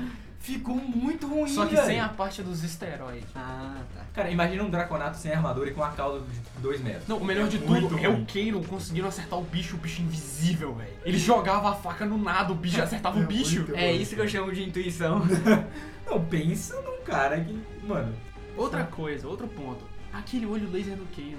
Ficou 0.48 0.76
muito 0.76 1.28
ruim, 1.28 1.50
Só 1.50 1.66
que 1.66 1.76
velho. 1.76 1.86
sem 1.88 2.00
a 2.00 2.08
parte 2.08 2.42
dos 2.42 2.64
esteroides. 2.64 3.28
Ah, 3.36 3.82
tá. 3.94 4.02
Cara, 4.14 4.32
imagina 4.32 4.64
um 4.64 4.70
Draconato 4.70 5.18
sem 5.18 5.34
armadura 5.34 5.70
e 5.70 5.74
com 5.74 5.84
a 5.84 5.90
cauda 5.90 6.22
de 6.22 6.62
2 6.62 6.80
metros. 6.82 7.06
Não, 7.06 7.18
o 7.18 7.26
melhor 7.26 7.50
de 7.50 7.60
Muito 7.60 7.90
tudo 7.90 8.00
é 8.00 8.08
ruim. 8.08 8.22
o 8.22 8.26
Kano 8.26 8.66
conseguindo 8.66 9.06
acertar 9.08 9.38
o 9.38 9.44
bicho, 9.44 9.76
o 9.76 9.80
bicho 9.80 10.02
invisível, 10.02 10.74
velho. 10.74 10.94
Ele 11.04 11.18
jogava 11.18 11.72
a 11.72 11.74
faca 11.76 12.06
no 12.06 12.18
nada, 12.18 12.54
o 12.54 12.56
bicho 12.56 12.80
acertava 12.82 13.20
É 13.20 13.24
o 13.24 13.28
bicho. 13.28 13.68
É 13.74 13.92
isso 13.92 14.16
que 14.16 14.22
eu 14.22 14.28
chamo 14.30 14.54
de 14.54 14.64
intuição. 14.64 15.22
Não, 16.08 16.24
pensa 16.24 16.82
num 16.82 17.02
cara 17.04 17.42
que. 17.42 17.60
Mano. 17.86 18.14
Outra 18.56 18.86
coisa, 18.86 19.28
outro 19.28 19.50
ponto. 19.50 19.84
Aquele 20.14 20.46
olho 20.46 20.72
laser 20.72 20.96
do 20.96 21.06
Kano. 21.14 21.38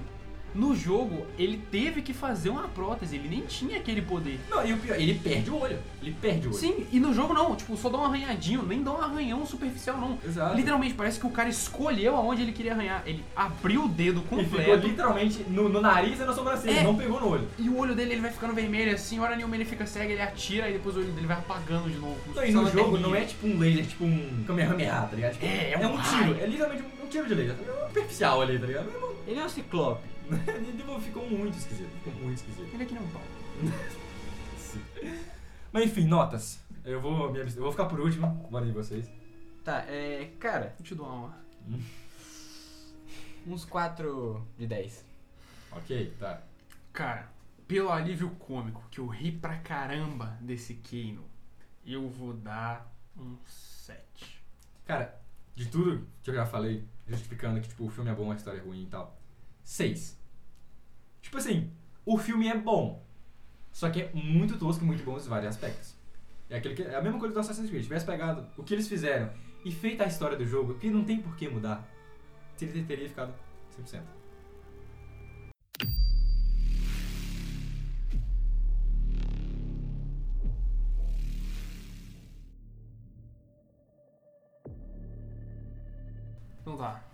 No 0.54 0.74
jogo, 0.74 1.26
ele 1.38 1.60
teve 1.70 2.02
que 2.02 2.12
fazer 2.12 2.48
uma 2.48 2.68
prótese, 2.68 3.16
ele 3.16 3.28
nem 3.28 3.42
tinha 3.42 3.76
aquele 3.78 4.02
poder. 4.02 4.40
Não, 4.50 4.64
e 4.66 4.72
o 4.72 4.78
pior, 4.78 4.98
ele 4.98 5.14
perde 5.14 5.50
o 5.50 5.56
olho. 5.60 5.78
Ele 6.02 6.14
perde 6.20 6.46
o 6.48 6.50
olho. 6.50 6.58
Sim, 6.58 6.86
e 6.90 6.98
no 6.98 7.12
jogo 7.14 7.34
não, 7.34 7.54
tipo, 7.54 7.76
só 7.76 7.88
dá 7.88 7.98
um 7.98 8.04
arranhadinho, 8.04 8.62
nem 8.64 8.82
dá 8.82 8.92
um 8.92 9.00
arranhão 9.00 9.44
superficial 9.46 9.96
não. 9.98 10.18
Exato. 10.24 10.56
Literalmente, 10.56 10.94
parece 10.94 11.20
que 11.20 11.26
o 11.26 11.30
cara 11.30 11.48
escolheu 11.48 12.16
aonde 12.16 12.42
ele 12.42 12.52
queria 12.52 12.72
arranhar. 12.72 13.02
Ele 13.06 13.22
abriu 13.36 13.84
o 13.84 13.88
dedo 13.88 14.20
E 14.20 14.22
ficou 14.22 14.38
completo. 14.44 14.86
literalmente 14.86 15.44
no, 15.48 15.68
no 15.68 15.80
nariz 15.80 16.18
e 16.18 16.24
na 16.24 16.32
sobrancelha, 16.32 16.80
É. 16.80 16.82
não 16.82 16.96
pegou 16.96 17.20
no 17.20 17.28
olho. 17.28 17.46
E 17.58 17.68
o 17.68 17.76
olho 17.78 17.94
dele 17.94 18.12
ele 18.12 18.20
vai 18.22 18.30
ficando 18.32 18.54
vermelho 18.54 18.92
assim, 18.94 19.20
hora 19.20 19.36
nenhuma 19.36 19.54
ele 19.54 19.64
fica 19.64 19.86
cego, 19.86 20.10
ele 20.10 20.22
atira 20.22 20.68
e 20.68 20.72
depois 20.74 20.96
o 20.96 21.00
olho 21.00 21.12
dele 21.12 21.26
vai 21.26 21.36
apagando 21.36 21.90
de 21.90 21.98
novo. 21.98 22.16
Não, 22.34 22.44
e 22.44 22.50
no 22.52 22.64
jogo 22.64 22.76
lanterninha. 22.96 23.00
não 23.08 23.14
é 23.14 23.20
tipo 23.24 23.46
um 23.46 23.58
laser, 23.58 23.86
tipo 23.86 24.04
um 24.04 24.44
Kamehameha, 24.46 24.92
tá 25.08 25.14
ligado? 25.14 25.32
Tipo, 25.34 25.46
É, 25.46 25.72
é 25.72 25.78
um 25.86 25.92
um 25.92 25.94
raio. 25.96 26.34
tiro. 26.34 26.40
É 26.42 26.46
literalmente 26.46 26.82
um, 26.82 27.04
um 27.04 27.08
tiro 27.08 27.26
de 27.28 27.34
laser. 27.34 27.54
É 27.66 27.84
um 27.84 27.88
superficial 27.88 28.42
ali, 28.42 28.58
tá 28.58 28.66
ligado? 28.66 28.88
Ele 29.26 29.38
é 29.38 29.44
um 29.44 29.48
ciclope. 29.48 30.00
Tipo, 30.76 31.00
ficou 31.00 31.28
muito 31.28 31.56
esquisito. 31.56 31.90
Ficou 32.04 32.12
muito 32.22 32.38
esquisito. 32.38 32.74
Ele 32.74 32.82
é 32.82 32.86
que 32.86 32.94
nem 32.94 33.02
um 33.02 33.10
pau. 33.10 33.22
Mas 35.72 35.84
enfim, 35.84 36.06
notas. 36.06 36.60
Eu 36.84 37.00
vou, 37.00 37.32
me 37.32 37.40
eu 37.40 37.62
vou 37.62 37.70
ficar 37.70 37.86
por 37.86 38.00
último. 38.00 38.26
Bora 38.50 38.64
aí 38.64 38.72
vocês. 38.72 39.10
Tá, 39.64 39.84
é. 39.88 40.32
Cara, 40.38 40.74
Vou 40.78 40.86
te 40.86 40.94
dar 40.94 41.02
uma. 41.02 41.36
uns 43.46 43.64
4 43.64 44.46
de 44.58 44.66
10. 44.66 45.04
Ok, 45.72 46.14
tá. 46.18 46.42
Cara, 46.92 47.30
pelo 47.66 47.90
alívio 47.90 48.30
cômico, 48.30 48.82
que 48.90 49.00
eu 49.00 49.06
ri 49.06 49.30
pra 49.30 49.58
caramba 49.58 50.38
desse 50.40 50.74
Kano, 50.74 51.24
eu 51.84 52.08
vou 52.08 52.32
dar 52.32 52.90
um 53.16 53.36
7. 53.46 54.42
Cara, 54.86 55.20
de 55.54 55.66
tudo 55.66 56.06
que 56.22 56.30
eu 56.30 56.34
já 56.34 56.46
falei, 56.46 56.84
justificando 57.06 57.60
que 57.60 57.68
tipo, 57.68 57.84
o 57.84 57.90
filme 57.90 58.10
é 58.10 58.14
bom, 58.14 58.32
a 58.32 58.34
história 58.34 58.58
é 58.58 58.62
ruim 58.62 58.84
e 58.84 58.86
tal. 58.86 59.18
Seis. 59.62 60.17
Tipo 61.22 61.38
assim, 61.38 61.70
o 62.04 62.16
filme 62.18 62.48
é 62.48 62.56
bom. 62.56 63.04
Só 63.72 63.90
que 63.90 64.02
é 64.02 64.10
muito 64.14 64.58
tosco 64.58 64.82
e 64.82 64.86
muito 64.86 65.04
bom 65.04 65.16
em 65.16 65.20
vários 65.20 65.50
aspectos. 65.50 65.94
É, 66.50 66.56
aquele 66.56 66.74
que, 66.74 66.82
é 66.82 66.96
a 66.96 67.02
mesma 67.02 67.18
coisa 67.18 67.34
do 67.34 67.40
Assassin's 67.40 67.68
Creed. 67.68 67.84
Tivesse 67.84 68.06
pegado 68.06 68.46
o 68.56 68.62
que 68.62 68.74
eles 68.74 68.88
fizeram 68.88 69.30
e 69.64 69.70
feito 69.70 70.02
a 70.02 70.06
história 70.06 70.36
do 70.36 70.46
jogo, 70.46 70.74
que 70.74 70.90
não 70.90 71.04
tem 71.04 71.20
por 71.20 71.36
que 71.36 71.48
mudar, 71.48 71.86
ele 72.60 72.84
teria 72.84 73.08
ficado 73.08 73.32
100%. 73.80 74.17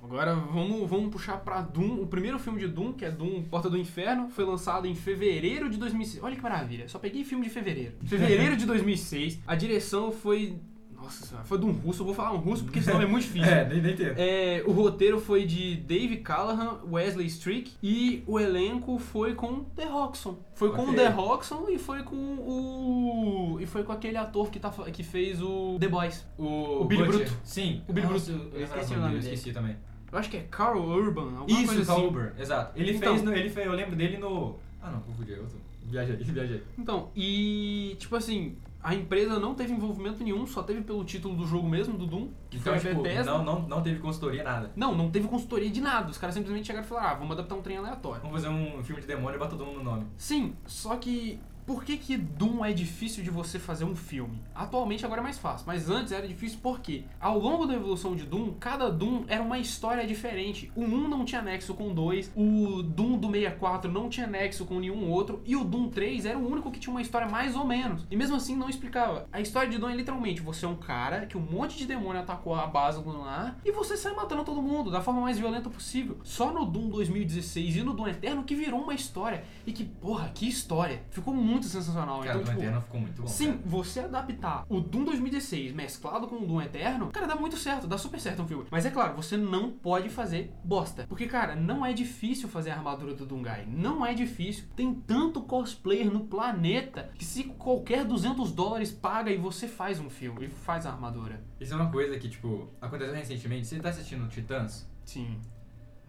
Agora 0.04 0.34
vamos, 0.34 0.88
vamos 0.88 1.10
puxar 1.10 1.38
pra 1.38 1.60
Doom. 1.60 2.00
O 2.02 2.06
primeiro 2.06 2.38
filme 2.38 2.60
de 2.60 2.68
Doom, 2.68 2.92
que 2.92 3.04
é 3.04 3.10
Doom 3.10 3.42
Porta 3.44 3.68
do 3.70 3.76
Inferno, 3.78 4.28
foi 4.30 4.44
lançado 4.44 4.86
em 4.86 4.94
fevereiro 4.94 5.68
de 5.70 5.78
2006. 5.78 6.22
Olha 6.22 6.36
que 6.36 6.42
maravilha, 6.42 6.88
só 6.88 6.98
peguei 6.98 7.24
filme 7.24 7.44
de 7.44 7.50
fevereiro. 7.50 7.94
Fevereiro 8.04 8.56
de 8.56 8.66
2006. 8.66 9.40
A 9.46 9.54
direção 9.54 10.12
foi. 10.12 10.58
Nossa 10.94 11.26
senhora, 11.26 11.44
foi 11.44 11.58
de 11.58 11.66
um 11.66 11.72
russo. 11.72 12.00
Eu 12.00 12.06
vou 12.06 12.14
falar 12.14 12.32
um 12.32 12.38
russo 12.38 12.64
porque 12.64 12.80
senão 12.80 13.02
é 13.02 13.04
muito 13.04 13.24
difícil. 13.24 13.44
É, 13.52 13.68
nem, 13.68 13.82
nem 13.82 13.94
tem. 13.94 14.06
É, 14.16 14.62
o 14.66 14.72
roteiro 14.72 15.20
foi 15.20 15.44
de 15.44 15.76
Dave 15.76 16.16
Callahan, 16.18 16.78
Wesley 16.90 17.26
Strick 17.26 17.72
e 17.82 18.22
o 18.26 18.40
elenco 18.40 18.98
foi 18.98 19.34
com 19.34 19.64
The 19.76 19.84
Roxon. 19.84 20.38
Foi 20.54 20.70
com 20.72 20.90
o. 20.90 20.94
The 20.94 21.08
Roxon 21.08 21.66
e 21.68 21.76
foi 21.78 22.02
com 22.04 22.16
o 22.16 23.58
e 23.60 23.66
foi 23.66 23.84
com 23.84 23.92
aquele 23.92 24.16
ator 24.16 24.50
que, 24.50 24.58
tá, 24.58 24.70
que 24.70 25.02
fez 25.02 25.42
o 25.42 25.76
The 25.78 25.88
Boys. 25.88 26.26
O, 26.38 26.82
O 26.82 26.84
Billy 26.86 27.04
Butcher. 27.04 27.26
Bruto. 27.26 27.40
Sim. 27.44 27.82
O 27.86 27.92
Billy 27.92 28.06
Nossa, 28.08 28.32
Bruto. 28.32 28.48
Eu, 28.54 28.60
Eu 28.60 28.64
esqueci 28.64 28.94
o 28.94 28.96
nome 29.00 29.14
Eu 29.16 29.20
dele. 29.20 29.34
esqueci 29.34 29.52
também. 29.52 29.76
Eu 30.14 30.20
acho 30.20 30.30
que 30.30 30.36
é 30.36 30.46
Carl 30.48 30.78
Urban, 30.80 31.38
alguma 31.38 31.46
Isso, 31.50 31.66
coisa 31.66 31.84
Carl 31.86 31.98
assim. 31.98 32.06
Uber, 32.08 32.34
exato. 32.38 32.78
Ele 32.78 32.92
Então. 32.96 33.12
fez, 33.14 33.22
no, 33.24 33.32
ele 33.34 33.50
fez, 33.50 33.66
eu 33.66 33.72
lembro 33.72 33.96
dele 33.96 34.16
no... 34.16 34.54
Ah 34.80 34.90
não, 34.92 35.00
confundi, 35.00 35.34
é 35.34 35.38
outro. 35.40 35.58
Viajei, 35.86 36.16
viajei. 36.22 36.62
Então, 36.78 37.10
e 37.16 37.96
tipo 37.98 38.14
assim, 38.14 38.54
a 38.80 38.94
empresa 38.94 39.40
não 39.40 39.54
teve 39.56 39.72
envolvimento 39.72 40.22
nenhum, 40.22 40.46
só 40.46 40.62
teve 40.62 40.82
pelo 40.82 41.04
título 41.04 41.34
do 41.34 41.44
jogo 41.46 41.68
mesmo, 41.68 41.98
do 41.98 42.06
Doom, 42.06 42.28
que 42.48 42.58
Então, 42.58 42.78
foi 42.78 42.90
tipo, 42.90 43.02
Bethesda. 43.02 43.32
não, 43.32 43.44
não, 43.44 43.62
não 43.68 43.82
teve 43.82 43.98
consultoria, 43.98 44.44
nada. 44.44 44.70
Não, 44.76 44.94
não 44.94 45.10
teve 45.10 45.26
consultoria 45.26 45.68
de 45.70 45.80
nada. 45.80 46.10
Os 46.10 46.16
caras 46.18 46.34
simplesmente 46.34 46.66
chegaram 46.68 46.86
e 46.86 46.88
falaram, 46.88 47.08
ah, 47.08 47.14
vamos 47.14 47.32
adaptar 47.32 47.56
um 47.56 47.62
trem 47.62 47.76
aleatório. 47.78 48.22
Vamos 48.22 48.36
fazer 48.40 48.54
um 48.54 48.84
filme 48.84 49.00
de 49.00 49.08
demônio 49.08 49.36
e 49.36 49.38
bota 49.40 49.56
todo 49.56 49.66
mundo 49.66 49.78
no 49.78 49.84
nome. 49.84 50.06
Sim, 50.16 50.54
só 50.64 50.96
que 50.96 51.40
por 51.66 51.84
que 51.84 51.96
que 51.96 52.16
Doom 52.16 52.64
é 52.64 52.72
difícil 52.72 53.24
de 53.24 53.30
você 53.30 53.58
fazer 53.58 53.84
um 53.84 53.96
filme? 53.96 54.42
Atualmente 54.54 55.04
agora 55.04 55.20
é 55.20 55.24
mais 55.24 55.38
fácil, 55.38 55.66
mas 55.66 55.88
antes 55.88 56.12
era 56.12 56.26
difícil 56.28 56.58
porque 56.62 57.04
ao 57.18 57.38
longo 57.38 57.66
da 57.66 57.74
evolução 57.74 58.14
de 58.14 58.24
Doom, 58.24 58.54
cada 58.60 58.90
Doom 58.90 59.24
era 59.28 59.42
uma 59.42 59.58
história 59.58 60.06
diferente. 60.06 60.70
O 60.76 60.82
1 60.82 61.08
não 61.08 61.24
tinha 61.24 61.40
nexo 61.40 61.74
com 61.74 61.90
o 61.90 61.94
2, 61.94 62.32
o 62.36 62.82
Doom 62.82 63.18
do 63.18 63.30
64 63.30 63.90
não 63.90 64.08
tinha 64.08 64.26
nexo 64.26 64.66
com 64.66 64.78
nenhum 64.78 65.08
outro 65.10 65.42
e 65.44 65.56
o 65.56 65.64
Doom 65.64 65.88
3 65.88 66.26
era 66.26 66.38
o 66.38 66.46
único 66.46 66.70
que 66.70 66.78
tinha 66.78 66.92
uma 66.92 67.02
história 67.02 67.28
mais 67.28 67.56
ou 67.56 67.64
menos. 67.64 68.06
E 68.10 68.16
mesmo 68.16 68.36
assim 68.36 68.56
não 68.56 68.68
explicava. 68.68 69.26
A 69.32 69.40
história 69.40 69.70
de 69.70 69.78
Doom 69.78 69.88
é 69.88 69.96
literalmente 69.96 70.42
você 70.42 70.66
é 70.66 70.68
um 70.68 70.76
cara 70.76 71.26
que 71.26 71.36
um 71.36 71.40
monte 71.40 71.78
de 71.78 71.86
demônio 71.86 72.20
atacou 72.20 72.54
a 72.54 72.66
base 72.66 73.00
lunar 73.00 73.58
e 73.64 73.72
você 73.72 73.96
sai 73.96 74.14
matando 74.14 74.44
todo 74.44 74.60
mundo 74.60 74.90
da 74.90 75.00
forma 75.00 75.22
mais 75.22 75.38
violenta 75.38 75.70
possível. 75.70 76.18
Só 76.22 76.52
no 76.52 76.66
Doom 76.66 76.90
2016 76.90 77.76
e 77.76 77.82
no 77.82 77.94
Doom 77.94 78.08
Eterno 78.08 78.44
que 78.44 78.54
virou 78.54 78.82
uma 78.82 78.94
história 78.94 79.44
e 79.66 79.72
que, 79.72 79.84
porra, 79.84 80.30
que 80.34 80.46
história. 80.46 81.02
Ficou 81.10 81.34
muito 81.34 81.53
sensacional. 81.62 82.20
Cara, 82.20 82.30
então, 82.30 82.40
o 82.40 82.44
tipo, 82.44 82.58
Eterno 82.58 82.80
ficou 82.80 83.00
muito 83.00 83.22
bom. 83.22 83.28
Sim, 83.28 83.52
cara. 83.52 83.60
você 83.64 84.00
adaptar 84.00 84.64
o 84.68 84.80
Doom 84.80 85.04
2016 85.04 85.72
mesclado 85.72 86.26
com 86.26 86.36
o 86.36 86.46
Doom 86.46 86.62
Eterno, 86.62 87.10
cara, 87.10 87.26
dá 87.26 87.36
muito 87.36 87.56
certo, 87.56 87.86
dá 87.86 87.96
super 87.96 88.20
certo 88.20 88.42
um 88.42 88.48
filme. 88.48 88.66
Mas 88.70 88.84
é 88.84 88.90
claro, 88.90 89.14
você 89.14 89.36
não 89.36 89.70
pode 89.70 90.08
fazer 90.08 90.52
bosta. 90.64 91.06
Porque, 91.08 91.26
cara, 91.26 91.54
não 91.54 91.84
é 91.84 91.92
difícil 91.92 92.48
fazer 92.48 92.70
a 92.70 92.76
armadura 92.76 93.14
do 93.14 93.26
Doomguy. 93.26 93.66
Não 93.68 94.04
é 94.04 94.14
difícil. 94.14 94.64
Tem 94.74 94.94
tanto 94.94 95.42
cosplayer 95.42 96.10
no 96.10 96.20
planeta 96.20 97.10
que 97.16 97.24
se 97.24 97.44
qualquer 97.44 98.04
200 98.04 98.52
dólares 98.52 98.90
paga 98.90 99.30
e 99.30 99.36
você 99.36 99.68
faz 99.68 100.00
um 100.00 100.10
filme 100.10 100.46
e 100.46 100.48
faz 100.48 100.86
a 100.86 100.90
armadura. 100.90 101.42
Isso 101.60 101.72
é 101.74 101.76
uma 101.76 101.90
coisa 101.90 102.18
que, 102.18 102.28
tipo, 102.28 102.68
aconteceu 102.80 103.14
recentemente. 103.14 103.66
Você 103.66 103.80
tá 103.80 103.90
assistindo 103.90 104.28
Titãs? 104.28 104.88
Sim. 105.04 105.38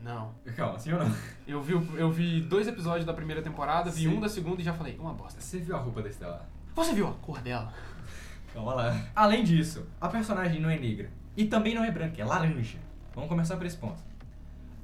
Não. 0.06 0.36
Calma, 0.56 0.78
sim 0.78 0.94
ou 0.94 1.00
não? 1.00 1.12
Eu 1.48 1.60
vi, 1.64 1.74
eu 1.74 2.12
vi 2.12 2.40
dois 2.42 2.68
episódios 2.68 3.06
da 3.06 3.14
primeira 3.14 3.42
temporada, 3.42 3.90
vi 3.90 4.02
Sim. 4.04 4.10
um 4.10 4.20
da 4.20 4.30
segunda 4.30 4.62
e 4.62 4.64
já 4.64 4.72
falei, 4.72 4.96
uma 5.00 5.12
bosta. 5.14 5.42
Você 5.42 5.58
viu 5.58 5.76
a 5.76 5.80
roupa 5.80 6.04
da 6.04 6.10
Estela? 6.10 6.48
Você 6.76 6.94
viu 6.94 7.08
a 7.08 7.14
cor 7.14 7.42
dela? 7.42 7.74
Calma 8.54 8.76
lá. 8.76 8.96
Além 9.16 9.44
disso, 9.44 9.84
a 10.00 10.08
personagem 10.08 10.62
não 10.62 10.70
é 10.70 10.78
negra. 10.78 11.10
E 11.36 11.46
também 11.46 11.74
não 11.74 11.84
é 11.84 11.90
branca, 11.90 12.22
é 12.22 12.24
laranja. 12.24 12.78
Vamos 13.16 13.28
começar 13.30 13.58
por 13.58 13.66
esse 13.66 13.78
ponto. 13.78 14.00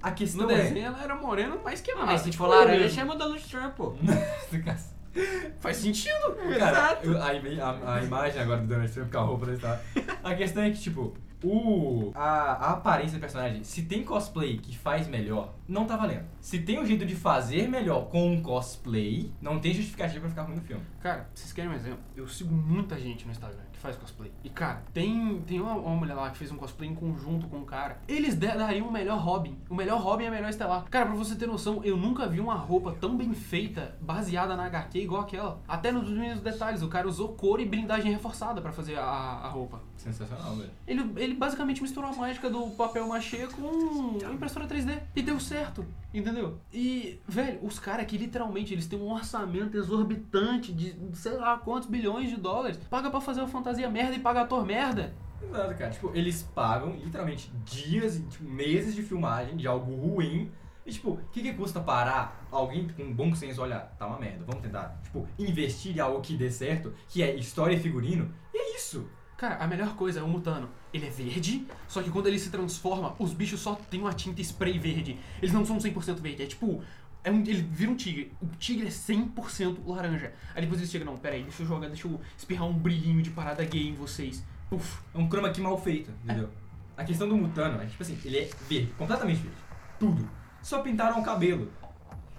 A 0.02 0.10
questão 0.12 0.48
No 0.48 0.52
é... 0.52 0.56
desenho 0.64 0.88
ela 0.88 1.04
era 1.04 1.16
morena, 1.16 1.56
mais 1.64 1.82
que 1.82 1.94
nada. 1.94 2.08
Mas 2.08 2.22
se 2.22 2.32
for 2.32 2.48
laranja, 2.48 2.90
chama 2.90 3.16
Donald 3.16 3.44
Trump, 3.48 3.76
pô. 3.76 3.94
Faz 5.60 5.78
sentido. 5.78 6.36
Cara, 6.58 7.00
eu- 7.04 7.22
a, 7.22 7.34
ima- 7.34 7.64
a- 7.64 7.96
a 7.96 8.04
imagem 8.04 8.42
agora 8.42 8.62
do 8.62 8.68
Donald 8.68 8.92
Trump 8.92 9.12
com 9.12 9.18
a 9.20 9.22
roupa 9.22 9.46
da 9.46 9.54
Estela. 9.54 9.82
A 10.24 10.34
questão 10.34 10.64
é 10.64 10.72
que, 10.72 10.80
tipo, 10.80 11.14
o, 11.44 12.12
a, 12.14 12.68
a 12.68 12.72
aparência 12.72 13.18
do 13.18 13.22
personagem, 13.22 13.64
se 13.64 13.84
tem 13.84 14.04
cosplay 14.04 14.58
que 14.58 14.78
faz 14.78 15.08
melhor, 15.08 15.56
não 15.68 15.86
tá 15.86 15.96
valendo. 15.98 16.26
Se 16.40 16.60
tem 16.60 16.80
um 16.80 16.86
jeito 16.86 17.06
de 17.06 17.16
fazer 17.16 17.68
melhor 17.68 18.10
com 18.10 18.32
um 18.32 18.42
cosplay, 18.42 19.32
não 19.42 19.60
tem 19.60 19.74
justificativa 19.74 20.22
pra 20.22 20.30
ficar 20.30 20.44
ruim 20.44 20.56
no 20.56 20.62
filme. 20.62 20.84
Cara, 21.00 21.30
vocês 21.34 21.52
querem 21.52 21.72
um 21.72 21.74
exemplo? 21.74 22.00
Eu 22.16 22.28
sigo 22.28 22.54
muita 22.54 23.00
gente 23.00 23.26
no 23.26 23.32
Instagram 23.32 23.71
faz 23.82 23.98
cosplay. 23.98 24.32
E, 24.44 24.50
cara, 24.50 24.84
tem, 24.94 25.42
tem 25.42 25.60
uma, 25.60 25.74
uma 25.74 25.96
mulher 25.96 26.14
lá 26.14 26.30
que 26.30 26.38
fez 26.38 26.52
um 26.52 26.58
cosplay 26.58 26.90
em 26.90 26.96
conjunto 26.96 27.48
com 27.48 27.58
um 27.58 27.66
cara. 27.66 28.00
Eles 28.08 28.36
dariam 28.36 28.88
o 28.88 28.92
melhor 28.92 29.20
Robin. 29.20 29.58
O 29.70 29.76
melhor 29.76 30.00
Robin 30.00 30.26
é 30.26 30.28
a 30.28 30.32
melhor 30.32 30.50
estelar. 30.50 30.86
Cara, 30.90 31.08
pra 31.08 31.16
você 31.16 31.36
ter 31.36 31.48
noção, 31.48 31.84
eu 31.84 31.98
nunca 31.98 32.28
vi 32.28 32.40
uma 32.40 32.56
roupa 32.56 32.96
tão 33.00 33.18
bem 33.18 33.34
feita, 33.34 33.98
baseada 34.00 34.56
na 34.56 34.66
HQ, 34.66 35.00
igual 35.00 35.22
aquela. 35.22 35.60
Até 35.68 35.92
nos 35.92 36.10
mínimos 36.10 36.42
detalhes, 36.42 36.82
o 36.82 36.88
cara 36.88 37.08
usou 37.08 37.30
cor 37.30 37.60
e 37.60 37.66
blindagem 37.66 38.12
reforçada 38.12 38.62
pra 38.62 38.72
fazer 38.72 38.98
a, 38.98 39.04
a 39.04 39.48
roupa. 39.50 39.82
Sensacional, 39.98 40.56
velho. 40.56 40.72
Ele, 40.88 41.14
ele 41.18 41.34
basicamente 41.34 41.82
misturou 41.82 42.12
a 42.12 42.16
mágica 42.16 42.50
do 42.50 42.68
papel 42.72 43.08
machê 43.08 43.48
com 43.48 44.18
a 44.26 44.32
impressora 44.32 44.68
3D. 44.68 45.00
E 45.16 45.22
deu 45.22 45.40
certo, 45.40 45.86
entendeu? 46.14 46.60
E, 46.74 47.20
velho, 47.28 47.60
os 47.64 47.80
caras 47.80 48.02
aqui 48.02 48.18
literalmente 48.18 48.74
eles 48.74 48.88
têm 48.88 49.00
um 49.00 49.12
orçamento 49.12 49.78
exorbitante 49.78 50.74
de 50.74 50.96
sei 51.14 51.34
lá 51.34 51.58
quantos 51.58 51.90
bilhões 51.90 52.30
de 52.30 52.38
dólares. 52.38 52.78
Paga 52.90 53.10
pra 53.10 53.22
fazer 53.22 53.42
uma 53.42 53.48
fantasia 53.48 53.90
merda 53.90 54.16
e 54.16 54.20
paga 54.20 54.42
ator 54.42 54.66
merda. 54.66 55.14
Exato, 55.44 55.76
cara. 55.76 55.92
Tipo, 55.92 56.12
eles 56.14 56.44
pagam 56.44 56.96
literalmente 56.96 57.52
dias, 57.66 58.22
tipo, 58.30 58.44
meses 58.44 58.96
de 58.96 59.02
filmagem 59.02 59.58
de 59.58 59.68
algo 59.68 59.96
ruim. 59.96 60.52
E, 60.86 60.92
tipo, 60.92 61.12
o 61.12 61.18
que, 61.32 61.42
que 61.42 61.54
custa 61.54 61.80
parar 61.80 62.48
alguém 62.52 62.88
com 62.90 63.14
bom 63.14 63.34
senso 63.36 63.62
olhar? 63.62 63.96
Tá 63.98 64.08
uma 64.08 64.20
merda, 64.20 64.44
vamos 64.46 64.62
tentar. 64.62 65.00
Tipo, 65.04 65.28
investir 65.38 65.96
em 65.96 66.00
algo 66.00 66.22
que 66.22 66.36
dê 66.36 66.50
certo, 66.50 66.94
que 67.08 67.22
é 67.22 67.36
história 67.36 67.76
e 67.76 67.80
figurino. 67.80 68.34
E 68.54 68.58
é 68.58 68.76
isso. 68.76 69.08
Cara, 69.42 69.56
a 69.56 69.66
melhor 69.66 69.96
coisa 69.96 70.20
é 70.20 70.24
o 70.24 70.28
Mutano. 70.28 70.70
Ele 70.94 71.08
é 71.08 71.10
verde, 71.10 71.66
só 71.88 72.04
que 72.04 72.12
quando 72.12 72.28
ele 72.28 72.38
se 72.38 72.52
transforma, 72.52 73.16
os 73.18 73.34
bichos 73.34 73.60
só 73.60 73.74
têm 73.74 74.00
uma 74.00 74.14
tinta 74.14 74.40
spray 74.40 74.78
verde. 74.78 75.18
Eles 75.42 75.52
não 75.52 75.66
são 75.66 75.80
100% 75.80 76.20
verde, 76.20 76.44
é 76.44 76.46
tipo... 76.46 76.84
É 77.24 77.32
um, 77.32 77.40
ele 77.40 77.64
vira 77.64 77.90
um 77.90 77.96
tigre. 77.96 78.32
O 78.40 78.46
tigre 78.60 78.86
é 78.86 78.92
100% 78.92 79.80
laranja. 79.88 80.32
Aí 80.54 80.62
depois 80.62 80.80
eles 80.80 80.92
chegam, 80.92 81.08
não, 81.08 81.20
aí, 81.24 81.42
deixa 81.42 81.64
eu 81.64 81.68
jogar, 81.68 81.88
deixa 81.88 82.08
eu 82.08 82.22
espirrar 82.38 82.68
um 82.68 82.74
brilhinho 82.74 83.24
de 83.24 83.32
parada 83.32 83.66
gay 83.66 83.88
em 83.88 83.96
vocês. 83.96 84.46
Puf. 84.70 85.02
É 85.12 85.18
um 85.18 85.28
chroma 85.28 85.50
key 85.50 85.60
mal 85.60 85.76
feito, 85.76 86.12
entendeu? 86.24 86.48
A 86.96 87.04
questão 87.04 87.28
do 87.28 87.36
Mutano 87.36 87.82
é, 87.82 87.88
tipo 87.88 88.04
assim, 88.04 88.20
ele 88.24 88.38
é 88.38 88.50
verde, 88.70 88.94
completamente 88.96 89.42
verde. 89.42 89.58
Tudo. 90.00 90.30
Só 90.62 90.84
pintaram 90.84 91.20
o 91.20 91.24
cabelo. 91.24 91.72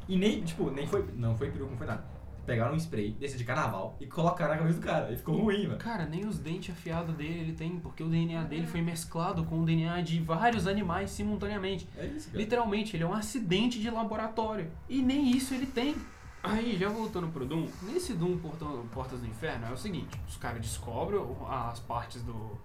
E 0.08 0.16
nem, 0.16 0.44
tipo, 0.44 0.70
nem 0.70 0.86
foi. 0.86 1.04
Não 1.16 1.36
foi 1.36 1.50
peruca, 1.50 1.72
não 1.72 1.78
foi 1.78 1.86
nada. 1.88 2.11
Pegaram 2.46 2.74
um 2.74 2.76
spray 2.76 3.12
desse 3.12 3.38
de 3.38 3.44
carnaval 3.44 3.96
e 4.00 4.06
colocaram 4.06 4.52
na 4.52 4.58
cabeça 4.58 4.78
do 4.80 4.84
cara. 4.84 5.12
E 5.12 5.16
ficou 5.16 5.36
ruim, 5.40 5.66
mano. 5.68 5.78
Cara, 5.78 6.04
nem 6.06 6.26
os 6.26 6.38
dentes 6.38 6.74
afiados 6.74 7.14
dele 7.14 7.40
ele 7.40 7.52
tem, 7.52 7.78
porque 7.78 8.02
o 8.02 8.08
DNA 8.08 8.42
dele 8.44 8.66
foi 8.66 8.80
mesclado 8.82 9.44
com 9.44 9.60
o 9.60 9.64
DNA 9.64 10.00
de 10.02 10.18
vários 10.20 10.66
animais 10.66 11.10
simultaneamente. 11.10 11.88
É 11.96 12.06
isso, 12.06 12.26
cara. 12.28 12.38
Literalmente, 12.38 12.96
ele 12.96 13.04
é 13.04 13.06
um 13.06 13.14
acidente 13.14 13.80
de 13.80 13.88
laboratório. 13.90 14.70
E 14.88 15.00
nem 15.00 15.30
isso 15.30 15.54
ele 15.54 15.66
tem. 15.66 15.94
Aí, 16.42 16.76
já 16.76 16.88
voltando 16.88 17.28
pro 17.28 17.46
Doom, 17.46 17.68
nesse 17.82 18.14
Doom 18.14 18.36
Portão- 18.38 18.84
Portas 18.92 19.20
do 19.20 19.26
Inferno 19.28 19.66
é 19.66 19.70
o 19.72 19.76
seguinte, 19.76 20.20
os 20.28 20.36
caras 20.36 20.60
descobrem 20.60 21.20
as 21.48 21.78
partes 21.78 22.20
do, 22.24 22.58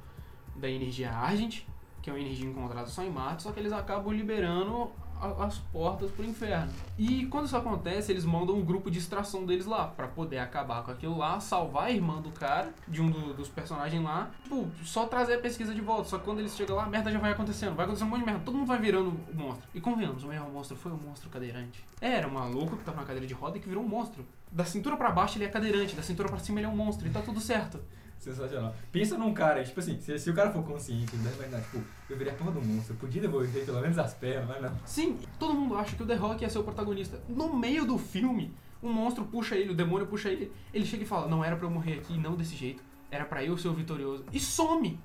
da 0.56 0.68
energia 0.68 1.12
Argent, 1.12 1.62
que 2.02 2.10
é 2.10 2.14
uma 2.14 2.20
energia 2.20 2.50
encontrada 2.50 2.88
só 2.88 3.04
em 3.04 3.12
Marte, 3.12 3.44
só 3.44 3.52
que 3.52 3.60
eles 3.60 3.72
acabam 3.72 4.12
liberando 4.12 4.90
as 5.40 5.58
portas 5.58 6.10
pro 6.12 6.26
inferno. 6.26 6.72
E 6.98 7.26
quando 7.28 7.46
isso 7.46 7.58
acontece, 7.58 8.12
eles 8.12 8.26
mandam 8.26 8.56
um 8.56 8.64
grupo 8.64 8.90
de 8.92 9.00
extração 9.00 9.46
deles 9.46 9.66
lá, 9.66 9.88
pra 9.88 10.08
poder 10.08 10.40
acabar 10.40 10.84
com 10.84 10.92
aquilo 10.92 11.18
lá, 11.18 11.40
salvar 11.40 11.86
a 11.86 11.92
irmã 11.92 12.22
do 12.22 12.32
cara, 12.32 12.74
de 12.88 13.02
um 13.02 13.10
do- 13.10 13.34
dos 13.34 13.48
personagens 13.50 14.04
lá, 14.04 14.30
tipo, 14.44 14.68
só 14.84 15.06
trazer 15.06 15.36
a 15.36 15.40
pesquisa 15.40 15.74
de 15.74 15.82
volta. 15.82 16.10
Só 16.10 16.18
que 16.18 16.26
quando 16.26 16.40
eles 16.40 16.56
chegam 16.56 16.76
lá, 16.76 16.84
a 16.84 16.90
merda 16.90 17.12
já 17.12 17.20
vai 17.20 17.32
acontecendo, 17.32 17.76
vai 17.76 17.86
acontecendo 17.86 18.08
um 18.08 18.12
monte 18.12 18.20
de 18.22 18.26
merda, 18.26 18.42
todo 18.46 18.58
mundo 18.58 18.68
vai 18.68 18.80
virando 18.80 19.10
o 19.10 19.36
monstro. 19.36 19.64
E 19.74 19.82
convenhamos, 19.82 20.24
o 20.24 20.28
melhor 20.28 20.50
monstro 20.50 20.76
foi 20.78 20.92
o 20.92 20.98
monstro 20.98 21.30
cadeirante. 21.30 21.84
Era 22.02 22.28
um 22.28 22.32
maluco 22.32 22.78
que 22.78 22.84
tava 22.84 22.98
na 23.02 23.04
cadeira 23.06 23.28
de 23.28 23.34
roda 23.34 23.58
e 23.58 23.60
que 23.62 23.68
virou 23.68 23.84
um 23.84 23.88
monstro. 23.88 24.26
Da 24.52 24.64
cintura 24.66 24.96
pra 24.96 25.12
baixo 25.12 25.38
ele 25.38 25.46
é 25.46 25.50
cadeirante, 25.50 25.96
da 25.96 26.02
cintura 26.02 26.30
pra 26.30 26.40
cima 26.40 26.60
ele 26.60 26.68
é 26.68 26.70
um 26.70 26.76
monstro, 26.76 27.08
e 27.08 27.10
tá 27.12 27.22
tudo 27.22 27.40
certo. 27.42 27.80
Sensacional. 28.20 28.76
Pensa 28.92 29.18
num 29.18 29.34
cara, 29.34 29.64
tipo 29.64 29.80
assim, 29.80 30.00
se, 30.00 30.18
se 30.18 30.30
o 30.30 30.34
cara 30.34 30.52
for 30.52 30.64
consciente, 30.64 31.16
ele 31.16 31.24
deve 31.24 31.36
imaginar, 31.36 31.62
tipo, 31.62 31.82
eu 32.10 32.18
virei 32.18 32.34
a 32.34 32.36
porra 32.36 32.52
do 32.52 32.62
monstro, 32.62 32.94
eu 32.94 32.98
podia 33.00 33.22
devolver 33.22 33.66
pelo 33.66 33.82
menos 33.82 33.98
as 33.98 34.14
pernas, 34.14 34.48
mas 34.48 34.62
não. 34.62 34.80
Sim, 34.86 35.18
todo 35.40 35.54
mundo 35.54 35.76
acha 35.76 35.96
que 35.96 36.04
o 36.04 36.06
The 36.06 36.16
Rock 36.16 36.44
ia 36.44 36.50
ser 36.50 36.60
o 36.60 36.64
protagonista. 36.64 37.22
No 37.30 37.54
meio 37.56 37.86
do 37.86 37.98
filme, 37.98 38.54
um 38.82 38.92
monstro 38.92 39.26
puxa 39.26 39.56
ele, 39.56 39.72
o 39.72 39.76
demônio 39.76 40.08
puxa 40.08 40.30
ele, 40.30 40.52
ele 40.74 40.86
chega 40.86 41.04
e 41.04 41.06
fala: 41.06 41.28
Não 41.28 41.44
era 41.44 41.56
pra 41.56 41.66
eu 41.66 41.72
morrer 41.72 41.94
aqui, 41.94 42.18
não 42.18 42.36
desse 42.36 42.56
jeito. 42.56 42.84
Era 43.10 43.26
pra 43.26 43.44
eu 43.44 43.58
ser 43.58 43.68
o 43.70 43.74
vitorioso. 43.74 44.26
E 44.32 44.40
some! 44.40 45.00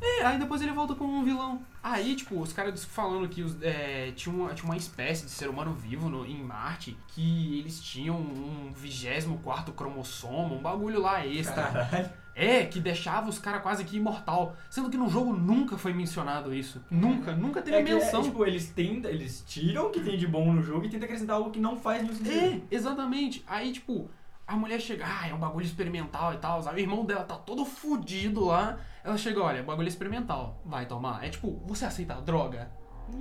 É, 0.00 0.24
aí 0.24 0.38
depois 0.38 0.62
ele 0.62 0.72
volta 0.72 0.94
como 0.94 1.12
um 1.12 1.24
vilão. 1.24 1.60
Aí, 1.82 2.14
tipo, 2.14 2.40
os 2.40 2.52
caras 2.52 2.84
falando 2.84 3.28
que 3.28 3.42
os, 3.42 3.60
é, 3.62 4.12
tinha, 4.14 4.34
uma, 4.34 4.54
tinha 4.54 4.64
uma 4.66 4.76
espécie 4.76 5.24
de 5.24 5.30
ser 5.30 5.48
humano 5.48 5.72
vivo 5.74 6.08
no, 6.08 6.24
em 6.24 6.40
Marte, 6.42 6.96
que 7.08 7.58
eles 7.58 7.80
tinham 7.80 8.16
um 8.16 8.72
24 8.76 9.72
cromossomo, 9.74 10.54
um 10.54 10.62
bagulho 10.62 11.00
lá 11.00 11.26
extra. 11.26 11.62
Caralho. 11.64 12.10
É, 12.40 12.64
que 12.64 12.78
deixava 12.78 13.28
os 13.28 13.40
caras 13.40 13.62
quase 13.62 13.84
que 13.84 13.96
imortal. 13.96 14.54
Sendo 14.70 14.88
que 14.88 14.96
no 14.96 15.08
jogo 15.08 15.32
nunca 15.32 15.76
foi 15.76 15.92
mencionado 15.92 16.54
isso. 16.54 16.80
Nunca, 16.88 17.34
nunca 17.34 17.60
teve 17.60 17.78
É 17.78 17.82
que, 17.82 17.92
menção. 17.92 18.20
é, 18.20 18.24
tipo, 18.24 18.46
eles 18.46 18.70
tentam, 18.70 19.10
eles 19.10 19.42
tiram 19.44 19.86
o 19.86 19.90
que 19.90 19.98
tem 19.98 20.16
de 20.16 20.28
bom 20.28 20.52
no 20.52 20.62
jogo 20.62 20.86
e 20.86 20.88
tentam 20.88 21.06
acrescentar 21.06 21.34
algo 21.34 21.50
que 21.50 21.58
não 21.58 21.76
faz 21.76 22.00
nenhum 22.02 22.14
sentido. 22.14 22.36
É, 22.36 22.60
exatamente. 22.70 23.42
Aí, 23.44 23.72
tipo, 23.72 24.08
a 24.48 24.56
mulher 24.56 24.80
chega, 24.80 25.04
ah, 25.06 25.28
é 25.28 25.34
um 25.34 25.38
bagulho 25.38 25.64
experimental 25.64 26.32
e 26.34 26.38
tal. 26.38 26.60
O 26.62 26.78
irmão 26.78 27.04
dela 27.04 27.22
tá 27.22 27.36
todo 27.36 27.64
fudido 27.64 28.46
lá. 28.46 28.78
Ela 29.04 29.16
chega, 29.18 29.40
olha, 29.42 29.62
bagulho 29.62 29.86
experimental. 29.88 30.60
Vai 30.64 30.86
tomar. 30.86 31.24
É 31.24 31.28
tipo, 31.28 31.62
você 31.66 31.84
aceita 31.84 32.14
a 32.14 32.20
droga? 32.20 32.70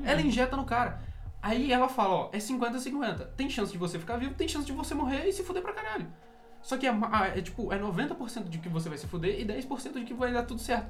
Ela 0.03 0.21
injeta 0.21 0.55
no 0.57 0.65
cara. 0.65 0.99
Aí 1.41 1.71
ela 1.71 1.87
fala, 1.87 2.13
ó, 2.15 2.29
é 2.31 2.37
50-50. 2.37 3.27
Tem 3.35 3.49
chance 3.49 3.71
de 3.71 3.77
você 3.77 3.99
ficar 3.99 4.17
vivo, 4.17 4.33
tem 4.33 4.47
chance 4.47 4.65
de 4.65 4.71
você 4.71 4.93
morrer 4.95 5.25
e 5.27 5.31
se 5.33 5.43
fuder 5.43 5.61
pra 5.61 5.73
caralho. 5.73 6.07
Só 6.61 6.77
que 6.77 6.87
é, 6.87 6.91
ma- 6.91 7.27
é 7.27 7.41
tipo, 7.41 7.71
é 7.71 7.77
90% 7.79 8.49
de 8.49 8.57
que 8.57 8.67
você 8.69 8.89
vai 8.89 8.97
se 8.97 9.05
fuder 9.07 9.39
e 9.39 9.45
10% 9.45 9.93
de 9.99 10.03
que 10.05 10.13
vai 10.13 10.33
dar 10.33 10.43
tudo 10.43 10.59
certo. 10.59 10.87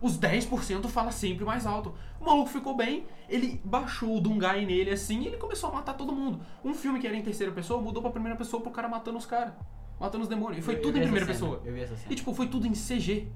Os 0.00 0.18
10% 0.18 0.86
fala 0.88 1.10
sempre 1.10 1.44
mais 1.44 1.66
alto. 1.66 1.92
O 2.20 2.24
maluco 2.24 2.48
ficou 2.48 2.76
bem, 2.76 3.04
ele 3.28 3.60
baixou 3.64 4.16
o 4.16 4.20
Dungai 4.20 4.64
nele 4.64 4.90
assim 4.90 5.20
e 5.22 5.26
ele 5.26 5.36
começou 5.36 5.70
a 5.70 5.72
matar 5.74 5.94
todo 5.94 6.12
mundo. 6.12 6.40
Um 6.64 6.72
filme 6.74 7.00
que 7.00 7.06
era 7.06 7.16
em 7.16 7.22
terceira 7.22 7.52
pessoa 7.52 7.80
mudou 7.80 8.00
pra 8.02 8.10
primeira 8.10 8.36
pessoa 8.36 8.62
pro 8.62 8.70
cara 8.70 8.88
matando 8.88 9.18
os 9.18 9.26
caras. 9.26 9.52
Matando 9.98 10.22
os 10.22 10.28
demônios. 10.28 10.58
E 10.58 10.62
foi 10.62 10.74
Eu- 10.74 10.78
eu 10.78 10.82
tudo 10.82 10.92
vi 10.94 10.98
em 11.00 11.02
primeira 11.02 11.26
cena, 11.26 11.38
pessoa. 11.38 11.62
Eu 11.64 11.72
vi 11.74 11.80
essa 11.80 11.96
cena. 11.96 12.12
E 12.12 12.14
tipo, 12.14 12.32
foi 12.32 12.46
tudo 12.46 12.66
em 12.66 12.72
CG. 12.74 13.28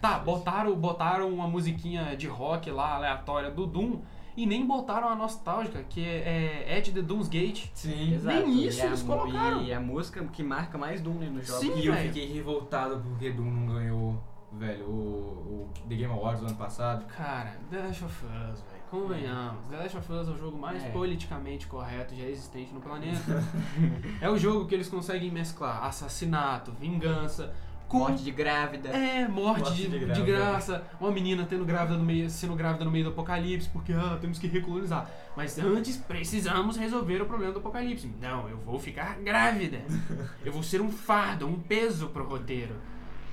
Tá, 0.00 0.18
botaram, 0.18 0.74
botaram 0.76 1.28
uma 1.32 1.48
musiquinha 1.48 2.16
de 2.16 2.26
rock 2.26 2.70
lá, 2.70 2.96
aleatória, 2.96 3.50
do 3.50 3.66
Doom, 3.66 4.00
e 4.36 4.44
nem 4.44 4.66
botaram 4.66 5.08
a 5.08 5.14
nostálgica, 5.16 5.82
que 5.88 6.04
é, 6.04 6.64
é 6.68 6.78
Edge 6.78 6.92
the 6.92 7.00
Doom's 7.00 7.28
Gate. 7.28 7.68
Sim. 7.72 8.14
Exato. 8.14 8.36
nem 8.46 8.66
isso 8.66 8.78
e 8.78 8.82
a, 8.82 8.86
eles 8.86 9.02
mu- 9.02 9.16
colocaram. 9.16 9.62
E 9.62 9.72
a 9.72 9.80
música 9.80 10.22
que 10.26 10.42
marca 10.42 10.76
mais 10.76 11.00
Doom 11.00 11.14
né, 11.14 11.30
no 11.30 11.42
jogo. 11.42 11.60
Sim. 11.60 11.78
E 11.78 11.86
eu 11.86 11.94
fiquei 11.94 12.26
revoltado 12.32 13.00
porque 13.00 13.30
Doom 13.30 13.50
não 13.50 13.74
ganhou, 13.74 14.22
velho, 14.52 14.84
o, 14.86 14.90
o 14.90 15.88
The 15.88 15.94
Game 15.94 16.12
Awards 16.12 16.40
do 16.40 16.46
ano 16.48 16.56
passado. 16.56 17.04
Cara, 17.06 17.56
The 17.70 17.78
Last 17.78 18.04
of 18.04 18.24
Us, 18.24 18.60
velho. 18.60 18.76
Convenhamos. 18.90 19.66
The 19.68 19.76
Last 19.76 19.96
of 19.96 20.12
Us 20.12 20.28
é 20.28 20.30
o 20.30 20.36
jogo 20.38 20.58
mais 20.58 20.82
É. 20.84 20.88
politicamente 20.90 21.66
correto 21.66 22.14
já 22.14 22.24
existente 22.24 22.72
no 22.72 22.80
planeta. 22.80 23.42
é 24.20 24.30
o 24.30 24.38
jogo 24.38 24.66
que 24.66 24.74
eles 24.74 24.88
conseguem 24.88 25.30
mesclar 25.30 25.84
assassinato, 25.84 26.72
vingança, 26.72 27.52
com 27.88 27.98
Morte 27.98 28.24
de 28.24 28.32
grávida. 28.32 28.88
É, 28.88 29.28
morte, 29.28 29.60
Morte 29.60 29.76
de, 29.76 29.82
de 29.84 29.98
de, 29.98 30.04
grávida. 30.06 30.24
graça, 30.26 30.84
uma 31.00 31.10
menina 31.12 31.46
tendo 31.48 31.64
grávida 31.64 31.96
no 31.96 32.04
meio, 32.04 32.28
sendo 32.28 32.56
grávida 32.56 32.84
no 32.84 32.90
meio 32.90 33.04
do 33.04 33.10
apocalipse, 33.10 33.68
porque 33.68 33.92
ah, 33.92 34.18
temos 34.20 34.40
que 34.40 34.48
recolonizar. 34.48 35.08
Mas 35.36 35.56
antes 35.58 35.96
precisamos 35.96 36.76
resolver 36.76 37.22
o 37.22 37.26
problema 37.26 37.52
do 37.52 37.60
apocalipse. 37.60 38.12
Não, 38.20 38.48
eu 38.48 38.56
vou 38.58 38.78
ficar 38.80 39.16
grávida. 39.20 39.82
Eu 40.44 40.52
vou 40.52 40.64
ser 40.64 40.80
um 40.80 40.90
fardo, 40.90 41.46
um 41.46 41.60
peso 41.60 42.08
pro 42.08 42.26
roteiro. 42.26 42.74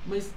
Mas 0.06 0.32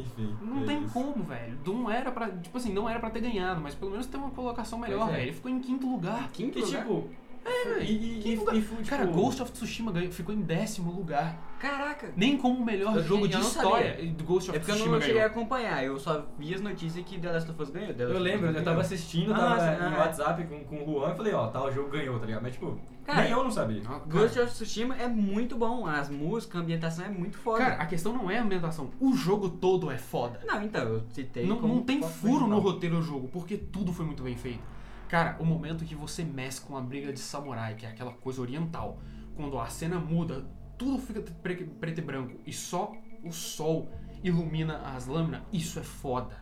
Enfim. 0.00 0.36
não 0.42 0.62
é 0.62 0.66
tem 0.66 0.84
isso. 0.84 0.92
como, 0.92 1.22
velho. 1.24 1.56
Doom 1.64 1.90
era 1.90 2.10
pra. 2.12 2.30
Tipo 2.30 2.56
assim, 2.58 2.72
não 2.72 2.88
era 2.88 2.98
pra 3.00 3.10
ter 3.10 3.20
ganhado, 3.20 3.60
mas 3.60 3.74
pelo 3.74 3.90
menos 3.90 4.06
ter 4.06 4.16
uma 4.16 4.30
colocação 4.30 4.78
melhor, 4.78 5.08
é. 5.08 5.12
velho. 5.12 5.22
Ele 5.24 5.32
ficou 5.32 5.50
em 5.50 5.60
quinto 5.60 5.90
lugar. 5.90 6.30
Quinto 6.32 6.58
E 6.58 6.62
lugar. 6.62 6.80
tipo. 6.82 7.08
Velho. 7.48 7.82
E, 7.82 7.92
e, 7.92 8.32
e, 8.32 8.36
lugar? 8.36 8.54
e 8.56 8.62
foi, 8.62 8.76
tipo, 8.78 8.88
Cara, 8.90 9.06
Ghost 9.06 9.42
of 9.42 9.52
Tsushima 9.52 9.92
ganhou, 9.92 10.10
ficou 10.12 10.34
em 10.34 10.40
décimo 10.42 10.90
lugar. 10.92 11.36
Caraca. 11.58 12.12
Nem 12.16 12.36
como 12.36 12.60
o 12.60 12.64
melhor 12.64 12.96
Eu- 12.96 13.02
jogo 13.02 13.26
de 13.26 13.36
história 13.40 13.94
sabia. 13.96 14.12
do 14.12 14.22
Ghost 14.24 14.48
of 14.50 14.56
É 14.56 14.60
porque 14.60 14.70
eu 14.70 14.74
Tsushima 14.76 14.96
não 14.98 15.02
cheguei 15.04 15.22
a 15.22 15.26
acompanhar, 15.26 15.84
eu 15.84 15.98
só 15.98 16.24
vi 16.38 16.54
as 16.54 16.60
notícias 16.60 17.04
que 17.04 17.18
The 17.18 17.32
Last 17.32 17.50
of 17.50 17.60
Us 17.62 17.70
ganhou. 17.70 17.90
Eu 17.90 18.18
lembro, 18.20 18.46
eu 18.50 18.62
tava 18.62 18.80
assistindo, 18.80 19.32
Ah, 19.34 19.36
tava 19.38 19.54
nossa, 19.56 19.90
no 19.90 19.96
ah. 19.96 19.98
WhatsApp 19.98 20.44
com, 20.44 20.64
com 20.64 20.82
o 20.84 20.86
Juan 21.00 21.12
e 21.12 21.16
falei, 21.16 21.32
ó, 21.34 21.48
tal 21.48 21.72
jogo 21.72 21.88
ganhou, 21.90 22.18
tá 22.20 22.26
ligado? 22.26 22.42
Mas 22.42 22.52
tipo, 22.52 22.78
Cara, 23.04 23.22
nem 23.22 23.32
eu 23.32 23.42
não 23.42 23.50
sabia. 23.50 23.80
Ah, 23.86 23.88
cara. 23.88 24.02
Ghost 24.06 24.38
of 24.38 24.52
Tsushima 24.52 24.94
é 24.96 25.08
muito 25.08 25.56
bom, 25.56 25.84
as 25.86 26.08
músicas, 26.08 26.60
a 26.60 26.62
ambientação 26.62 27.04
é 27.06 27.08
muito 27.08 27.38
foda. 27.38 27.58
Cara, 27.64 27.74
a 27.82 27.86
questão 27.86 28.12
não 28.12 28.30
é 28.30 28.38
a 28.38 28.42
ambientação, 28.42 28.90
o 29.00 29.12
jogo 29.16 29.48
todo 29.48 29.90
é 29.90 29.98
foda. 29.98 30.40
Não, 30.46 30.62
então, 30.62 30.82
eu 30.82 31.02
citei 31.10 31.44
Não, 31.46 31.56
como 31.56 31.74
não 31.74 31.82
tem 31.82 32.00
furo 32.02 32.46
no 32.46 32.50
principal. 32.50 32.60
roteiro 32.60 32.96
do 32.96 33.02
jogo, 33.02 33.28
porque 33.32 33.56
tudo 33.56 33.92
foi 33.92 34.04
muito 34.06 34.22
bem 34.22 34.36
feito. 34.36 34.60
Cara, 35.08 35.36
o 35.40 35.44
momento 35.44 35.84
que 35.84 35.94
você 35.94 36.22
mexe 36.22 36.60
com 36.60 36.76
a 36.76 36.80
briga 36.80 37.12
de 37.12 37.18
samurai, 37.20 37.74
que 37.74 37.86
é 37.86 37.88
aquela 37.88 38.12
coisa 38.12 38.40
oriental, 38.42 38.98
quando 39.34 39.58
a 39.58 39.66
cena 39.68 39.98
muda, 39.98 40.46
tudo 40.76 40.98
fica 40.98 41.20
pre- 41.42 41.64
preto 41.64 41.98
e 41.98 42.02
branco 42.02 42.38
e 42.46 42.52
só 42.52 42.92
o 43.24 43.32
sol 43.32 43.90
ilumina 44.22 44.78
as 44.94 45.06
lâminas, 45.06 45.42
isso 45.52 45.78
é 45.78 45.82
foda. 45.82 46.36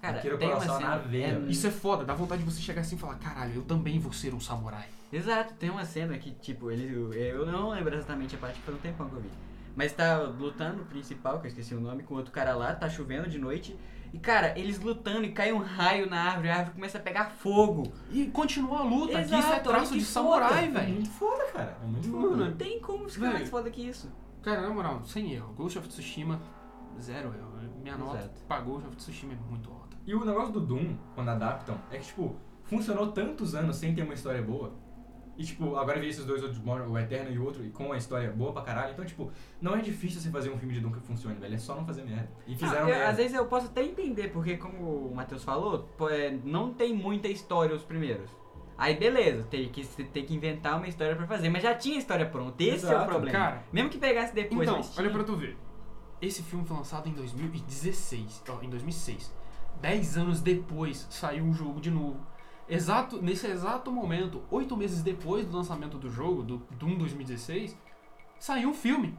Cara, 0.00 0.20
tem 0.20 0.48
uma 0.48 0.60
cena... 0.60 0.78
na 0.90 0.96
veia, 0.98 1.26
é- 1.26 1.34
velho. 1.34 1.50
Isso 1.50 1.66
é 1.66 1.70
foda, 1.70 2.04
dá 2.04 2.14
vontade 2.14 2.42
de 2.42 2.50
você 2.50 2.60
chegar 2.60 2.80
assim 2.82 2.96
e 2.96 2.98
falar: 2.98 3.16
caralho, 3.16 3.54
eu 3.56 3.62
também 3.62 3.98
vou 3.98 4.12
ser 4.12 4.32
um 4.32 4.40
samurai. 4.40 4.86
Exato, 5.12 5.54
tem 5.54 5.70
uma 5.70 5.84
cena 5.84 6.16
que, 6.18 6.30
tipo, 6.32 6.70
ele, 6.70 6.84
eu 7.14 7.46
não 7.46 7.70
lembro 7.70 7.94
exatamente 7.94 8.34
a 8.36 8.38
parte 8.38 8.56
que 8.58 8.62
foi 8.64 8.74
um 8.74 8.78
tempão 8.78 9.08
que 9.08 9.16
eu 9.16 9.20
vi. 9.20 9.30
Mas 9.74 9.92
tá 9.92 10.18
lutando 10.18 10.82
o 10.82 10.86
principal, 10.86 11.40
que 11.40 11.46
eu 11.46 11.48
esqueci 11.48 11.74
o 11.74 11.80
nome, 11.80 12.02
com 12.02 12.14
outro 12.14 12.32
cara 12.32 12.54
lá, 12.54 12.74
tá 12.74 12.88
chovendo 12.88 13.28
de 13.28 13.38
noite. 13.38 13.76
E, 14.12 14.18
cara, 14.18 14.58
eles 14.58 14.80
lutando 14.80 15.24
e 15.24 15.32
cai 15.32 15.52
um 15.52 15.58
raio 15.58 16.08
na 16.08 16.22
árvore, 16.22 16.48
a 16.48 16.56
árvore 16.56 16.74
começa 16.74 16.98
a 16.98 17.00
pegar 17.00 17.26
fogo. 17.30 17.92
E 18.10 18.26
continua 18.26 18.80
a 18.80 18.82
luta, 18.82 19.12
que 19.14 19.20
isso 19.24 19.34
é 19.34 19.38
Exato, 19.38 19.68
traço 19.68 19.94
de 19.94 20.04
samurai. 20.04 20.64
É 20.64 20.68
velho. 20.68 20.94
muito 20.94 21.10
foda, 21.10 21.44
cara. 21.52 21.76
É 21.82 21.86
muito 21.86 22.08
Mano, 22.08 22.28
foda. 22.30 22.44
Não 22.46 22.56
tem 22.56 22.80
como 22.80 23.08
ficar 23.08 23.32
mais 23.32 23.48
foda 23.48 23.70
que 23.70 23.82
isso. 23.86 24.10
Cara, 24.42 24.62
na 24.62 24.70
moral, 24.70 25.02
sem 25.04 25.32
erro, 25.32 25.52
Ghost 25.54 25.78
of 25.78 25.88
Tsushima, 25.88 26.40
zero 27.00 27.34
erro. 27.34 27.48
Minha 27.82 27.96
nota 27.96 28.18
Exato. 28.18 28.40
pra 28.46 28.60
Ghost 28.60 28.86
of 28.86 28.96
Tsushima 28.96 29.32
é 29.34 29.50
muito 29.50 29.70
alta. 29.70 29.96
E 30.06 30.14
o 30.14 30.24
negócio 30.24 30.52
do 30.52 30.60
Doom, 30.60 30.96
quando 31.14 31.28
adaptam, 31.28 31.76
é 31.90 31.98
que, 31.98 32.06
tipo, 32.06 32.34
funcionou 32.64 33.12
tantos 33.12 33.54
anos 33.54 33.76
sem 33.76 33.94
ter 33.94 34.02
uma 34.02 34.14
história 34.14 34.42
boa. 34.42 34.72
E, 35.38 35.44
tipo, 35.44 35.76
agora 35.76 36.00
vi 36.00 36.08
esses 36.08 36.24
dois 36.24 36.42
outros, 36.42 36.60
o 36.60 36.98
Eterno 36.98 37.30
e 37.30 37.38
o 37.38 37.44
outro, 37.44 37.64
e 37.64 37.70
com 37.70 37.84
uma 37.86 37.96
história 37.96 38.28
boa 38.32 38.52
pra 38.52 38.62
caralho. 38.62 38.92
Então, 38.92 39.04
tipo, 39.04 39.30
não 39.62 39.76
é 39.76 39.80
difícil 39.80 40.20
você 40.20 40.30
fazer 40.30 40.50
um 40.50 40.58
filme 40.58 40.74
de 40.74 40.80
Doom 40.80 40.90
que 40.90 41.00
funcione, 41.00 41.36
velho. 41.38 41.54
É 41.54 41.58
só 41.58 41.76
não 41.76 41.86
fazer 41.86 42.02
merda. 42.02 42.28
E 42.44 42.50
Não, 42.50 42.58
fizeram 42.58 42.80
eu- 42.80 42.86
merda. 42.86 43.08
às 43.08 43.16
vezes 43.16 43.34
eu 43.34 43.46
posso 43.46 43.66
até 43.66 43.84
entender, 43.84 44.32
porque 44.32 44.56
como 44.56 45.06
o 45.06 45.14
Matheus 45.14 45.44
falou, 45.44 45.88
pô, 45.96 46.08
é, 46.10 46.36
não 46.44 46.74
tem 46.74 46.92
muita 46.92 47.28
história 47.28 47.72
os 47.74 47.84
primeiros. 47.84 48.28
Aí 48.76 48.96
beleza, 48.96 49.44
tem 49.44 49.68
que, 49.68 49.84
você 49.84 50.04
tem 50.04 50.24
que 50.24 50.34
inventar 50.34 50.76
uma 50.76 50.86
história 50.88 51.14
pra 51.16 51.26
fazer, 51.26 51.48
mas 51.48 51.62
já 51.62 51.74
tinha 51.74 51.98
história 51.98 52.26
pronta, 52.26 52.60
esse 52.62 52.84
é 52.84 52.88
o 52.88 52.92
Exato, 52.92 53.06
problema. 53.10 53.38
cara. 53.38 53.62
Mesmo 53.72 53.90
que 53.90 53.98
pegasse 53.98 54.34
depois, 54.34 54.68
Então, 54.68 54.80
olha 54.98 55.10
pra 55.10 55.22
tu 55.24 55.36
ver. 55.36 55.56
Esse 56.20 56.42
filme 56.42 56.64
foi 56.66 56.76
lançado 56.76 57.08
em 57.08 57.12
2016, 57.12 58.42
ó, 58.48 58.60
em 58.62 58.68
2006. 58.68 59.32
Dez 59.80 60.16
anos 60.16 60.40
depois 60.40 61.06
saiu 61.10 61.44
o 61.44 61.52
jogo 61.52 61.80
de 61.80 61.90
novo. 61.90 62.18
Exato, 62.68 63.20
nesse 63.22 63.46
exato 63.46 63.90
momento, 63.90 64.42
oito 64.50 64.76
meses 64.76 65.02
depois 65.02 65.46
do 65.46 65.56
lançamento 65.56 65.96
do 65.96 66.10
jogo, 66.10 66.42
do 66.42 66.58
Doom 66.78 66.98
2016, 66.98 67.76
saiu 68.38 68.68
um 68.70 68.74
filme. 68.74 69.16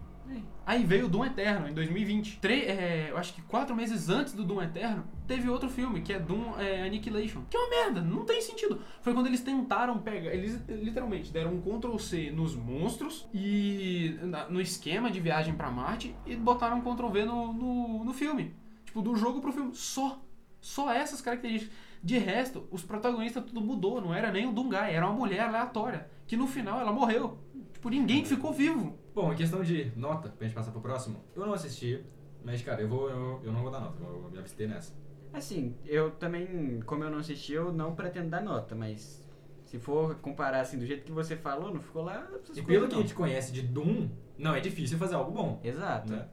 Aí 0.64 0.84
veio 0.86 1.08
o 1.08 1.10
Doom 1.10 1.26
Eterno 1.26 1.68
em 1.68 1.74
2020. 1.74 2.38
Tre 2.40 2.62
é, 2.62 3.08
eu 3.10 3.18
acho 3.18 3.34
que 3.34 3.42
quatro 3.42 3.76
meses 3.76 4.10
antes 4.10 4.34
do 4.34 4.44
Doom 4.44 4.62
Eterno, 4.62 5.04
teve 5.26 5.50
outro 5.50 5.68
filme, 5.68 6.02
que 6.02 6.14
é 6.14 6.20
Doom 6.20 6.54
é, 6.60 6.84
Annihilation. 6.84 7.42
Que 7.50 7.58
é 7.58 7.60
uma 7.60 7.70
merda, 7.70 8.02
não 8.02 8.24
tem 8.26 8.40
sentido. 8.40 8.80
Foi 9.02 9.12
quando 9.16 9.26
eles 9.26 9.42
tentaram 9.42 9.98
pegar. 9.98 10.32
Eles 10.32 10.62
literalmente 10.68 11.32
deram 11.32 11.56
um 11.56 11.60
Ctrl 11.62 11.98
C 11.98 12.30
nos 12.30 12.56
monstros 12.56 13.28
e 13.34 14.20
na- 14.22 14.48
no 14.48 14.62
esquema 14.62 15.10
de 15.10 15.20
viagem 15.20 15.56
pra 15.56 15.72
Marte 15.72 16.16
e 16.28 16.36
botaram 16.36 16.78
um 16.78 16.82
Ctrl 16.82 17.10
V 17.10 17.26
no, 17.26 17.52
no, 17.52 18.04
no 18.06 18.14
filme. 18.14 18.54
Tipo, 18.86 19.02
do 19.02 19.16
jogo 19.16 19.42
pro 19.42 19.52
filme. 19.52 19.74
Só. 19.74 20.22
Só 20.62 20.94
essas 20.94 21.22
características. 21.22 21.76
De 22.02 22.18
resto, 22.18 22.68
os 22.72 22.84
protagonistas 22.84 23.44
tudo 23.44 23.62
mudou. 23.62 24.02
Não 24.02 24.14
era 24.14 24.32
nem 24.32 24.48
o 24.48 24.54
Dungai, 24.54 24.96
era 24.96 25.06
uma 25.06 25.16
mulher 25.16 25.42
aleatória. 25.42 26.10
Que 26.26 26.38
no 26.38 26.48
final 26.48 26.80
ela 26.80 26.92
morreu. 26.92 27.38
Tipo, 27.74 27.90
ninguém 27.90 28.26
ficou 28.26 28.54
vivo. 28.54 28.98
Bom, 29.14 29.34
em 29.34 29.36
questão 29.36 29.64
de 29.64 29.92
nota, 29.96 30.30
pra 30.30 30.48
gente 30.48 30.56
passar 30.56 30.72
pro 30.72 30.82
próximo, 30.82 31.24
eu 31.36 31.46
não 31.46 31.54
assisti, 31.54 32.04
mas, 32.44 32.62
cara, 32.62 32.82
eu, 32.82 32.88
vou, 32.88 33.10
eu, 33.10 33.42
eu 33.44 33.52
não 33.52 33.62
vou 33.62 33.72
dar 33.72 33.80
nota, 33.80 34.02
eu 34.02 34.22
vou 34.22 34.32
me 34.32 34.38
abster 34.38 34.68
nessa. 34.68 34.94
Assim, 35.34 35.76
eu 35.86 36.12
também, 36.12 36.80
como 36.86 37.04
eu 37.04 37.10
não 37.10 37.20
assisti, 37.20 37.54
eu 37.54 37.72
não 37.72 37.94
pretendo 37.96 38.30
dar 38.30 38.42
nota, 38.42 38.76
mas 38.76 39.26
se 39.66 39.78
for 39.78 40.16
comparar 40.16 40.62
assim 40.62 40.80
do 40.80 40.86
jeito 40.86 41.04
que 41.04 41.12
você 41.12 41.36
falou, 41.36 41.72
não 41.72 41.80
ficou 41.80 42.04
lá. 42.04 42.28
E 42.56 42.62
pelo 42.62 42.88
que 42.88 42.94
a 42.94 42.98
não. 42.98 43.04
gente 43.04 43.14
conhece 43.14 43.52
de 43.52 43.62
Doom, 43.62 44.10
não 44.38 44.56
é 44.56 44.60
difícil 44.60 44.98
fazer 44.98 45.16
algo 45.16 45.32
bom. 45.32 45.60
Exato. 45.64 46.12
Né? 46.12 46.28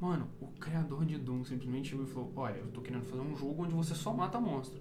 Mano, 0.00 0.28
o 0.40 0.48
criador 0.48 1.04
de 1.04 1.16
Doom 1.16 1.44
simplesmente 1.44 1.90
chegou 1.90 2.04
e 2.04 2.08
falou: 2.08 2.32
Olha, 2.34 2.56
eu 2.56 2.66
tô 2.68 2.80
querendo 2.80 3.04
fazer 3.04 3.22
um 3.22 3.36
jogo 3.36 3.62
onde 3.62 3.74
você 3.74 3.94
só 3.94 4.12
mata 4.12 4.40
monstro. 4.40 4.80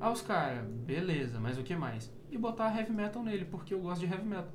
Aí 0.00 0.12
os 0.12 0.22
caras, 0.22 0.64
beleza, 0.68 1.40
mas 1.40 1.58
o 1.58 1.62
que 1.62 1.74
mais? 1.74 2.12
E 2.30 2.38
botar 2.38 2.76
heavy 2.76 2.92
metal 2.92 3.22
nele, 3.22 3.44
porque 3.44 3.74
eu 3.74 3.80
gosto 3.80 4.00
de 4.06 4.12
heavy 4.12 4.24
metal. 4.26 4.52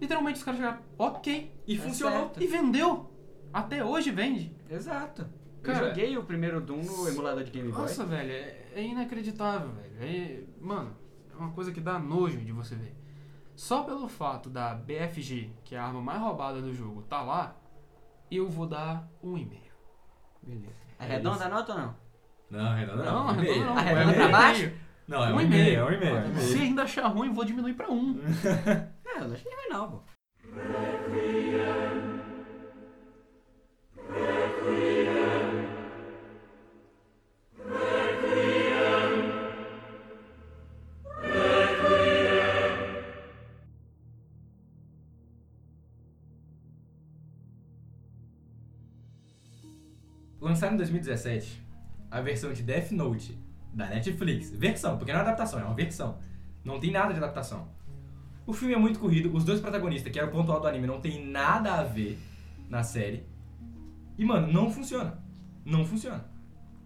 Literalmente 0.00 0.38
os 0.38 0.44
caras 0.44 0.60
chegaram, 0.60 0.78
ok, 0.98 1.52
E 1.66 1.76
Tá 1.76 1.82
funcionou. 1.84 2.18
certo. 2.26 2.42
e 2.42 2.46
vendeu. 2.46 3.10
Até 3.52 3.84
hoje 3.84 4.10
vende. 4.10 4.54
Exato. 4.68 5.26
Cara, 5.62 5.78
eu 5.78 5.88
joguei 5.88 6.18
o 6.18 6.24
primeiro 6.24 6.60
Doom 6.60 6.82
no 6.82 7.08
emulador 7.08 7.42
de 7.44 7.50
Game 7.50 7.70
Boy. 7.70 7.80
Nossa, 7.82 8.04
velho, 8.04 8.30
é, 8.30 8.66
é 8.74 8.82
inacreditável, 8.82 9.70
velho. 9.70 9.94
É, 10.00 10.42
mano, 10.60 10.94
é 11.32 11.36
uma 11.36 11.52
coisa 11.52 11.72
que 11.72 11.80
dá 11.80 11.98
nojo 11.98 12.38
de 12.38 12.52
você 12.52 12.74
ver. 12.74 12.94
Só 13.56 13.82
pelo 13.84 14.08
fato 14.08 14.50
da 14.50 14.74
BFG, 14.74 15.50
que 15.64 15.74
é 15.74 15.78
a 15.78 15.84
arma 15.86 16.02
mais 16.02 16.20
roubada 16.20 16.60
do 16.60 16.74
jogo, 16.74 17.02
tá 17.02 17.22
lá, 17.22 17.56
eu 18.30 18.48
vou 18.48 18.66
dar 18.66 19.08
um 19.22 19.38
e-mail. 19.38 19.62
Beleza. 20.42 20.74
É 20.98 21.04
Arredonda 21.04 21.36
isso. 21.36 21.44
a 21.44 21.48
nota 21.48 21.72
ou 21.72 21.78
não? 21.78 21.94
Não, 22.54 22.66
arredonda 22.66 23.02
não. 23.02 23.26
Não, 23.26 23.32
um 23.32 23.64
não. 23.64 23.76
Arredonda 23.76 24.10
é 24.12 24.14
pra 24.14 24.28
baixo? 24.28 24.70
Não, 25.08 25.24
é 25.24 25.32
um 25.32 25.36
Um 25.36 25.40
e-mail, 25.40 25.80
é 25.80 25.84
um 25.84 25.92
e-mail. 25.92 26.16
é 26.16 26.20
um 26.26 26.34
Se 26.38 26.58
ainda 26.58 26.82
achar 26.84 27.06
ruim, 27.08 27.32
vou 27.32 27.44
diminuir 27.44 27.74
pra 27.74 27.90
um. 27.90 28.18
É, 29.06 29.18
eu 29.18 29.28
não 29.28 29.34
achei 29.34 29.52
ruim 29.52 29.68
não, 29.70 29.90
pô. 29.90 30.02
Lançaram 50.40 50.74
em 50.74 50.76
2017 50.76 51.63
a 52.14 52.20
versão 52.20 52.52
de 52.52 52.62
Death 52.62 52.92
Note 52.92 53.36
da 53.72 53.86
Netflix. 53.86 54.48
Versão, 54.50 54.96
porque 54.96 55.12
não 55.12 55.18
é 55.18 55.22
adaptação, 55.22 55.58
é 55.58 55.64
uma 55.64 55.74
versão. 55.74 56.16
Não 56.64 56.78
tem 56.78 56.92
nada 56.92 57.12
de 57.12 57.18
adaptação. 57.18 57.66
O 58.46 58.52
filme 58.52 58.72
é 58.72 58.78
muito 58.78 59.00
corrido, 59.00 59.34
os 59.34 59.44
dois 59.44 59.60
protagonistas, 59.60 60.12
que 60.12 60.18
era 60.18 60.28
o 60.28 60.30
ponto 60.30 60.52
alto 60.52 60.62
do 60.62 60.68
anime, 60.68 60.86
não 60.86 61.00
tem 61.00 61.26
nada 61.26 61.74
a 61.74 61.82
ver 61.82 62.16
na 62.70 62.84
série. 62.84 63.26
E, 64.16 64.24
mano, 64.24 64.52
não 64.52 64.70
funciona. 64.70 65.18
Não 65.64 65.84
funciona. 65.84 66.24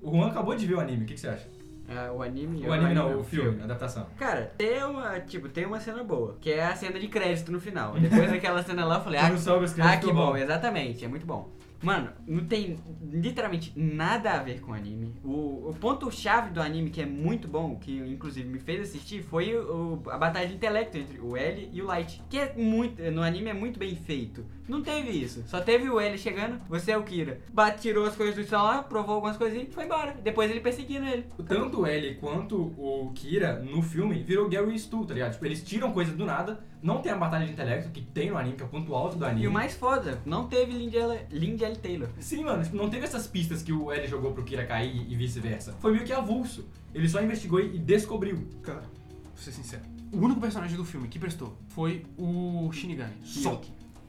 O 0.00 0.10
Juan 0.10 0.28
acabou 0.28 0.54
de 0.54 0.64
ver 0.64 0.76
o 0.76 0.80
anime, 0.80 1.04
o 1.04 1.06
que, 1.06 1.12
que 1.12 1.20
você 1.20 1.28
acha? 1.28 1.46
É, 1.86 2.10
o 2.10 2.22
anime. 2.22 2.66
O 2.66 2.72
anime 2.72 2.94
não, 2.94 3.20
o 3.20 3.24
filme, 3.24 3.60
a 3.60 3.64
adaptação. 3.64 4.06
Cara, 4.16 4.54
tem 4.56 4.82
uma, 4.82 5.20
tipo, 5.20 5.50
tem 5.50 5.66
uma 5.66 5.78
cena 5.78 6.02
boa, 6.02 6.38
que 6.40 6.50
é 6.50 6.64
a 6.64 6.74
cena 6.74 6.98
de 6.98 7.08
crédito 7.08 7.52
no 7.52 7.60
final. 7.60 7.98
Depois 8.00 8.30
daquela 8.30 8.62
cena 8.62 8.86
lá, 8.86 8.96
eu 8.96 9.02
falei, 9.02 9.20
ah, 9.20 9.26
ah 9.26 9.96
que 9.98 10.06
bom, 10.06 10.14
bom. 10.14 10.36
exatamente, 10.38 11.04
é 11.04 11.08
muito 11.08 11.26
bom. 11.26 11.57
Mano, 11.80 12.10
não 12.26 12.44
tem 12.44 12.76
literalmente 13.00 13.72
nada 13.76 14.32
a 14.32 14.42
ver 14.42 14.60
com 14.60 14.72
anime. 14.72 15.14
O, 15.22 15.68
o 15.68 15.76
ponto-chave 15.80 16.50
do 16.50 16.60
anime 16.60 16.90
que 16.90 17.00
é 17.00 17.06
muito 17.06 17.46
bom, 17.46 17.76
que 17.76 17.98
inclusive 17.98 18.48
me 18.48 18.58
fez 18.58 18.80
assistir, 18.88 19.22
foi 19.22 19.56
o, 19.56 20.02
a 20.08 20.18
batalha 20.18 20.48
de 20.48 20.54
intelecto 20.54 20.98
entre 20.98 21.20
o 21.20 21.36
L 21.36 21.70
e 21.72 21.80
o 21.80 21.86
Light. 21.86 22.20
Que 22.28 22.38
é 22.38 22.54
muito. 22.54 23.00
No 23.12 23.22
anime 23.22 23.50
é 23.50 23.54
muito 23.54 23.78
bem 23.78 23.94
feito. 23.94 24.44
Não 24.68 24.82
teve 24.82 25.10
isso. 25.10 25.42
Só 25.46 25.60
teve 25.60 25.88
o 25.88 25.98
L 25.98 26.18
chegando, 26.18 26.60
você 26.68 26.92
é 26.92 26.98
o 26.98 27.02
Kira. 27.02 27.40
Bate, 27.52 27.80
tirou 27.80 28.04
as 28.04 28.14
coisas 28.14 28.36
do 28.36 28.44
chão 28.44 28.62
lá, 28.62 28.82
provou 28.82 29.14
algumas 29.14 29.36
coisinhas 29.36 29.68
e 29.68 29.72
foi 29.72 29.84
embora. 29.84 30.14
Depois 30.22 30.50
ele 30.50 30.60
perseguindo 30.60 31.06
ele. 31.06 31.24
Tanto 31.48 31.80
o 31.80 31.86
L 31.86 32.14
quanto 32.16 32.56
o 32.56 33.10
Kira 33.14 33.60
no 33.60 33.80
filme 33.80 34.22
virou 34.22 34.48
Gary 34.48 34.74
e 34.74 34.78
Stu, 34.78 35.06
tá 35.06 35.14
ligado? 35.14 35.32
Tipo, 35.32 35.46
eles 35.46 35.62
tiram 35.62 35.90
coisas 35.92 36.14
do 36.14 36.26
nada, 36.26 36.62
não 36.82 37.00
tem 37.00 37.10
a 37.10 37.16
batalha 37.16 37.46
de 37.46 37.52
intelecto 37.52 37.90
que 37.90 38.02
tem 38.02 38.30
no 38.30 38.36
anime, 38.36 38.56
que 38.56 38.62
é 38.62 38.66
o 38.66 38.68
ponto 38.68 38.94
alto 38.94 39.16
do 39.16 39.24
anime. 39.24 39.44
E 39.44 39.48
o 39.48 39.52
mais 39.52 39.74
foda, 39.74 40.20
não 40.26 40.46
teve 40.46 40.72
Lindy 40.72 40.98
L, 40.98 41.18
Lindy 41.30 41.64
L. 41.64 41.76
Taylor. 41.76 42.08
Sim, 42.20 42.44
mano, 42.44 42.62
tipo, 42.62 42.76
não 42.76 42.90
teve 42.90 43.04
essas 43.04 43.26
pistas 43.26 43.62
que 43.62 43.72
o 43.72 43.90
L 43.90 44.06
jogou 44.06 44.32
pro 44.32 44.44
Kira 44.44 44.66
cair 44.66 45.06
e 45.10 45.16
vice-versa. 45.16 45.74
Foi 45.80 45.92
meio 45.92 46.04
que 46.04 46.12
avulso. 46.12 46.68
Ele 46.94 47.08
só 47.08 47.22
investigou 47.22 47.60
e 47.60 47.78
descobriu. 47.78 48.46
Cara, 48.62 48.82
vou 48.82 49.36
ser 49.36 49.52
sincero. 49.52 49.82
O 50.12 50.18
único 50.18 50.40
personagem 50.40 50.76
do 50.76 50.84
filme 50.84 51.08
que 51.08 51.18
prestou 51.18 51.56
foi 51.68 52.04
o 52.16 52.70
Shinigami. 52.72 53.12
Só. 53.22 53.50
Só 53.50 53.60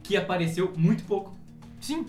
que 0.09 0.17
apareceu 0.17 0.73
muito 0.75 1.03
pouco. 1.03 1.31
Sim. 1.79 2.03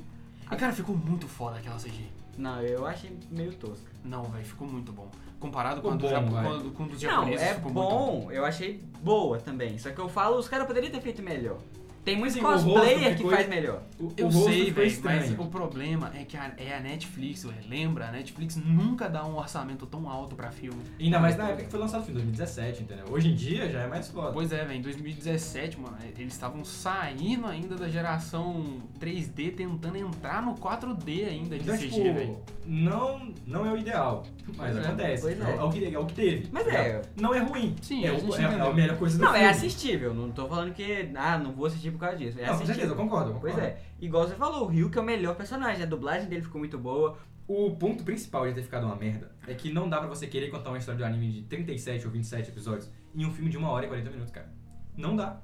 E 0.51 0.57
cara, 0.57 0.73
ficou 0.73 0.97
muito 0.97 1.29
foda 1.29 1.59
aquela 1.59 1.77
CG. 1.77 2.07
Não, 2.39 2.59
eu 2.63 2.87
achei 2.87 3.15
meio 3.31 3.53
tosca. 3.53 3.91
Não, 4.03 4.23
velho, 4.23 4.43
ficou 4.43 4.67
muito 4.67 4.91
bom. 4.91 5.11
Comparado 5.39 5.83
com, 5.83 5.93
Ficou 5.93 6.09
a 6.09 6.19
do 6.19 6.25
bom, 6.27 6.31
Japo- 6.31 6.31
vai. 6.31 6.45
com, 6.63 6.69
a- 6.69 6.73
com 6.73 6.87
dos 6.89 7.03
Não, 7.03 7.11
japoneses, 7.11 7.43
é 7.43 7.55
ficou 7.57 7.71
muito 7.71 7.89
bom. 7.91 8.21
bom, 8.23 8.33
eu 8.33 8.47
achei 8.47 8.83
boa 9.03 9.39
também. 9.39 9.79
Só 9.79 9.91
que 9.91 9.99
eu 9.99 10.09
falo, 10.09 10.39
os 10.39 10.49
caras 10.49 10.67
poderiam 10.67 10.91
ter 10.91 11.03
feito 11.03 11.23
melhor. 11.23 11.59
Tem 12.05 12.17
muito 12.17 12.33
Sim, 12.33 12.41
cosplayer 12.41 13.15
que 13.17 13.23
faz 13.29 13.47
melhor. 13.49 13.83
O, 13.99 14.11
Eu 14.17 14.29
o 14.29 14.33
sei, 14.33 14.71
velho, 14.71 15.01
mas 15.05 15.31
o 15.39 15.47
problema 15.47 16.11
é 16.15 16.25
que 16.25 16.35
a, 16.37 16.51
é 16.57 16.75
a 16.75 16.81
Netflix, 16.81 17.45
velho. 17.45 17.57
Lembra? 17.69 18.09
A 18.09 18.11
Netflix 18.11 18.57
nunca 18.57 19.07
dá 19.09 19.25
um 19.27 19.37
orçamento 19.37 19.85
tão 19.87 20.09
alto 20.09 20.35
pra 20.35 20.51
filme. 20.51 20.81
Ainda 20.99 21.19
mais 21.21 21.37
na 21.37 21.49
época 21.49 21.65
que 21.65 21.71
foi 21.71 21.79
lançado 21.79 22.01
o 22.01 22.05
filme, 22.05 22.23
2017, 22.23 22.83
entendeu? 22.85 23.05
Hoje 23.11 23.29
em 23.29 23.35
dia 23.35 23.69
já 23.71 23.81
é 23.83 23.87
mais 23.87 24.09
foda. 24.09 24.33
Pois 24.33 24.51
é, 24.51 24.65
velho, 24.65 24.79
em 24.79 24.83
2017, 24.83 25.79
mano, 25.79 25.97
eles 26.19 26.33
estavam 26.33 26.65
saindo 26.65 27.47
ainda 27.47 27.77
da 27.77 27.89
geração 27.89 28.79
3D, 28.99 29.55
tentando 29.55 29.97
entrar 29.99 30.43
no 30.43 30.55
4D 30.55 31.29
ainda 31.29 31.59
de 31.59 31.65
Então, 31.65 31.77
CG, 31.77 31.89
tipo, 31.91 32.15
velho. 32.15 32.39
não, 32.67 33.33
não 33.47 33.67
é 33.67 33.73
o 33.73 33.77
ideal, 33.77 34.25
mas 34.57 34.73
Pois 34.73 34.77
é, 34.77 34.81
acontece. 34.89 35.23
pois 35.23 35.41
é. 35.41 35.43
é. 35.43 35.47
o- 35.55 35.61
é 35.61 35.65
o 35.65 35.71
que, 35.71 35.95
é 35.95 35.99
o 35.99 36.07
que 36.07 36.15
teve. 36.15 36.49
Mas 36.51 36.67
é. 36.67 37.03
Não 37.21 37.35
é 37.35 37.41
ruim. 37.41 37.77
Sim, 37.83 38.05
é, 38.05 38.09
a 38.09 38.15
o- 38.15 38.19
gente 38.21 38.37
é- 38.39 38.43
é 38.45 38.61
a 38.61 38.73
melhor 38.73 38.97
coisa 38.97 39.19
do 39.19 39.25
Não, 39.25 39.33
filme. 39.33 39.45
é 39.47 39.51
assistível. 39.51 40.15
Não 40.15 40.31
tô 40.31 40.49
falando 40.49 40.73
que, 40.73 41.11
ah, 41.15 41.37
não 41.39 41.53
vou 41.53 41.67
assistir 41.67 41.90
por 41.93 41.99
causa 41.99 42.17
disso. 42.17 42.39
É 42.41 42.47
Não, 42.47 42.59
com 42.59 42.67
certeza, 42.67 42.93
eu 42.93 42.97
concordo. 42.97 43.31
eu 43.31 43.41
Pois 43.41 43.55
concordo. 43.55 43.75
é. 43.77 43.83
Igual 44.01 44.27
você 44.29 44.35
falou, 44.35 44.65
o 44.65 44.67
Rio 44.69 44.91
que 44.91 44.99
é 44.99 45.01
o 45.01 45.05
melhor 45.05 45.35
personagem. 45.37 45.83
A 45.83 45.87
dublagem 45.87 46.29
dele 46.29 46.43
ficou 46.43 46.59
muito 46.59 46.79
boa. 46.79 47.19
O 47.47 47.75
ponto 47.77 48.05
principal 48.05 48.47
de 48.47 48.55
ter 48.55 48.63
ficado 48.63 48.85
uma 48.87 48.95
merda 48.95 49.33
é 49.47 49.55
que 49.55 49.73
não 49.73 49.89
dá 49.89 49.99
pra 49.99 50.09
você 50.09 50.27
querer 50.27 50.51
contar 50.51 50.71
uma 50.71 50.79
história 50.79 50.99
de 50.99 51.03
um 51.03 51.07
anime 51.07 51.33
de 51.33 51.43
37 51.43 52.07
ou 52.07 52.13
27 52.13 52.51
episódios 52.51 52.89
em 53.15 53.25
um 53.27 53.33
filme 53.33 53.51
de 53.51 53.59
1 53.59 53.65
hora 53.65 53.85
e 53.87 53.89
40 53.89 54.09
minutos, 54.11 54.33
cara. 54.33 54.53
Não 54.97 55.17
dá. 55.17 55.41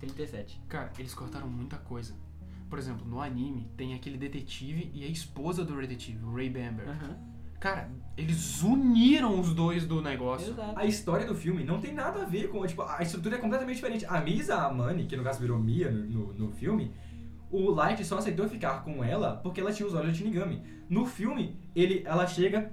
37. 0.00 0.60
Cara, 0.68 0.90
eles 0.98 1.14
cortaram 1.14 1.48
muita 1.48 1.76
coisa. 1.76 2.14
Por 2.68 2.78
exemplo, 2.78 3.06
no 3.06 3.20
anime 3.20 3.70
tem 3.76 3.94
aquele 3.94 4.16
detetive 4.16 4.90
e 4.94 5.04
a 5.04 5.08
esposa 5.08 5.64
do 5.64 5.76
detetive, 5.80 6.24
o 6.24 6.34
Ray 6.34 6.48
Bamber. 6.50 6.88
Aham. 6.88 7.16
Cara, 7.60 7.90
eles 8.16 8.62
uniram 8.62 9.40
os 9.40 9.54
dois 9.54 9.86
do 9.86 10.02
negócio. 10.02 10.52
Exato. 10.52 10.78
A 10.78 10.84
história 10.84 11.26
do 11.26 11.34
filme 11.34 11.64
não 11.64 11.80
tem 11.80 11.94
nada 11.94 12.22
a 12.22 12.24
ver 12.24 12.48
com. 12.48 12.64
Tipo, 12.66 12.82
a 12.82 13.02
estrutura 13.02 13.36
é 13.36 13.38
completamente 13.38 13.76
diferente. 13.76 14.04
A 14.06 14.20
Misa 14.20 14.56
Amani, 14.56 15.06
que 15.06 15.16
no 15.16 15.24
caso 15.24 15.40
virou 15.40 15.58
Mia 15.58 15.90
no, 15.90 16.04
no, 16.04 16.32
no 16.34 16.52
filme, 16.52 16.92
o 17.50 17.70
Light 17.70 18.04
só 18.04 18.18
aceitou 18.18 18.48
ficar 18.48 18.84
com 18.84 19.02
ela 19.02 19.36
porque 19.42 19.60
ela 19.60 19.72
tinha 19.72 19.86
os 19.86 19.94
olhos 19.94 20.12
de 20.12 20.18
Shinigami. 20.18 20.62
No 20.88 21.06
filme, 21.06 21.58
ele, 21.74 22.02
ela 22.04 22.26
chega. 22.26 22.72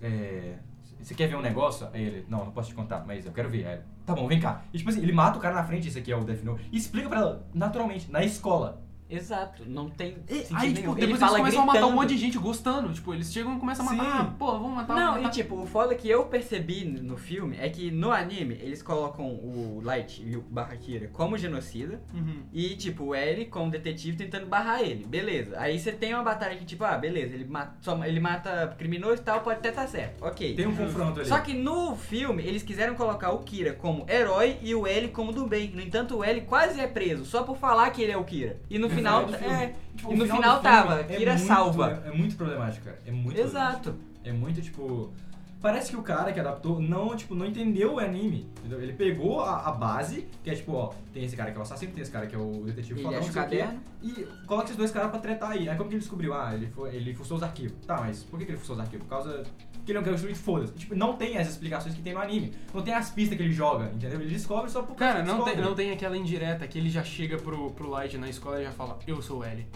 É. 0.00 0.58
Você 1.00 1.14
quer 1.14 1.28
ver 1.28 1.36
um 1.36 1.40
negócio? 1.40 1.88
Aí 1.92 2.02
ele, 2.02 2.26
não, 2.28 2.44
não 2.44 2.52
posso 2.52 2.68
te 2.68 2.74
contar, 2.74 3.04
mas 3.06 3.24
eu 3.24 3.32
quero 3.32 3.48
ver. 3.48 3.66
Aí, 3.66 3.74
ele, 3.74 3.82
tá 4.04 4.14
bom, 4.14 4.26
vem 4.26 4.40
cá. 4.40 4.62
E 4.72 4.78
tipo 4.78 4.90
assim, 4.90 5.02
ele 5.02 5.12
mata 5.12 5.38
o 5.38 5.40
cara 5.40 5.54
na 5.54 5.64
frente, 5.64 5.88
esse 5.88 5.98
aqui 5.98 6.12
é 6.12 6.16
o 6.16 6.24
Death 6.24 6.42
Note, 6.42 6.68
e 6.72 6.76
explica 6.76 7.08
pra 7.08 7.20
ela, 7.20 7.48
naturalmente, 7.54 8.10
na 8.10 8.24
escola. 8.24 8.82
Exato. 9.10 9.62
Não 9.66 9.88
tem 9.88 10.18
E- 10.28 10.44
aí, 10.52 10.72
nenhum. 10.72 10.74
tipo, 10.74 10.90
Ele 10.92 10.94
depois 10.94 11.00
eles 11.08 11.18
fala 11.20 11.38
começam 11.38 11.62
a 11.62 11.66
matar 11.66 11.78
um 11.78 11.82
gritando. 11.82 11.96
monte 12.00 12.08
de 12.10 12.18
gente 12.18 12.38
gostando. 12.38 12.92
Tipo, 12.92 13.14
eles 13.14 13.32
chegam 13.32 13.56
e 13.56 13.60
começam 13.60 13.88
a 13.88 13.92
matar. 13.92 14.04
Sim. 14.04 14.18
Ah, 14.20 14.34
pô, 14.38 14.46
vamos 14.52 14.74
matar, 14.76 14.94
Não, 14.94 15.02
vamos 15.06 15.18
e 15.20 15.22
matar. 15.22 15.34
tipo, 15.34 15.62
o 15.62 15.66
foda 15.66 15.94
que 15.94 16.08
eu 16.08 16.24
percebi 16.26 16.84
no 16.84 17.16
filme 17.16 17.56
é 17.58 17.68
que 17.68 17.90
no 17.90 18.12
anime 18.12 18.54
eles 18.60 18.82
colocam 18.82 19.26
o 19.26 19.80
Light 19.82 20.22
e 20.24 20.36
o 20.36 20.42
Barraqueira 20.42 21.08
como 21.08 21.38
genocida 21.38 22.00
Uhum. 22.12 22.42
e 22.52 22.74
tipo 22.76 23.04
o 23.04 23.14
L 23.14 23.46
como 23.46 23.70
detetive 23.70 24.16
tentando 24.16 24.46
barrar 24.46 24.82
ele. 24.82 25.04
Beleza. 25.06 25.58
Aí 25.58 25.78
você 25.78 25.92
tem 25.92 26.12
uma 26.14 26.22
batalha 26.22 26.56
que 26.56 26.64
tipo, 26.64 26.84
ah, 26.84 26.96
beleza, 26.98 27.34
ele 27.34 27.44
mata, 27.46 27.76
só, 27.80 28.02
ele 28.04 28.20
mata 28.20 28.74
criminoso 28.78 29.22
e 29.22 29.24
tal, 29.24 29.40
pode 29.40 29.58
até 29.58 29.70
estar 29.70 29.86
certo. 29.88 30.24
OK. 30.24 30.54
Tem 30.54 30.66
um 30.66 30.76
confronto 30.76 31.20
ali. 31.20 31.28
Só 31.28 31.38
que 31.40 31.54
no 31.54 31.96
filme 31.96 32.42
eles 32.42 32.62
quiseram 32.62 32.94
colocar 32.94 33.30
o 33.32 33.38
Kira 33.38 33.72
como 33.72 34.04
herói 34.08 34.58
e 34.62 34.74
o 34.74 34.86
L 34.86 35.08
como 35.08 35.32
do 35.32 35.46
bem. 35.46 35.70
No 35.74 35.80
entanto, 35.80 36.16
o 36.18 36.24
L 36.24 36.40
quase 36.42 36.80
é 36.80 36.86
preso 36.86 37.24
só 37.24 37.42
por 37.42 37.56
falar 37.56 37.90
que 37.90 38.02
ele 38.02 38.12
é 38.12 38.16
o 38.16 38.24
Kira. 38.24 38.60
E 38.68 38.78
no 38.78 38.88
final, 38.98 39.24
do 39.26 39.32
filme. 39.32 39.54
é, 39.54 39.74
Tipo, 39.96 40.12
e 40.12 40.16
no 40.16 40.26
final 40.26 40.60
tava, 40.60 41.02
Kira 41.04 41.32
muito- 41.34 41.46
salva. 41.46 42.02
É, 42.04 42.08
é 42.08 42.12
muito 42.12 42.36
problemático, 42.36 42.84
cara. 42.84 42.98
É 43.06 43.10
muito 43.10 43.40
Exato. 43.40 43.94
É 44.24 44.32
muito, 44.32 44.60
tipo... 44.60 45.12
Parece 45.60 45.90
que 45.90 45.96
o 45.96 46.02
cara 46.04 46.32
que 46.32 46.38
adaptou 46.38 46.80
não, 46.80 47.16
tipo, 47.16 47.34
não 47.34 47.44
entendeu 47.44 47.94
o 47.94 47.98
anime. 47.98 48.48
entendeu? 48.60 48.80
Ele 48.80 48.92
pegou 48.92 49.40
a, 49.40 49.66
a 49.66 49.72
base, 49.72 50.28
que 50.44 50.50
é 50.50 50.54
tipo, 50.54 50.72
ó, 50.72 50.92
tem 51.12 51.24
esse 51.24 51.34
cara 51.34 51.50
que 51.50 51.56
é 51.56 51.58
o 51.58 51.62
assassino, 51.62 51.90
tem 51.92 52.00
esse 52.00 52.12
cara 52.12 52.28
que 52.28 52.36
é 52.36 52.38
o 52.38 52.62
detetive 52.64 53.02
fodão, 53.02 53.20
não 53.20 53.32
sei 53.32 53.42
o 53.42 53.48
quê. 53.48 53.64
E 54.00 54.28
coloca 54.46 54.66
esses 54.66 54.76
dois 54.76 54.92
caras 54.92 55.10
pra 55.10 55.18
tretar 55.18 55.50
aí. 55.50 55.68
Aí 55.68 55.76
como 55.76 55.88
que 55.88 55.96
ele 55.96 56.00
descobriu? 56.00 56.32
Ah, 56.32 56.54
ele, 56.54 56.68
foi, 56.68 56.94
ele 56.94 57.12
fuçou 57.12 57.38
os 57.38 57.42
arquivos. 57.42 57.74
Tá, 57.84 57.96
mas 57.96 58.22
por 58.22 58.38
que, 58.38 58.44
que 58.44 58.52
ele 58.52 58.58
fuçou 58.58 58.76
os 58.76 58.80
arquivos? 58.80 59.04
Por 59.04 59.10
causa 59.10 59.42
que 59.88 59.92
ele 59.92 59.98
um 59.98 60.02
garoto 60.02 60.26
de 60.26 60.34
foda-se. 60.34 60.72
Tipo, 60.74 60.94
não 60.94 61.14
tem 61.14 61.38
as 61.38 61.48
explicações 61.48 61.94
que 61.94 62.02
tem 62.02 62.12
no 62.12 62.20
anime. 62.20 62.52
Não 62.74 62.82
tem 62.82 62.92
as 62.92 63.10
pistas 63.10 63.36
que 63.36 63.42
ele 63.42 63.52
joga, 63.52 63.86
entendeu? 63.86 64.20
Ele 64.20 64.30
descobre 64.30 64.70
só 64.70 64.82
por 64.82 64.94
Cara, 64.94 65.22
não 65.22 65.42
tem, 65.42 65.56
não 65.56 65.74
tem 65.74 65.90
aquela 65.90 66.16
indireta 66.16 66.66
que 66.66 66.78
ele 66.78 66.90
já 66.90 67.02
chega 67.02 67.38
pro, 67.38 67.70
pro 67.70 67.88
Light 67.88 68.18
na 68.18 68.28
escola 68.28 68.60
e 68.60 68.64
já 68.64 68.70
fala, 68.70 68.98
eu 69.06 69.22
sou 69.22 69.40
o 69.40 69.44
L. 69.44 69.66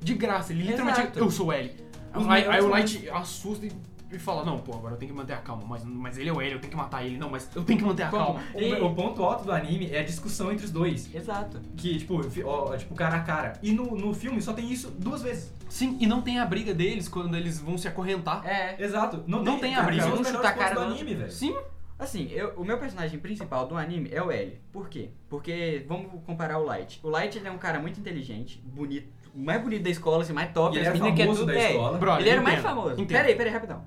De 0.00 0.14
graça, 0.14 0.52
ele 0.52 0.62
literalmente, 0.62 1.00
Exato. 1.00 1.18
eu 1.18 1.30
sou 1.30 1.46
o 1.46 1.52
L. 1.52 1.74
Os 2.14 2.28
Aí, 2.28 2.46
aí 2.46 2.60
o 2.60 2.68
Light 2.68 3.08
assusta 3.08 3.64
e, 3.64 3.72
e 4.12 4.18
fala, 4.18 4.44
não, 4.44 4.58
pô, 4.58 4.74
agora 4.74 4.94
eu 4.94 4.98
tenho 4.98 5.10
que 5.12 5.16
manter 5.16 5.32
a 5.32 5.38
calma, 5.38 5.62
mas, 5.66 5.84
mas 5.84 6.18
ele 6.18 6.28
é 6.28 6.32
o 6.32 6.40
L, 6.40 6.52
eu 6.52 6.58
tenho 6.60 6.70
que 6.70 6.76
matar 6.76 7.04
ele. 7.04 7.16
Não, 7.18 7.30
mas 7.30 7.48
eu 7.54 7.64
tenho 7.64 7.78
que 7.78 7.84
manter 7.84 8.02
a 8.04 8.08
Como? 8.10 8.24
calma. 8.24 8.42
O, 8.54 8.60
E- 8.60 8.80
o 8.80 8.94
ponto 8.94 9.22
alto 9.24 9.44
do 9.44 9.52
anime 9.52 9.90
é 9.90 10.00
a 10.00 10.04
discussão 10.04 10.52
entre 10.52 10.64
os 10.66 10.70
dois. 10.70 11.12
Exato. 11.14 11.60
Que, 11.76 11.98
tipo, 11.98 12.20
ó, 12.44 12.76
tipo, 12.76 12.94
cara 12.94 13.16
a 13.16 13.20
cara. 13.22 13.54
E 13.62 13.72
no, 13.72 13.96
no 13.96 14.12
filme 14.14 14.40
só 14.42 14.52
tem 14.52 14.70
isso 14.70 14.90
duas 14.90 15.22
vezes. 15.22 15.52
Sim, 15.68 15.96
e 16.00 16.06
não 16.06 16.20
tem 16.20 16.38
a 16.38 16.44
briga 16.46 16.74
deles 16.74 17.08
quando 17.08 17.36
eles 17.36 17.58
vão 17.60 17.78
se 17.78 17.88
acorrentar. 17.88 18.46
É. 18.46 18.76
Exato. 18.82 19.24
Não, 19.26 19.42
Não 19.42 19.58
tem 19.58 19.74
a 19.74 19.82
briga. 19.82 20.02
São 20.02 20.12
os 20.14 20.20
Um 20.20 20.22
melhores 20.22 20.36
chuta 20.48 20.48
a 20.48 20.52
cara 20.52 20.74
do 20.74 20.80
anime, 20.92 21.14
velho. 21.14 21.30
Sim, 21.30 21.56
Assim, 21.98 22.28
eu- 22.32 22.54
o 22.56 22.64
meu 22.64 22.78
personagem 22.78 23.16
principal 23.20 23.64
do 23.68 23.76
anime 23.76 24.08
é 24.12 24.20
o 24.20 24.28
L. 24.32 24.58
Por 24.72 24.88
quê? 24.88 25.10
Porque, 25.28 25.84
vamos 25.86 26.08
comparar 26.26 26.58
o 26.58 26.64
Light. 26.64 26.98
O 27.00 27.08
Light 27.08 27.38
ele 27.38 27.46
é 27.46 27.50
um 27.50 27.58
cara 27.58 27.78
muito 27.78 28.00
inteligente, 28.00 28.60
bonito, 28.64 29.06
o 29.32 29.38
mais 29.38 29.62
bonito 29.62 29.84
da 29.84 29.90
escola, 29.90 30.22
assim, 30.24 30.32
mais 30.32 30.52
top. 30.52 30.74
E 30.74 30.80
ele 30.80 30.88
as 30.88 30.96
era 30.96 31.04
famoso 31.16 31.40
tudo- 31.40 31.52
da 31.52 31.58
é, 31.60 31.70
escola. 31.70 31.98
Brother, 31.98 32.20
ele 32.22 32.30
era 32.30 32.40
o 32.40 32.44
mais 32.44 32.58
famoso. 32.60 32.94
entendo. 32.94 33.06
Pera 33.06 33.28
aí, 33.28 33.34
pera 33.36 33.48
aí, 33.50 33.54
rapidão. 33.54 33.84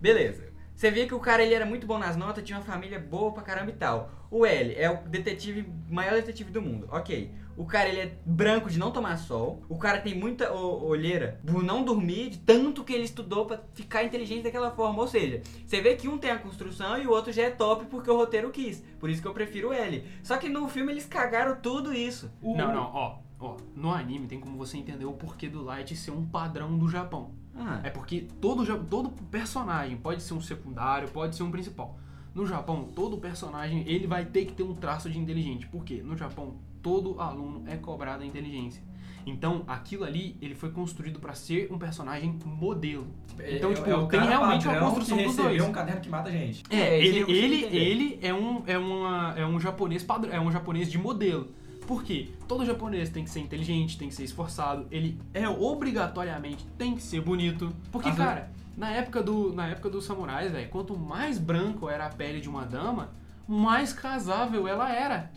Beleza. 0.00 0.46
Você 0.74 0.90
via 0.90 1.06
que 1.06 1.14
o 1.14 1.20
cara 1.20 1.42
ele 1.42 1.54
era 1.54 1.64
muito 1.64 1.86
bom 1.86 1.96
nas 1.98 2.16
notas, 2.16 2.44
tinha 2.44 2.58
uma 2.58 2.64
família 2.64 2.98
boa 3.00 3.32
pra 3.32 3.42
caramba 3.42 3.70
e 3.70 3.74
tal. 3.74 4.10
O 4.30 4.44
L 4.44 4.74
é 4.76 4.90
o 4.90 4.98
detetive, 5.08 5.66
maior 5.88 6.12
detetive 6.14 6.50
do 6.50 6.60
mundo. 6.60 6.86
Ok. 6.90 7.30
O 7.56 7.64
cara 7.64 7.88
ele 7.88 8.00
é 8.00 8.18
branco 8.26 8.68
de 8.68 8.78
não 8.78 8.90
tomar 8.90 9.16
sol. 9.16 9.62
O 9.70 9.78
cara 9.78 9.98
tem 10.02 10.14
muita 10.14 10.52
o- 10.52 10.84
olheira 10.86 11.40
por 11.46 11.62
não 11.62 11.82
dormir, 11.82 12.28
de 12.28 12.38
tanto 12.40 12.84
que 12.84 12.92
ele 12.92 13.04
estudou 13.04 13.46
pra 13.46 13.62
ficar 13.72 14.04
inteligente 14.04 14.42
daquela 14.42 14.70
forma. 14.70 15.00
Ou 15.00 15.08
seja, 15.08 15.40
você 15.66 15.80
vê 15.80 15.96
que 15.96 16.06
um 16.08 16.18
tem 16.18 16.30
a 16.30 16.38
construção 16.38 16.98
e 16.98 17.06
o 17.06 17.10
outro 17.10 17.32
já 17.32 17.44
é 17.44 17.50
top 17.50 17.86
porque 17.86 18.10
o 18.10 18.16
roteiro 18.16 18.50
quis. 18.50 18.84
Por 19.00 19.08
isso 19.08 19.22
que 19.22 19.28
eu 19.28 19.32
prefiro 19.32 19.70
o 19.70 19.72
L. 19.72 20.04
Só 20.22 20.36
que 20.36 20.50
no 20.50 20.68
filme 20.68 20.92
eles 20.92 21.06
cagaram 21.06 21.56
tudo 21.56 21.94
isso. 21.94 22.30
O- 22.42 22.54
Não, 22.54 22.74
não, 22.74 22.90
ó, 22.92 23.18
ó. 23.40 23.56
No 23.74 23.90
anime 23.90 24.26
tem 24.26 24.38
como 24.38 24.58
você 24.58 24.76
entender 24.76 25.06
o 25.06 25.14
porquê 25.14 25.48
do 25.48 25.62
Light 25.64 25.96
ser 25.96 26.10
um 26.10 26.26
padrão 26.26 26.76
do 26.76 26.86
Japão. 26.86 27.30
Ah, 27.58 27.80
É 27.82 27.90
porque 27.90 28.26
todo, 28.40 28.64
todo 28.84 29.08
personagem 29.30 29.96
pode 29.96 30.22
ser 30.22 30.34
um 30.34 30.40
secundário, 30.40 31.08
pode 31.08 31.34
ser 31.36 31.42
um 31.42 31.50
principal. 31.50 31.98
No 32.34 32.46
Japão, 32.46 32.88
todo 32.94 33.16
personagem 33.16 33.82
ele 33.86 34.06
vai 34.06 34.24
ter 34.26 34.44
que 34.44 34.52
ter 34.52 34.62
um 34.62 34.74
traço 34.74 35.08
de 35.10 35.18
inteligente. 35.18 35.66
Por 35.66 35.84
quê? 35.84 36.02
No 36.04 36.16
Japão, 36.16 36.56
todo 36.82 37.18
aluno 37.20 37.64
é 37.66 37.76
cobrado 37.76 38.22
a 38.22 38.26
inteligência. 38.26 38.82
Então, 39.28 39.64
aquilo 39.66 40.04
ali, 40.04 40.36
ele 40.40 40.54
foi 40.54 40.70
construído 40.70 41.18
pra 41.18 41.34
ser 41.34 41.66
um 41.72 41.78
personagem 41.78 42.38
modelo. 42.44 43.08
É- 43.38 43.56
Então, 43.56 43.72
é- 43.72 43.74
tipo, 43.74 43.90
é 43.90 43.96
o 43.96 44.06
tem 44.06 44.20
realmente 44.20 44.68
uma 44.68 44.78
construção 44.78 45.16
dos 45.20 45.34
dois. 45.34 45.62
um 45.64 45.72
caderno 45.72 46.00
que 46.00 46.08
mata 46.08 46.30
gente. 46.30 46.62
É, 46.70 47.00
isso 47.00 47.28
ele, 47.28 47.32
ele, 47.32 47.76
ele 47.76 48.18
é 48.22 48.32
um, 48.32 48.62
é, 48.66 48.78
uma, 48.78 49.34
é 49.36 49.44
um 49.44 49.58
japonês 49.58 50.04
padrão, 50.04 50.32
é 50.32 50.40
um 50.40 50.52
japonês 50.52 50.88
de 50.92 50.96
modelo. 50.98 51.48
Por 51.86 52.02
quê? 52.02 52.30
Todo 52.48 52.64
japonês 52.66 53.10
tem 53.10 53.24
que 53.24 53.30
ser 53.30 53.40
inteligente, 53.40 53.96
tem 53.96 54.08
que 54.08 54.14
ser 54.14 54.24
esforçado, 54.24 54.86
ele 54.90 55.20
é 55.32 55.48
obrigatoriamente 55.48 56.66
tem 56.76 56.94
que 56.94 57.02
ser 57.02 57.20
bonito. 57.20 57.72
Porque, 57.92 58.10
cara, 58.12 58.50
Na 58.76 58.90
época 58.90 59.22
do, 59.22 59.54
na 59.54 59.68
época 59.68 59.88
dos 59.88 60.04
samurais, 60.04 60.52
velho, 60.52 60.68
quanto 60.68 60.98
mais 60.98 61.38
branco 61.38 61.88
era 61.88 62.06
a 62.06 62.10
pele 62.10 62.40
de 62.40 62.48
uma 62.48 62.64
dama, 62.66 63.10
mais 63.48 63.92
casável 63.92 64.68
ela 64.68 64.92
era. 64.92 65.30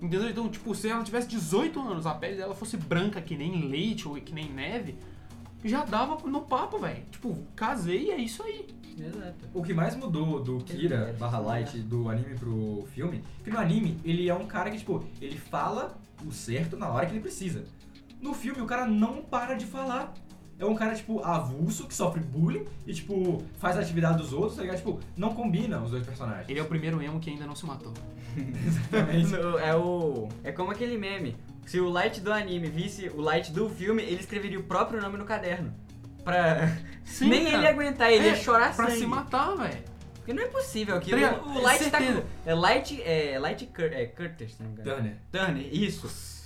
Entendeu? 0.00 0.28
Então, 0.28 0.48
tipo, 0.48 0.74
se 0.74 0.88
ela 0.88 1.02
tivesse 1.02 1.26
18 1.28 1.80
anos, 1.80 2.06
a 2.06 2.14
pele 2.14 2.36
dela 2.36 2.54
fosse 2.54 2.76
branca 2.76 3.20
que 3.20 3.36
nem 3.36 3.66
leite 3.68 4.06
ou 4.06 4.14
que 4.16 4.32
nem 4.34 4.52
neve, 4.52 4.96
já 5.64 5.84
dava 5.84 6.16
no 6.28 6.42
papo, 6.42 6.78
velho. 6.78 7.04
Tipo, 7.10 7.36
casei 7.56 8.08
e 8.08 8.10
é 8.10 8.18
isso 8.18 8.42
aí. 8.42 8.68
Exato. 8.98 9.34
O 9.52 9.62
que 9.62 9.74
mais 9.74 9.94
mudou 9.96 10.40
do 10.42 10.58
Kira 10.58 10.96
É, 11.10 11.12
barra 11.14 11.38
Light 11.38 11.78
do 11.78 12.08
anime 12.08 12.34
pro 12.36 12.86
filme, 12.92 13.22
que 13.42 13.50
no 13.50 13.58
anime 13.58 13.98
ele 14.04 14.28
é 14.28 14.34
um 14.34 14.46
cara 14.46 14.70
que, 14.70 14.78
tipo, 14.78 15.04
ele 15.20 15.36
fala 15.38 15.96
o 16.26 16.32
certo 16.32 16.76
na 16.76 16.88
hora 16.88 17.06
que 17.06 17.12
ele 17.12 17.20
precisa. 17.20 17.64
No 18.20 18.32
filme 18.34 18.60
o 18.62 18.66
cara 18.66 18.86
não 18.86 19.22
para 19.22 19.54
de 19.54 19.66
falar. 19.66 20.14
É 20.56 20.64
um 20.64 20.76
cara, 20.76 20.94
tipo, 20.94 21.20
avulso, 21.24 21.84
que 21.88 21.92
sofre 21.92 22.20
bullying 22.20 22.64
e, 22.86 22.94
tipo, 22.94 23.42
faz 23.58 23.76
a 23.76 23.80
atividade 23.80 24.18
dos 24.18 24.32
outros, 24.32 24.54
tá 24.54 24.62
ligado? 24.62 24.76
Tipo, 24.76 25.00
não 25.16 25.34
combina 25.34 25.82
os 25.82 25.90
dois 25.90 26.06
personagens. 26.06 26.48
Ele 26.48 26.60
é 26.60 26.62
o 26.62 26.66
primeiro 26.66 27.02
emo 27.02 27.18
que 27.18 27.28
ainda 27.28 27.44
não 27.44 27.56
se 27.56 27.66
matou. 27.66 27.92
Exatamente. 28.64 29.32
No- 29.32 29.58
É 29.58 29.74
o. 29.74 30.28
É 30.44 30.52
como 30.52 30.70
aquele 30.70 30.96
meme. 30.96 31.36
Se 31.66 31.80
o 31.80 31.88
Light 31.88 32.20
do 32.20 32.32
anime 32.32 32.68
visse 32.68 33.08
o 33.08 33.20
Light 33.20 33.50
do 33.52 33.68
filme, 33.68 34.02
ele 34.04 34.20
escreveria 34.20 34.60
o 34.60 34.62
próprio 34.62 35.00
nome 35.02 35.18
no 35.18 35.24
caderno. 35.24 35.72
Pra. 36.24 36.76
Sim, 37.04 37.28
Nem 37.28 37.44
cara. 37.44 37.56
ele 37.56 37.62
ia 37.64 37.70
aguentar, 37.70 38.10
ele 38.10 38.26
É, 38.26 38.30
ia 38.30 38.36
chorar 38.36 38.74
Pra 38.74 38.86
sangue. 38.86 38.98
se 38.98 39.06
matar, 39.06 39.54
velho. 39.56 39.84
Porque 40.14 40.32
não 40.32 40.42
é 40.42 40.46
possível. 40.46 40.98
Tá 41.00 41.06
ligado? 41.16 41.46
O 41.46 41.60
Light 41.60 41.90
tá 41.90 41.98
com. 41.98 42.22
É 42.46 42.54
Light. 42.54 43.02
É 43.02 43.38
Light 43.38 43.66
Cur 43.66 43.84
é, 43.92 44.06
Curtis, 44.06 44.54
se 44.54 44.62
não 44.62 44.70
me 44.70 44.80
engano. 44.80 44.96
Turner. 44.96 45.16
Turner, 45.30 45.68
isso. 45.74 46.42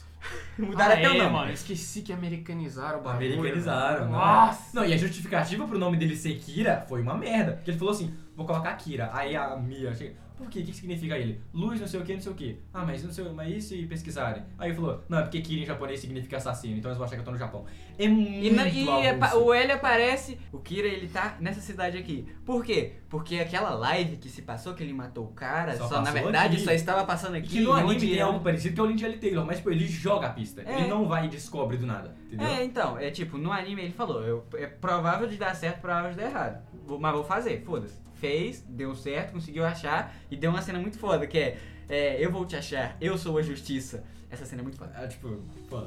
Mudaram 0.59 0.95
ah, 0.95 0.99
até 0.99 1.09
o 1.09 1.14
é, 1.14 1.18
nome. 1.18 1.31
mano, 1.31 1.53
esqueci 1.53 2.03
que 2.03 2.12
americanizaram 2.12 2.99
o 2.99 3.03
bagulho. 3.03 3.35
Americanizaram, 3.35 3.99
velho. 4.01 4.11
né? 4.11 4.18
Nossa! 4.18 4.62
Não, 4.74 4.85
e 4.85 4.93
a 4.93 4.97
justificativa 4.97 5.66
pro 5.66 5.79
nome 5.79 5.97
dele 5.97 6.16
ser 6.16 6.35
Kira 6.39 6.85
foi 6.89 7.01
uma 7.01 7.14
merda. 7.16 7.53
Porque 7.53 7.70
ele 7.70 7.79
falou 7.79 7.95
assim, 7.95 8.12
vou 8.37 8.45
colocar 8.45 8.74
Kira. 8.74 9.11
Aí 9.12 9.37
a 9.37 9.57
Mia 9.57 9.95
chega, 9.95 10.16
por 10.39 10.49
quê? 10.49 10.61
O 10.61 10.64
que 10.64 10.72
significa 10.74 11.18
ele? 11.18 11.41
Luz, 11.53 11.80
não 11.80 11.86
sei 11.86 12.01
o 12.01 12.05
que, 12.05 12.14
não 12.14 12.20
sei 12.20 12.32
o 12.32 12.34
que. 12.34 12.59
Ah, 12.72 12.84
mas 12.84 13.03
não 13.05 13.12
sei, 13.12 13.24
mas 13.30 13.55
e 13.55 13.61
se 13.61 13.86
pesquisarem? 13.86 14.43
Aí 14.59 14.68
ele 14.70 14.76
falou, 14.76 15.05
não, 15.09 15.18
é 15.18 15.22
porque 15.22 15.41
Kira 15.41 15.62
em 15.62 15.66
japonês 15.66 16.01
significa 16.01 16.36
assassino, 16.39 16.76
então 16.78 16.89
eles 16.91 16.97
vão 16.97 17.05
achar 17.07 17.16
que 17.16 17.20
eu 17.20 17.24
tô 17.24 17.32
no 17.32 17.36
Japão. 17.39 17.66
É 17.99 18.09
muito 18.09 18.47
E, 18.47 18.51
na- 18.51 18.68
e 18.68 18.89
é 18.89 19.11
avulso. 19.11 19.45
o 19.45 19.53
L 19.53 19.72
aparece, 19.72 20.39
o 20.53 20.59
Kira 20.59 20.86
ele 20.89 21.09
tá 21.09 21.36
nessa 21.41 21.61
cidade 21.61 21.99
aqui. 21.99 22.26
Por 22.47 22.64
quê? 22.64 22.93
Porque 23.09 23.36
aquela 23.41 23.70
live 23.74 24.16
que 24.18 24.28
se 24.28 24.43
passou, 24.43 24.74
que 24.74 24.82
ele 24.82 24.93
matou 24.93 25.24
o 25.24 25.32
cara, 25.32 25.76
Só 25.76 25.89
só, 25.89 25.97
na 25.97 26.05
passou 26.05 26.22
verdade 26.22 26.55
aqui. 26.57 26.64
só 26.64 26.70
estava 26.72 27.05
passando 27.05 27.34
E 27.36 27.39
aqui. 27.41 27.49
que 27.49 27.61
no 27.61 27.72
anime 27.72 27.99
tem 28.01 28.18
é- 28.18 28.20
algo 28.20 28.41
parecido 28.41 28.74
que 28.74 28.80
é 28.80 28.84
o 28.84 28.86
Lindy 28.86 29.05
L. 29.05 29.16
Taylor, 29.18 29.45
mas 29.45 29.57
tipo, 29.57 29.70
ele 29.70 29.86
joga 29.86 30.28
a 30.28 30.30
pista. 30.30 30.62
É. 30.64 30.80
Ele 30.80 30.89
não 30.89 31.09
vai 31.09 31.26
e 31.26 31.28
descobre 31.28 31.76
do 31.76 31.86
nada, 31.86 32.14
entendeu? 32.26 32.47
É, 32.47 32.62
então, 32.64 32.99
é 32.99 33.11
tipo, 33.11 33.36
no 33.39 33.51
anime 33.51 33.82
ele 33.82 33.93
falou, 33.93 34.22
eu, 34.22 34.45
é 34.55 34.66
provável 34.66 35.26
de 35.26 35.36
dar 35.36 35.55
certo, 35.57 35.80
provável 35.80 36.11
de 36.11 36.16
dar 36.18 36.24
errado. 36.30 36.62
Vou- 36.86 36.99
mas 37.01 37.12
vou 37.14 37.24
fazer, 37.24 37.62
foda-se. 37.64 37.99
Fez, 38.21 38.64
deu 38.69 38.95
certo, 38.95 39.33
conseguiu 39.33 39.64
achar 39.64 40.14
e 40.31 40.37
deu 40.37 40.51
uma 40.51 40.62
cena 40.62 40.79
muito 40.79 40.99
foda, 40.99 41.27
que 41.27 41.39
é, 41.39 41.59
é, 41.89 42.25
eu 42.25 42.31
vou 42.31 42.45
te 42.45 42.57
achar, 42.57 42.97
eu 43.01 43.16
sou 43.16 43.39
a 43.39 43.43
justiça. 43.43 44.05
Essa 44.31 44.45
cena 44.45 44.61
é 44.61 44.64
muito 44.64 44.77
foda. 44.77 44.93
É, 44.97 45.07
tipo, 45.07 45.43
pô. 45.69 45.79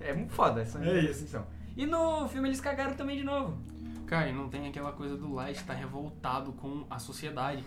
É, 0.00 0.10
é 0.10 0.14
muito 0.14 0.32
foda 0.32 0.60
essa 0.60 0.78
É 0.84 1.00
isso. 1.00 1.44
E 1.76 1.86
no 1.86 2.28
filme 2.28 2.48
eles 2.48 2.60
cagaram 2.60 2.94
também 2.94 3.16
de 3.16 3.24
novo. 3.24 3.58
Cara, 4.06 4.28
e 4.28 4.32
não 4.32 4.48
tem 4.48 4.68
aquela 4.68 4.92
coisa 4.92 5.16
do 5.16 5.32
Light 5.32 5.56
estar 5.56 5.74
revoltado 5.74 6.52
com 6.52 6.84
a 6.90 6.98
sociedade. 6.98 7.64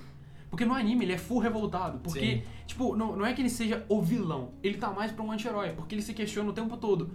Porque 0.50 0.64
no 0.64 0.74
anime 0.74 1.04
ele 1.04 1.14
é 1.14 1.18
full 1.18 1.40
revoltado. 1.40 2.00
Porque, 2.00 2.20
Sim. 2.20 2.44
tipo, 2.68 2.96
não, 2.96 3.16
não 3.16 3.26
é 3.26 3.34
que 3.34 3.42
ele 3.42 3.50
seja 3.50 3.84
o 3.90 4.02
vilão. 4.02 4.52
Ele 4.64 4.78
tá 4.78 4.92
mais 4.92 5.12
pra 5.12 5.24
um 5.24 5.32
anti-herói. 5.32 5.72
Porque 5.72 5.96
ele 5.96 6.02
se 6.02 6.14
questiona 6.14 6.50
o 6.50 6.54
tempo 6.54 6.78
todo. 6.78 7.12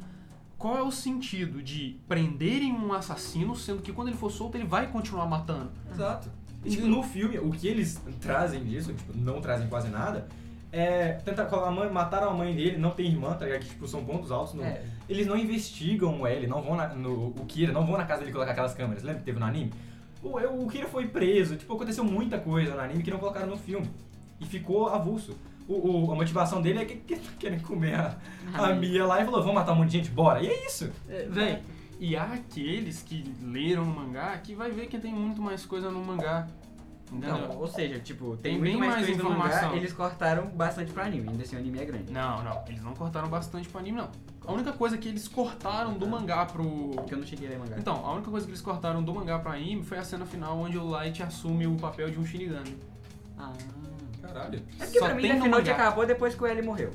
Qual 0.58 0.76
é 0.76 0.82
o 0.82 0.90
sentido 0.90 1.62
de 1.62 1.98
prenderem 2.06 2.72
um 2.72 2.92
assassino, 2.92 3.56
sendo 3.56 3.80
que 3.80 3.92
quando 3.92 4.08
ele 4.08 4.16
for 4.16 4.30
solto 4.30 4.56
ele 4.56 4.66
vai 4.66 4.88
continuar 4.88 5.24
matando? 5.26 5.70
Exato. 5.90 6.30
E, 6.64 6.70
tipo, 6.70 6.86
no 6.86 7.02
filme, 7.02 7.38
o 7.38 7.50
que 7.50 7.66
eles 7.66 8.00
trazem 8.20 8.62
disso, 8.64 8.92
tipo, 8.92 9.16
não 9.16 9.40
trazem 9.40 9.66
quase 9.68 9.88
nada, 9.88 10.28
é 10.72 11.12
tentar 11.24 11.44
a 11.44 11.70
mãe, 11.70 11.90
mataram 11.90 12.30
a 12.30 12.34
mãe 12.34 12.54
dele, 12.54 12.76
não 12.78 12.90
tem 12.90 13.06
irmã, 13.06 13.32
tá 13.34 13.44
ligado? 13.46 13.60
Que 13.62 13.68
tipo, 13.70 13.88
são 13.88 14.04
pontos 14.04 14.30
altos. 14.30 14.54
No, 14.54 14.62
É. 14.62 14.82
Eles 15.08 15.26
não 15.26 15.36
investigam 15.36 16.24
ele, 16.26 16.46
não 16.46 16.62
vão 16.62 16.76
na, 16.76 16.88
no, 16.88 17.28
o 17.28 17.44
Kira, 17.48 17.72
não 17.72 17.84
vão 17.84 17.96
na 17.96 18.04
casa 18.04 18.20
dele 18.20 18.32
colocar 18.32 18.52
aquelas 18.52 18.74
câmeras. 18.74 19.02
Lembra 19.02 19.18
que 19.20 19.24
teve 19.26 19.40
no 19.40 19.46
anime? 19.46 19.72
O, 20.22 20.36
o 20.36 20.68
Kira 20.68 20.86
foi 20.86 21.06
preso, 21.08 21.56
tipo, 21.56 21.72
aconteceu 21.74 22.04
muita 22.04 22.38
coisa 22.38 22.74
no 22.74 22.80
anime 22.80 23.02
que 23.02 23.10
não 23.10 23.18
colocaram 23.18 23.48
no 23.48 23.56
filme. 23.56 23.90
E 24.38 24.44
ficou 24.46 24.88
avulso. 24.88 25.36
O, 25.66 26.06
o- 26.08 26.12
a 26.12 26.14
motivação 26.14 26.60
dele 26.62 26.80
é 26.80 26.84
que, 26.84 26.96
que 26.96 27.16
querem 27.38 27.58
comer 27.58 27.94
a, 27.94 28.16
a 28.54 28.72
Mia 28.74 29.04
lá 29.06 29.20
e 29.20 29.24
falou, 29.24 29.40
vamos 29.40 29.54
matar 29.56 29.72
um 29.72 29.76
monte 29.76 29.90
de 29.90 29.96
gente, 29.98 30.10
bora. 30.10 30.40
E 30.42 30.46
é 30.46 30.66
isso. 30.66 30.90
Véi, 31.30 31.62
e 32.00 32.16
há 32.16 32.24
aqueles 32.32 33.02
que 33.02 33.22
leram 33.42 33.82
o 33.84 33.86
mangá 33.86 34.36
que 34.38 34.54
vai 34.54 34.70
ver 34.72 34.86
que 34.88 34.98
tem 34.98 35.12
muito 35.14 35.40
mais 35.40 35.64
coisa 35.66 35.90
no 35.90 36.02
mangá. 36.04 36.48
Entendeu? 37.12 37.36
Não, 37.48 37.58
ou 37.58 37.66
seja, 37.68 37.98
tipo, 37.98 38.36
tem, 38.36 38.52
Tem 38.52 38.60
muito 38.60 38.70
bem 38.70 38.76
mais, 38.78 38.92
mais 38.94 39.06
coisa 39.06 39.22
no 39.22 39.30
mangá, 39.30 39.46
informação. 39.48 39.76
eles 39.76 39.92
cortaram 39.92 40.46
bastante 40.46 40.92
pro 40.92 41.02
anime, 41.02 41.28
ainda 41.28 41.42
assim 41.42 41.56
o 41.56 41.58
anime 41.58 41.78
é 41.80 41.84
grande. 41.84 42.12
Não, 42.12 42.42
não, 42.44 42.64
eles 42.68 42.82
não 42.82 42.94
cortaram 42.94 43.28
bastante 43.28 43.68
pro 43.68 43.80
anime, 43.80 43.98
não. 43.98 44.08
A 44.46 44.52
única 44.52 44.72
coisa 44.72 44.96
que 44.96 45.08
eles 45.08 45.26
cortaram 45.28 45.94
do 45.94 46.06
mangá 46.06 46.46
pro. 46.46 46.64
Porque 46.94 47.14
eu 47.14 47.18
não 47.18 47.26
cheguei 47.26 47.48
a 47.48 47.50
ler 47.50 47.58
mangá. 47.58 47.76
Então, 47.78 47.94
a 48.06 48.12
única 48.14 48.30
coisa 48.30 48.46
que 48.46 48.52
eles 48.52 48.62
cortaram 48.62 49.02
do 49.02 49.12
mangá 49.12 49.38
pro 49.40 49.50
anime 49.52 49.82
foi 49.82 49.98
a 49.98 50.04
cena 50.04 50.24
final 50.24 50.56
onde 50.58 50.78
o 50.78 50.88
Light 50.88 51.20
assume 51.22 51.66
o 51.66 51.74
papel 51.76 52.10
de 52.10 52.18
um 52.18 52.24
Shinigami. 52.24 52.76
Ah. 53.36 53.52
Caralho. 54.22 54.62
É 54.78 54.84
porque 54.84 54.98
Só 54.98 55.06
pra 55.06 55.14
mim 55.14 55.22
tem 55.22 55.32
a 55.32 55.34
no 55.34 55.42
final 55.42 55.60
de 55.60 55.70
mangá. 55.70 55.82
acabou 55.82 56.06
depois 56.06 56.34
que 56.34 56.42
o 56.42 56.46
L 56.46 56.62
morreu. 56.62 56.90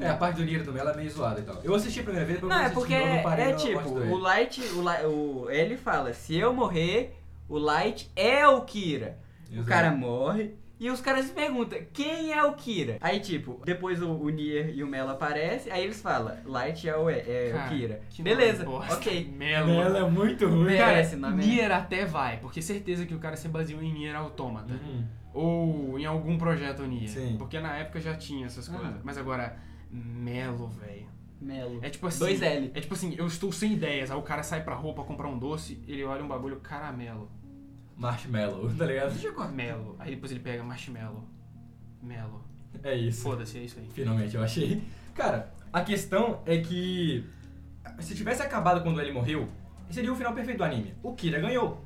É, 0.00 0.08
a 0.08 0.16
parte 0.16 0.36
do 0.36 0.44
Lira 0.44 0.62
do 0.62 0.72
Melo 0.72 0.90
é 0.90 0.96
meio 0.96 1.10
zoada 1.10 1.40
e 1.40 1.42
tal. 1.42 1.56
Eu 1.64 1.74
assisti 1.74 2.00
a 2.00 2.02
primeira 2.02 2.26
vez, 2.26 2.40
depois 2.40 2.50
Não, 2.50 2.58
eu 2.58 2.62
é 2.62 2.66
assisti 2.66 2.80
porque 2.80 2.94
de 2.98 3.04
novo, 3.04 3.18
é, 3.18 3.22
parei 3.22 3.44
é 3.46 3.50
na 3.50 3.56
tipo, 3.56 3.74
parte 3.74 3.90
o. 3.90 4.18
Light, 4.18 4.60
o, 4.60 4.80
Li- 4.82 5.06
o 5.06 5.50
ele 5.50 5.76
fala, 5.76 6.12
se 6.12 6.36
eu 6.36 6.52
morrer, 6.52 7.16
o 7.48 7.58
Light 7.58 8.10
é 8.14 8.46
o 8.46 8.60
Kira. 8.62 9.18
O 9.50 9.54
Exato. 9.54 9.68
cara 9.68 9.90
morre 9.90 10.54
e 10.78 10.88
os 10.88 11.00
caras 11.00 11.26
se 11.26 11.32
perguntam, 11.32 11.78
quem 11.92 12.32
é 12.32 12.42
o 12.44 12.54
Kira? 12.54 12.96
Aí 13.02 13.20
tipo, 13.20 13.60
depois 13.64 14.00
o, 14.00 14.12
o 14.12 14.30
Nier 14.30 14.70
e 14.74 14.82
o 14.82 14.86
Melo 14.86 15.10
aparecem, 15.10 15.70
aí 15.70 15.82
eles 15.84 16.00
falam, 16.00 16.36
Light 16.46 16.88
é 16.88 16.96
o, 16.96 17.10
é 17.10 17.50
Cara, 17.52 17.64
o 17.66 17.68
Kira. 17.68 18.00
que 18.08 18.22
Beleza, 18.22 18.64
nome 18.64 18.76
bosta. 18.78 18.94
ok. 18.94 19.30
Melo. 19.36 19.66
Melo 19.66 19.96
é 19.96 20.08
muito 20.08 20.48
ruim. 20.48 20.68
Cara, 20.76 20.78
Cara, 20.78 21.00
esse 21.00 21.16
nome 21.16 21.42
é- 21.42 21.46
Nier 21.46 21.70
até 21.72 22.06
vai, 22.06 22.38
porque 22.38 22.62
certeza 22.62 23.04
que 23.04 23.14
o 23.14 23.18
cara 23.18 23.36
se 23.36 23.48
baseou 23.48 23.82
em 23.82 23.92
Nier 23.92 24.14
Automata. 24.16 24.72
Uhum. 24.72 25.04
Ou 25.34 25.98
em 25.98 26.06
algum 26.06 26.38
projeto 26.38 26.82
Nier. 26.84 27.08
Sim. 27.08 27.36
Porque 27.38 27.60
na 27.60 27.76
época 27.76 28.00
já 28.00 28.14
tinha 28.14 28.46
essas 28.46 28.68
Ah. 28.68 28.78
coisas. 28.78 29.00
Mas 29.04 29.18
agora, 29.18 29.56
Melo, 29.90 30.68
velho. 30.68 31.06
Melo. 31.40 31.78
É 31.82 31.90
tipo 31.90 32.06
assim. 32.06 32.18
Dois 32.18 32.42
L. 32.42 32.70
É 32.74 32.80
tipo 32.80 32.94
assim, 32.94 33.14
eu 33.16 33.26
estou 33.26 33.50
sem 33.50 33.72
ideias. 33.72 34.10
Aí 34.10 34.16
o 34.16 34.22
cara 34.22 34.42
sai 34.42 34.62
pra 34.62 34.74
rua 34.74 34.94
pra 34.94 35.04
comprar 35.04 35.28
um 35.28 35.38
doce, 35.38 35.82
ele 35.86 36.04
olha 36.04 36.22
um 36.22 36.28
bagulho 36.28 36.60
caramelo. 36.60 37.30
Marshmallow, 37.96 38.72
tá 38.76 38.86
ligado? 38.86 39.52
Melo. 39.52 39.96
Aí 39.98 40.14
depois 40.14 40.30
ele 40.32 40.40
pega 40.40 40.62
marshmallow. 40.62 41.24
Melo. 42.02 42.44
É 42.82 42.94
isso. 42.94 43.22
Foda-se, 43.22 43.58
é 43.58 43.62
isso 43.62 43.78
aí. 43.78 43.88
Finalmente, 43.92 44.34
eu 44.34 44.42
achei. 44.42 44.82
Cara, 45.14 45.52
a 45.72 45.82
questão 45.82 46.40
é 46.46 46.58
que 46.58 47.24
se 47.98 48.14
tivesse 48.14 48.42
acabado 48.42 48.82
quando 48.82 49.00
ele 49.00 49.12
morreu, 49.12 49.48
seria 49.90 50.12
o 50.12 50.16
final 50.16 50.32
perfeito 50.32 50.58
do 50.58 50.64
anime. 50.64 50.94
O 51.02 51.14
Kira 51.14 51.40
ganhou. 51.40 51.84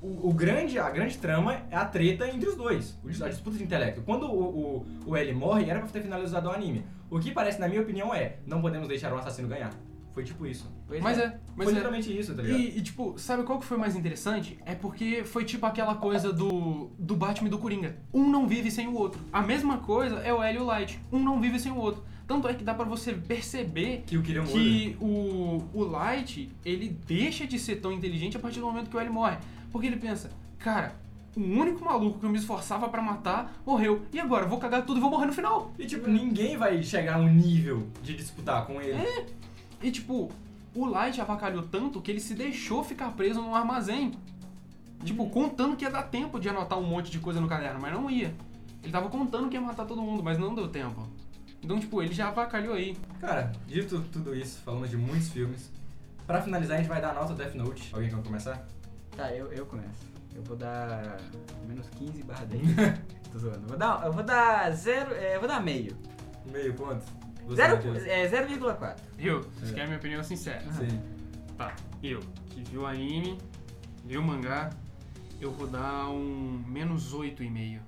O, 0.00 0.28
o 0.28 0.32
grande, 0.32 0.78
a 0.78 0.88
grande 0.90 1.18
trama 1.18 1.62
é 1.70 1.76
a 1.76 1.84
treta 1.84 2.28
entre 2.28 2.48
os 2.48 2.54
dois, 2.54 2.96
a 3.20 3.28
disputa 3.28 3.56
de 3.58 3.64
intelecto. 3.64 4.00
Quando 4.02 4.26
o, 4.26 4.42
o, 4.76 4.86
o 5.06 5.16
L 5.16 5.32
morre, 5.34 5.68
era 5.68 5.80
pra 5.80 5.88
ter 5.88 6.02
finalizado 6.02 6.48
o 6.48 6.52
anime. 6.52 6.84
O 7.10 7.18
que 7.18 7.32
parece, 7.32 7.58
na 7.58 7.68
minha 7.68 7.80
opinião, 7.80 8.14
é 8.14 8.36
não 8.46 8.60
podemos 8.60 8.86
deixar 8.86 9.12
um 9.12 9.16
assassino 9.16 9.48
ganhar. 9.48 9.72
Foi 10.12 10.24
tipo 10.24 10.46
isso. 10.46 10.68
Pois 10.86 11.00
Mas 11.00 11.18
é, 11.18 11.38
mas 11.54 11.64
Foi 11.64 11.66
é. 11.66 11.76
literalmente 11.76 12.18
isso, 12.18 12.34
tá 12.34 12.42
ligado? 12.42 12.60
E, 12.60 12.78
e, 12.78 12.82
tipo, 12.82 13.16
sabe 13.18 13.44
qual 13.44 13.58
que 13.60 13.64
foi 13.64 13.76
mais 13.76 13.94
interessante? 13.94 14.58
É 14.66 14.74
porque 14.74 15.22
foi 15.24 15.44
tipo 15.44 15.64
aquela 15.64 15.94
coisa 15.94 16.32
do, 16.32 16.90
do 16.98 17.14
Batman 17.14 17.46
e 17.46 17.50
do 17.50 17.58
Coringa. 17.58 17.96
Um 18.12 18.28
não 18.28 18.46
vive 18.48 18.68
sem 18.70 18.88
o 18.88 18.94
outro. 18.94 19.20
A 19.32 19.42
mesma 19.42 19.78
coisa 19.78 20.16
é 20.16 20.32
o 20.32 20.42
L 20.42 20.58
e 20.58 20.60
o 20.60 20.64
Light. 20.64 20.98
Um 21.12 21.20
não 21.20 21.40
vive 21.40 21.60
sem 21.60 21.70
o 21.70 21.76
outro. 21.76 22.02
Tanto 22.26 22.48
é 22.48 22.54
que 22.54 22.64
dá 22.64 22.74
pra 22.74 22.84
você 22.84 23.12
perceber 23.12 24.02
Que 24.06 24.16
o 24.18 24.20
muda. 24.20 24.42
que 24.52 24.96
o, 25.00 25.62
o 25.72 25.84
Light, 25.84 26.50
ele 26.64 26.88
deixa 27.06 27.46
de 27.46 27.58
ser 27.58 27.76
tão 27.76 27.92
inteligente 27.92 28.36
a 28.36 28.40
partir 28.40 28.60
do 28.60 28.66
momento 28.66 28.90
que 28.90 28.96
o 28.96 29.00
L 29.00 29.08
morre. 29.10 29.38
Porque 29.70 29.86
ele 29.86 29.96
pensa, 29.96 30.30
cara, 30.58 30.94
o 31.36 31.40
único 31.40 31.84
maluco 31.84 32.18
que 32.18 32.26
eu 32.26 32.30
me 32.30 32.38
esforçava 32.38 32.88
pra 32.88 33.02
matar 33.02 33.60
morreu. 33.64 34.02
E 34.12 34.18
agora? 34.18 34.44
Eu 34.44 34.48
vou 34.48 34.58
cagar 34.58 34.84
tudo 34.84 34.98
e 34.98 35.00
vou 35.00 35.10
morrer 35.10 35.26
no 35.26 35.32
final. 35.32 35.72
E 35.78 35.86
tipo, 35.86 36.08
ninguém 36.08 36.56
vai 36.56 36.82
chegar 36.82 37.16
a 37.16 37.18
um 37.18 37.28
nível 37.28 37.86
de 38.02 38.16
disputar 38.16 38.66
com 38.66 38.80
ele. 38.80 38.98
E 39.82 39.90
tipo, 39.90 40.30
o 40.74 40.86
Light 40.86 41.20
avacalhou 41.20 41.62
tanto 41.62 42.00
que 42.00 42.10
ele 42.10 42.20
se 42.20 42.34
deixou 42.34 42.82
ficar 42.82 43.12
preso 43.12 43.40
num 43.40 43.54
armazém. 43.54 44.12
Tipo, 45.04 45.30
contando 45.30 45.76
que 45.76 45.84
ia 45.84 45.90
dar 45.90 46.02
tempo 46.02 46.40
de 46.40 46.48
anotar 46.48 46.78
um 46.78 46.82
monte 46.82 47.10
de 47.10 47.20
coisa 47.20 47.40
no 47.40 47.46
caderno, 47.46 47.80
mas 47.80 47.92
não 47.92 48.10
ia. 48.10 48.34
Ele 48.82 48.92
tava 48.92 49.08
contando 49.08 49.48
que 49.48 49.54
ia 49.54 49.60
matar 49.60 49.86
todo 49.86 50.02
mundo, 50.02 50.22
mas 50.22 50.38
não 50.38 50.54
deu 50.54 50.68
tempo. 50.68 51.06
Então, 51.62 51.78
tipo, 51.78 52.02
ele 52.02 52.12
já 52.12 52.28
avacalhou 52.28 52.74
aí. 52.74 52.96
Cara, 53.20 53.52
dito 53.66 54.00
tudo 54.12 54.34
isso, 54.34 54.60
falamos 54.64 54.90
de 54.90 54.96
muitos 54.96 55.28
filmes. 55.28 55.70
Pra 56.26 56.42
finalizar, 56.42 56.76
a 56.76 56.80
gente 56.80 56.88
vai 56.88 57.00
dar 57.00 57.10
a 57.10 57.14
nota 57.14 57.32
do 57.32 57.36
Death 57.36 57.54
Note. 57.54 57.90
Alguém 57.92 58.10
quer 58.10 58.22
começar? 58.22 58.66
Tá, 59.18 59.34
eu, 59.34 59.52
eu 59.52 59.66
começo. 59.66 60.06
Eu 60.32 60.44
vou 60.44 60.56
dar 60.56 61.16
menos 61.66 61.88
15 61.90 62.22
barra 62.22 62.44
10. 62.44 62.62
Tô 63.32 63.38
zoando. 63.40 63.66
Vou 63.66 63.76
dar, 63.76 64.06
eu 64.06 64.12
vou 64.12 64.22
dar 64.22 64.70
zero, 64.70 65.12
é, 65.12 65.34
eu 65.34 65.40
vou 65.40 65.48
dar 65.48 65.60
meio. 65.60 65.96
Meio 66.46 66.72
ponto. 66.74 67.04
Você, 67.44 67.56
Zero, 67.56 67.98
é, 68.06 68.28
0,4. 68.28 68.96
Eu, 69.18 69.42
vocês 69.42 69.70
É. 69.72 69.74
querem 69.74 69.86
minha 69.88 69.98
opinião 69.98 70.22
sincera? 70.22 70.62
Sim. 70.72 71.02
Tá, 71.56 71.74
eu, 72.00 72.20
que 72.46 72.62
viu 72.62 72.82
o 72.82 72.86
anime, 72.86 73.38
Viu 74.04 74.20
o 74.20 74.24
mangá? 74.24 74.70
Eu 75.40 75.50
vou 75.50 75.66
dar 75.66 76.08
um 76.10 76.62
menos 76.68 77.12
8,5. 77.12 77.80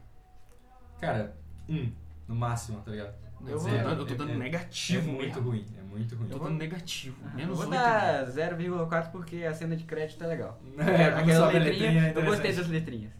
Cara, 1.00 1.36
um, 1.68 1.92
no 2.30 2.36
máximo, 2.36 2.80
tá 2.80 2.90
ligado? 2.92 3.14
Eu, 3.46 3.58
vou 3.58 3.70
tô 3.70 3.76
dar- 3.76 3.82
dando- 3.84 4.00
eu 4.00 4.06
tô 4.06 4.12
é- 4.14 4.16
dando 4.16 4.32
é- 4.32 4.36
negativo 4.36 5.08
é 5.10 5.12
muito 5.12 5.34
mesmo. 5.36 5.50
ruim, 5.50 5.66
é 5.78 5.82
muito 5.82 6.14
ruim. 6.14 6.28
Eu 6.30 6.38
tô 6.38 6.44
dando 6.44 6.58
negativo. 6.58 7.16
Eu 7.24 7.36
Menos 7.36 7.56
vou 7.58 7.66
8,5. 7.66 7.70
dar 7.70 8.26
0,4 8.26 9.10
porque 9.10 9.44
a 9.44 9.54
cena 9.54 9.74
de 9.76 9.84
crédito 9.84 10.22
é 10.22 10.26
legal. 10.26 10.60
É, 10.78 11.04
Aquela 11.06 11.46
letrinha, 11.46 11.64
letrinha 11.90 12.06
é 12.08 12.12
eu 12.16 12.24
gostei 12.24 12.52
das 12.52 12.68
letrinhas. 12.68 13.12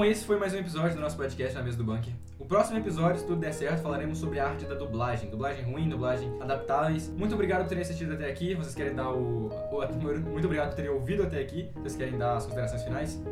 Bom, 0.00 0.06
esse 0.06 0.24
foi 0.24 0.38
mais 0.38 0.54
um 0.54 0.56
episódio 0.56 0.94
do 0.96 1.00
nosso 1.02 1.14
podcast 1.14 1.54
na 1.54 1.62
mesa 1.62 1.76
do 1.76 1.84
bunker. 1.84 2.14
O 2.38 2.46
próximo 2.46 2.78
episódio, 2.78 3.20
se 3.20 3.26
tudo 3.26 3.38
der 3.38 3.52
certo, 3.52 3.82
falaremos 3.82 4.16
sobre 4.16 4.40
a 4.40 4.48
arte 4.48 4.64
da 4.64 4.74
dublagem. 4.74 5.28
Dublagem 5.28 5.62
ruim, 5.62 5.90
dublagem 5.90 6.34
adaptáveis. 6.40 7.06
Muito 7.08 7.34
obrigado 7.34 7.64
por 7.64 7.68
terem 7.68 7.82
assistido 7.82 8.14
até 8.14 8.26
aqui. 8.26 8.54
Vocês 8.54 8.74
querem 8.74 8.94
dar 8.94 9.10
o... 9.10 9.48
o- 9.48 9.92
Muito 10.32 10.46
obrigado 10.46 10.68
por 10.68 10.76
terem 10.76 10.90
ouvido 10.90 11.24
até 11.24 11.38
aqui. 11.38 11.68
Vocês 11.74 11.96
querem 11.96 12.16
dar 12.16 12.38
as 12.38 12.44
considerações 12.44 12.82
finais? 12.82 13.22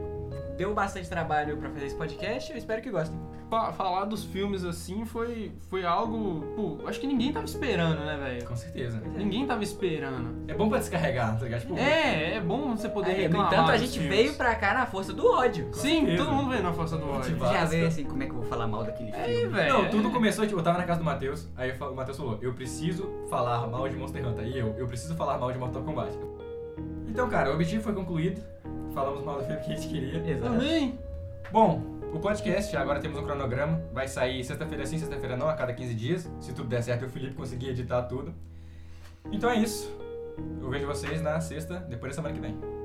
Deu 0.59 0.75
bastante 0.75 1.09
trabalho 1.09 1.57
pra 1.57 1.71
fazer 1.71 1.87
esse 1.87 1.95
podcast, 1.95 2.51
eu 2.51 2.59
espero 2.59 2.83
que 2.83 2.91
gostem. 2.91 3.17
Fa- 3.49 3.73
Falar 3.73 4.05
dos 4.07 4.25
filmes 4.25 4.65
assim 4.65 5.05
foi, 5.05 5.53
foi 5.71 5.87
algo. 5.87 6.41
Pô, 6.57 6.79
acho 6.89 6.99
que 7.01 7.07
ninguém 7.07 7.33
tava 7.33 7.47
esperando, 7.47 8.01
né, 8.05 8.17
velho? 8.23 8.45
Com 8.45 8.57
certeza. 8.57 9.01
Ninguém 9.17 9.47
tava 9.47 9.63
esperando. 9.63 10.35
É 10.49 10.55
bom 10.55 10.69
pra 10.69 10.79
descarregar, 10.81 11.39
tá 11.39 11.45
ligado? 11.45 11.61
Tipo, 11.61 11.79
É, 11.79 12.35
é 12.35 12.41
bom 12.41 12.77
você 12.77 12.89
poder 12.89 13.13
Aí, 13.13 13.17
no 13.17 13.23
reclamar. 13.39 13.53
entanto, 13.53 13.71
a 13.71 13.77
gente 13.79 14.01
filmes. 14.01 14.09
veio 14.17 14.35
pra 14.35 14.55
cá 14.57 14.75
na 14.75 14.85
força 14.85 15.13
do 15.15 15.25
ódio. 15.31 15.69
Sim, 15.73 16.01
certeza. 16.01 16.25
todo 16.25 16.35
mundo 16.35 16.51
veio 16.51 16.63
na 16.65 16.73
força 16.73 16.97
do 16.99 17.05
ódio. 17.09 17.19
Motivado. 17.31 17.55
Já 17.55 17.65
vê 17.65 17.87
assim 17.87 18.05
como 18.05 18.23
é 18.25 18.27
que 18.27 18.33
eu 18.33 18.37
vou 18.39 18.47
falar 18.47 18.67
mal 18.67 18.83
daquele 18.83 19.15
Aí, 19.15 19.37
filme. 19.37 19.55
velho. 19.55 19.73
Não, 19.75 19.89
tudo 19.89 20.11
começou, 20.11 20.45
tipo, 20.45 20.59
eu 20.59 20.65
tava 20.65 20.77
na 20.79 20.85
casa 20.85 20.99
do 20.99 21.05
Matheus, 21.05 21.49
aí 21.57 21.73
o 21.81 21.95
Matheus 21.95 22.17
falou, 22.19 22.37
eu 22.43 22.53
preciso 22.53 23.09
falar 23.31 23.65
mal 23.69 23.89
de 23.89 23.97
Monster 23.97 24.27
Hunter. 24.27 24.45
E 24.45 24.59
eu, 24.59 24.75
eu 24.77 24.89
preciso 24.89 25.15
falar 25.15 25.39
mal 25.39 25.53
de 25.53 25.59
Mortal 25.59 25.83
Kombat. 25.85 26.13
Então, 27.09 27.29
cara, 27.31 27.51
o 27.51 27.55
objetivo 27.55 27.83
foi 27.83 27.95
concluído. 27.95 28.43
Falamos 28.95 29.25
mal 29.25 29.39
do 29.39 29.45
filme 29.45 29.61
que 29.61 29.73
a 29.73 29.77
gente 29.77 29.89
queria. 29.89 30.31
Exato. 30.31 30.53
Também. 30.53 30.99
Bom, 31.51 31.83
o 32.13 32.19
podcast, 32.19 32.77
agora 32.77 33.01
temos 33.01 33.19
um 33.19 33.25
cronograma. 33.25 33.81
Vai 33.93 34.09
sair 34.09 34.43
sexta-feira 34.45 34.87
sim, 34.87 34.99
sexta-feira 34.99 35.37
não, 35.37 35.49
a 35.49 35.55
cada 35.55 35.73
15 35.73 35.95
dias. 35.95 36.31
Se 36.41 36.53
tudo 36.53 36.69
der 36.69 36.83
certo, 36.83 37.07
o 37.07 37.09
Felipe 37.09 37.35
conseguir 37.35 37.71
editar 37.71 38.03
tudo. 38.03 38.35
Então 39.31 39.51
é 39.51 39.57
isso. 39.57 39.91
Eu 40.61 40.71
vejo 40.71 40.87
vocês 40.87 41.21
na 41.21 41.41
sexta, 41.41 41.81
depois 41.81 42.13
da 42.13 42.23
semana 42.23 42.35
que 42.35 42.41
vem. 42.41 42.78